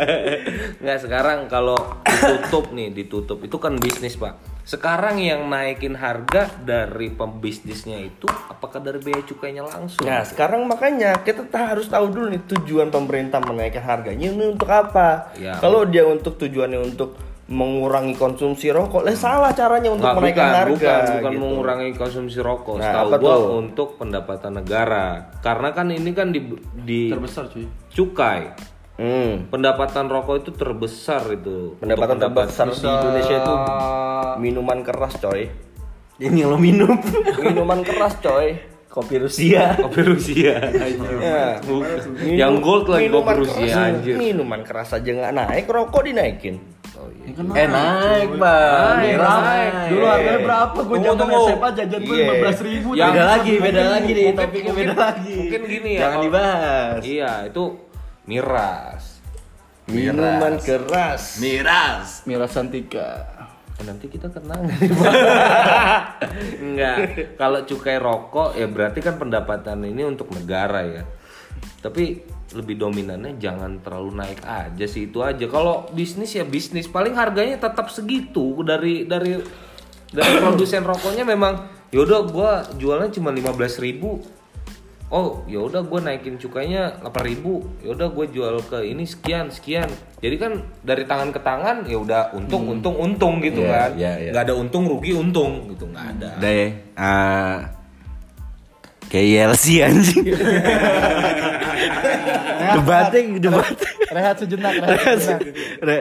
nggak 0.85 0.99
sekarang 1.01 1.49
kalau 1.49 1.77
ditutup 2.05 2.73
nih 2.73 2.89
ditutup 2.93 3.39
itu 3.45 3.57
kan 3.57 3.77
bisnis 3.77 4.17
pak. 4.17 4.37
Sekarang 4.65 5.17
yang 5.19 5.49
naikin 5.49 5.97
harga 5.97 6.47
dari 6.61 7.11
pembisnisnya 7.11 8.01
itu 8.05 8.29
apakah 8.29 8.79
dari 8.79 9.01
bea 9.01 9.25
cukainya 9.25 9.65
langsung? 9.65 10.05
Nah 10.05 10.23
sekarang 10.23 10.69
makanya 10.69 11.21
kita 11.25 11.49
ta- 11.49 11.73
harus 11.75 11.89
tahu 11.89 12.13
dulu 12.13 12.27
nih 12.31 12.43
tujuan 12.45 12.93
pemerintah 12.93 13.41
menaikkan 13.41 13.83
harganya 13.83 14.31
ini 14.31 14.45
untuk 14.53 14.69
apa? 14.69 15.33
Ya. 15.41 15.57
Kalau 15.59 15.89
dia 15.89 16.05
untuk 16.05 16.37
tujuannya 16.37 16.81
untuk 16.81 17.30
mengurangi 17.51 18.15
konsumsi 18.15 18.71
rokok, 18.71 19.03
lah 19.03 19.11
salah 19.13 19.51
caranya 19.51 19.91
untuk 19.91 20.07
Nggak, 20.07 20.17
menaikkan 20.23 20.39
bukan, 20.39 20.55
harga. 20.55 20.71
bukan, 20.71 21.03
bukan 21.03 21.33
gitu. 21.35 21.41
mengurangi 21.43 21.91
konsumsi 21.99 22.39
rokok. 22.39 22.75
Nah, 22.79 22.87
Setahu 22.87 23.11
gua 23.11 23.19
tuh? 23.35 23.47
untuk 23.59 23.89
pendapatan 23.99 24.53
negara. 24.55 25.07
Karena 25.43 25.69
kan 25.75 25.91
ini 25.91 26.11
kan 26.15 26.31
di, 26.31 26.41
di 26.81 27.11
Terbesar 27.11 27.51
cuy. 27.51 27.67
cukai. 27.91 28.55
Hmm. 29.01 29.49
Pendapatan 29.51 30.07
rokok 30.07 30.37
itu 30.39 30.51
terbesar 30.55 31.27
itu. 31.33 31.75
Pendapatan 31.77 32.21
Untuk 32.21 32.31
pendapat- 32.31 32.55
terbesar 32.55 32.67
di 32.71 33.03
Indonesia 33.03 33.37
itu 33.37 33.55
minuman 34.39 34.79
keras 34.81 35.15
coy. 35.19 35.43
Ini 36.21 36.37
yang 36.37 36.53
lo 36.53 36.59
minum. 36.61 36.93
Minuman 37.43 37.81
keras 37.81 38.21
coy. 38.21 38.61
Kopi 38.87 39.17
Rusia. 39.17 39.73
Kopi 39.87 40.03
Rusia. 40.05 40.55
Ya. 41.17 41.63
Yang 42.21 42.55
gold 42.61 42.87
lagi 42.87 43.07
minuman 43.07 43.25
kopi 43.33 43.41
Rusia 43.41 43.65
keras, 43.65 43.87
anjir. 43.89 44.15
Minuman 44.15 44.61
keras 44.63 44.89
aja 44.93 45.11
nggak 45.11 45.33
naik, 45.33 45.65
rokok 45.65 46.03
dinaikin. 46.05 46.61
Eh 47.31 47.67
naik 47.67 48.31
bang. 48.35 48.97
Naik, 48.97 49.17
naik. 49.17 49.73
Dulu 49.89 50.05
harganya 50.05 50.41
berapa? 50.43 50.79
Gue 50.81 50.99
zaman. 50.99 51.29
SMA 51.31 51.69
jajan 51.73 52.01
gue 52.01 52.11
Iya. 52.11 52.23
lima 52.23 52.35
belas 52.37 52.59
ribu. 52.61 52.89
Yang- 52.93 53.11
Beda 53.11 53.25
lagi, 53.27 53.53
beda 53.53 53.65
mungkin- 53.81 53.91
lagi 53.91 54.11
nih. 54.11 54.25
Topiknya 54.31 54.49
mungkin- 54.67 54.75
beda 54.77 54.95
lagi. 54.97 55.37
Mungkin 55.37 55.63
gini 55.65 55.91
ya. 55.91 56.01
Jangan 56.01 56.13
kalau- 56.13 56.25
dibahas. 56.27 57.01
Iya, 57.03 57.33
itu 57.47 57.65
miras. 58.25 59.03
Minuman 59.87 60.55
keras. 60.57 61.23
Miras. 61.39 62.09
Mira 62.25 62.47
Santika. 62.47 63.11
Eh, 63.75 63.83
Nanti 63.83 64.07
kita 64.07 64.29
kenal 64.29 64.61
Enggak. 66.61 66.97
Kalau 67.41 67.65
cukai 67.65 67.97
rokok 67.97 68.55
ya 68.55 68.67
berarti 68.67 69.01
kan 69.01 69.17
pendapatan 69.17 69.83
ini 69.83 70.05
untuk 70.05 70.31
negara 70.31 70.85
ya. 70.85 71.03
Tapi 71.81 72.21
lebih 72.51 72.83
dominannya 72.83 73.39
jangan 73.39 73.79
terlalu 73.79 74.19
naik 74.19 74.41
aja 74.43 74.87
sih 74.87 75.07
itu 75.07 75.23
aja. 75.23 75.47
Kalau 75.47 75.87
bisnis 75.95 76.35
ya 76.35 76.43
bisnis, 76.43 76.91
paling 76.91 77.15
harganya 77.15 77.57
tetap 77.59 77.91
segitu 77.91 78.67
dari 78.67 79.07
dari 79.07 79.39
dari 80.11 80.35
produsen 80.43 80.83
rokoknya 80.83 81.23
memang 81.23 81.67
yaudah 81.95 82.27
gua 82.27 82.67
jualnya 82.79 83.11
cuma 83.11 83.31
15.000 83.35 83.87
ribu 83.87 84.23
oh 85.11 85.43
ya 85.51 85.59
udah 85.59 85.83
gue 85.83 86.01
naikin 86.07 86.39
cukainya 86.39 87.03
8000 87.03 87.27
ribu 87.27 87.67
yaudah 87.83 88.15
gue 88.15 88.27
jual 88.31 88.63
ke 88.63 88.87
ini 88.87 89.03
sekian 89.03 89.51
sekian 89.51 89.91
jadi 90.23 90.39
kan 90.39 90.53
dari 90.87 91.03
tangan 91.03 91.35
ke 91.35 91.43
tangan 91.43 91.83
ya 91.83 91.99
udah 91.99 92.31
untung 92.31 92.71
untung 92.71 92.95
untung 92.95 93.43
gitu 93.43 93.67
Iya, 93.67 93.75
kan 93.75 93.91
iya, 93.99 94.13
iya. 94.23 94.31
nggak 94.31 94.45
ada 94.47 94.55
untung 94.55 94.87
rugi 94.87 95.11
untung 95.11 95.67
gitu 95.75 95.91
nggak 95.91 96.07
ada 96.15 96.31
ya. 96.47 96.69
Ah, 96.95 97.59
Kayak 99.11 99.27
ILC 99.27 99.65
anjing. 99.83 100.23
debatnya, 102.79 103.21
debatnya. 103.41 103.91
Rehat 104.11 104.37
sejenak, 104.39 104.75
rehat 104.79 105.19
sejenak. 105.19 105.55
Re, 105.83 105.99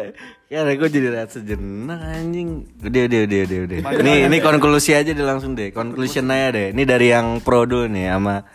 ya 0.50 0.60
re, 0.62 0.74
gue 0.78 0.90
jadi 0.90 1.08
rehat 1.10 1.30
sejenak 1.34 2.00
anjing. 2.04 2.68
Udah, 2.84 3.02
udah, 3.10 3.20
udah, 3.26 3.40
udah, 3.48 3.60
udah. 3.66 3.78
Nih, 4.06 4.18
ini 4.30 4.38
konklusi 4.44 4.92
aja 4.94 5.10
deh 5.10 5.26
langsung 5.26 5.54
deh. 5.54 5.70
Conclusion 5.70 6.30
aja 6.34 6.54
deh. 6.54 6.68
Ini 6.74 6.84
dari 6.86 7.14
yang 7.14 7.40
pro 7.40 7.64
dulu 7.70 7.90
nih 7.90 8.12
sama 8.12 8.46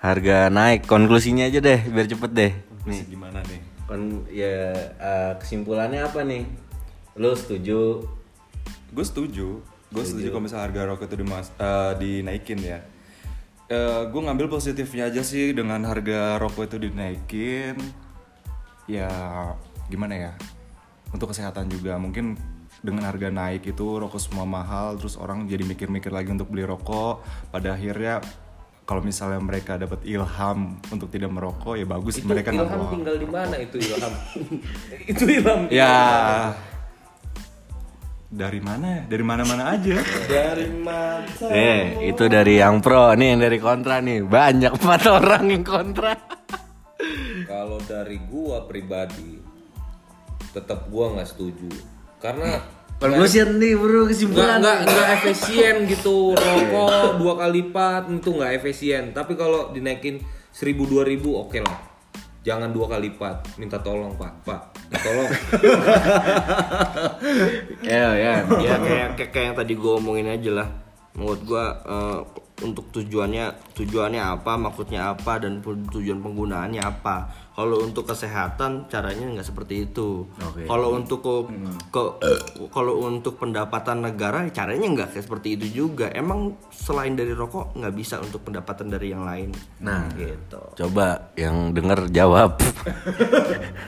harga 0.00 0.48
naik. 0.48 0.88
Konklusinya 0.88 1.44
aja 1.46 1.58
deh, 1.60 1.80
biar 1.86 2.06
cepet 2.08 2.30
deh. 2.32 2.52
Nih, 2.86 3.02
Gimana 3.10 3.42
nih? 3.46 3.60
kon 3.86 4.26
ya 4.34 4.74
eh, 4.98 5.32
kesimpulannya 5.38 6.02
apa 6.02 6.26
nih? 6.26 6.42
Lo 7.14 7.38
setuju? 7.38 8.02
Gue 8.90 9.04
setuju. 9.06 9.62
Gue 9.94 10.02
setuju 10.02 10.34
kalau 10.34 10.42
misalnya 10.42 10.66
harga 10.66 10.80
rokok 10.90 11.06
itu 11.06 11.16
dimas 11.22 11.48
eh, 11.54 11.92
dinaikin 12.02 12.58
ya. 12.64 12.82
Gue 14.12 14.22
ngambil 14.22 14.46
positifnya 14.46 15.10
aja 15.10 15.26
sih 15.26 15.50
dengan 15.50 15.82
harga 15.86 16.38
rokok 16.38 16.70
itu 16.70 16.76
dinaikin. 16.86 17.74
Ya 18.86 19.10
gimana 19.90 20.14
ya? 20.14 20.32
Untuk 21.10 21.34
kesehatan 21.34 21.70
juga 21.70 21.98
mungkin 21.98 22.38
dengan 22.84 23.08
harga 23.10 23.32
naik 23.32 23.66
itu 23.66 23.86
rokok 23.98 24.20
semua 24.22 24.46
mahal 24.46 24.94
terus 24.94 25.18
orang 25.18 25.48
jadi 25.50 25.66
mikir-mikir 25.66 26.12
lagi 26.14 26.30
untuk 26.30 26.52
beli 26.52 26.62
rokok 26.62 27.24
pada 27.50 27.74
akhirnya 27.74 28.22
kalau 28.86 29.02
misalnya 29.02 29.42
mereka 29.42 29.74
dapat 29.74 30.06
ilham 30.06 30.78
untuk 30.94 31.10
tidak 31.10 31.34
merokok 31.34 31.74
ya 31.74 31.82
bagus 31.82 32.22
Itu 32.22 32.30
mereka 32.30 32.54
Ilham 32.54 32.86
tinggal 32.86 33.18
di 33.18 33.26
mana 33.26 33.58
itu 33.58 33.82
Ilham? 33.82 34.14
itu 35.10 35.24
Ilham. 35.26 35.60
Ya 35.74 35.96
dari 38.26 38.58
mana 38.58 38.86
ya? 38.86 39.02
Dari 39.06 39.24
mana-mana 39.24 39.64
aja. 39.78 39.96
Dari 40.26 40.66
mata. 40.82 41.46
Eh, 41.50 42.10
itu 42.10 42.26
dari 42.26 42.58
yang 42.58 42.82
pro, 42.82 43.14
nih 43.14 43.36
yang 43.36 43.40
dari 43.40 43.58
kontra 43.62 44.02
nih. 44.02 44.26
Banyak 44.26 44.72
empat 44.76 45.02
orang 45.22 45.44
yang 45.50 45.64
kontra. 45.66 46.12
Kalau 47.46 47.78
dari 47.86 48.18
gua 48.26 48.66
pribadi 48.66 49.38
tetap 50.50 50.90
gua 50.90 51.14
nggak 51.14 51.28
setuju. 51.30 51.70
Karena 52.18 52.76
Conclusion 52.96 53.60
nih 53.60 53.76
bro 53.76 54.08
kesimpulan. 54.08 54.56
nggak 54.56 54.78
nggak 54.88 55.08
efisien 55.20 55.84
gitu 55.84 56.32
rokok 56.32 57.20
dua 57.20 57.34
kali 57.36 57.60
lipat 57.60 58.08
itu 58.08 58.30
nggak 58.32 58.52
efisien 58.56 59.12
tapi 59.12 59.36
kalau 59.36 59.68
dinaikin 59.68 60.16
seribu 60.48 60.88
dua 60.88 61.04
ribu 61.04 61.36
oke 61.36 61.60
lah 61.60 61.76
jangan 62.40 62.72
dua 62.72 62.88
kali 62.88 63.12
lipat 63.12 63.60
minta 63.60 63.76
tolong 63.84 64.16
pak 64.16 64.32
pak 64.48 64.62
tolong. 64.92 65.30
Ya 67.86 68.14
ya. 68.18 68.32
ya. 68.42 68.74
Kayak, 68.82 69.08
kayak 69.18 69.30
kayak 69.30 69.46
yang 69.52 69.56
tadi 69.56 69.72
gue 69.78 69.92
omongin 69.94 70.26
aja 70.26 70.50
lah. 70.62 70.68
Menurut 71.14 71.40
gue 71.46 71.64
eh, 71.64 72.20
untuk 72.64 72.88
tujuannya 72.92 73.76
tujuannya 73.76 74.22
apa 74.22 74.52
maksudnya 74.56 75.12
apa 75.12 75.36
dan 75.36 75.60
tujuan 75.64 76.24
penggunaannya 76.24 76.80
apa 76.80 77.45
kalau 77.56 77.80
untuk 77.80 78.04
kesehatan 78.04 78.84
caranya 78.86 79.32
nggak 79.32 79.48
seperti 79.48 79.88
itu 79.88 80.28
Oke. 80.38 80.68
kalau 80.68 80.92
untuk 80.92 81.18
ke, 81.18 81.34
ke- 81.88 82.14
kalau 82.68 83.00
untuk 83.02 83.36
pendapatan 83.36 84.04
negara 84.04 84.44
caranya 84.50 84.84
nggak 84.86 85.08
kayak 85.10 85.24
seperti 85.24 85.56
itu 85.56 85.66
juga 85.82 86.12
emang 86.12 86.52
selain 86.68 87.12
dari 87.12 87.32
rokok 87.32 87.72
nggak 87.72 87.94
bisa 87.94 88.20
untuk 88.20 88.44
pendapatan 88.44 88.86
dari 88.86 89.08
yang 89.08 89.24
lain 89.24 89.56
Nah. 89.78 90.04
gitu 90.12 90.60
Coba 90.76 91.32
yang 91.34 91.72
denger 91.72 92.12
jawab. 92.12 92.60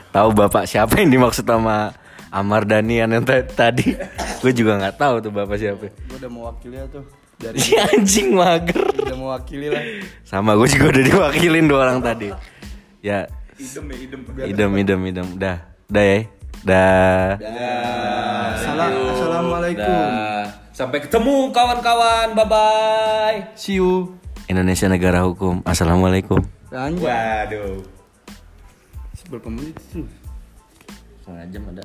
tahu 0.09 0.29
bapak 0.31 0.65
siapa 0.65 0.97
yang 0.97 1.09
dimaksud 1.11 1.43
sama 1.43 1.93
Amar 2.29 2.61
Danian 2.63 3.09
yang 3.11 3.21
ta- 3.21 3.41
tadi? 3.41 3.93
Gue 4.39 4.49
juga 4.51 4.77
nggak 4.77 4.95
tahu 4.95 5.15
tuh 5.19 5.31
bapak 5.31 5.57
siapa. 5.57 5.89
Gue 5.89 6.17
udah 6.17 6.29
mewakili 6.29 6.73
ya 6.75 6.85
tuh. 6.87 7.05
Dari 7.35 7.55
Si 7.55 7.73
anjing 7.73 8.33
mager. 8.33 8.85
udah 8.99 9.15
mewakili 9.15 9.67
lah. 9.67 9.81
Sama 10.21 10.53
gue 10.53 10.67
juga 10.67 10.91
udah 10.91 11.03
diwakilin 11.03 11.65
dua 11.65 11.79
orang 11.83 11.99
tadi. 11.99 12.29
Ya, 12.99 13.25
Idem 13.59 13.85
ya 13.91 13.97
idem. 13.99 14.21
idem 14.47 14.71
idem 14.79 14.99
idem. 15.11 15.27
Dah, 15.35 15.57
dah 15.91 16.03
ya. 16.03 16.19
Dah. 16.63 17.29
Salam, 18.55 18.91
assalamualaikum. 19.11 19.83
Dah. 19.83 20.43
sampai 20.71 21.03
ketemu 21.03 21.51
kawan-kawan 21.51 22.31
bye 22.39 22.47
bye 22.47 23.37
See 23.59 23.83
you. 23.83 24.15
Indonesia 24.47 24.87
negara 24.87 25.27
hukum. 25.27 25.59
Assalamualaikum. 25.67 26.39
Lanjut. 26.71 27.03
Waduh. 27.03 27.83
Berapa 29.29 29.49
menit 29.51 29.75
sih? 29.91 30.07
setengah 31.29 31.45
jam 31.53 31.63
ada 31.69 31.83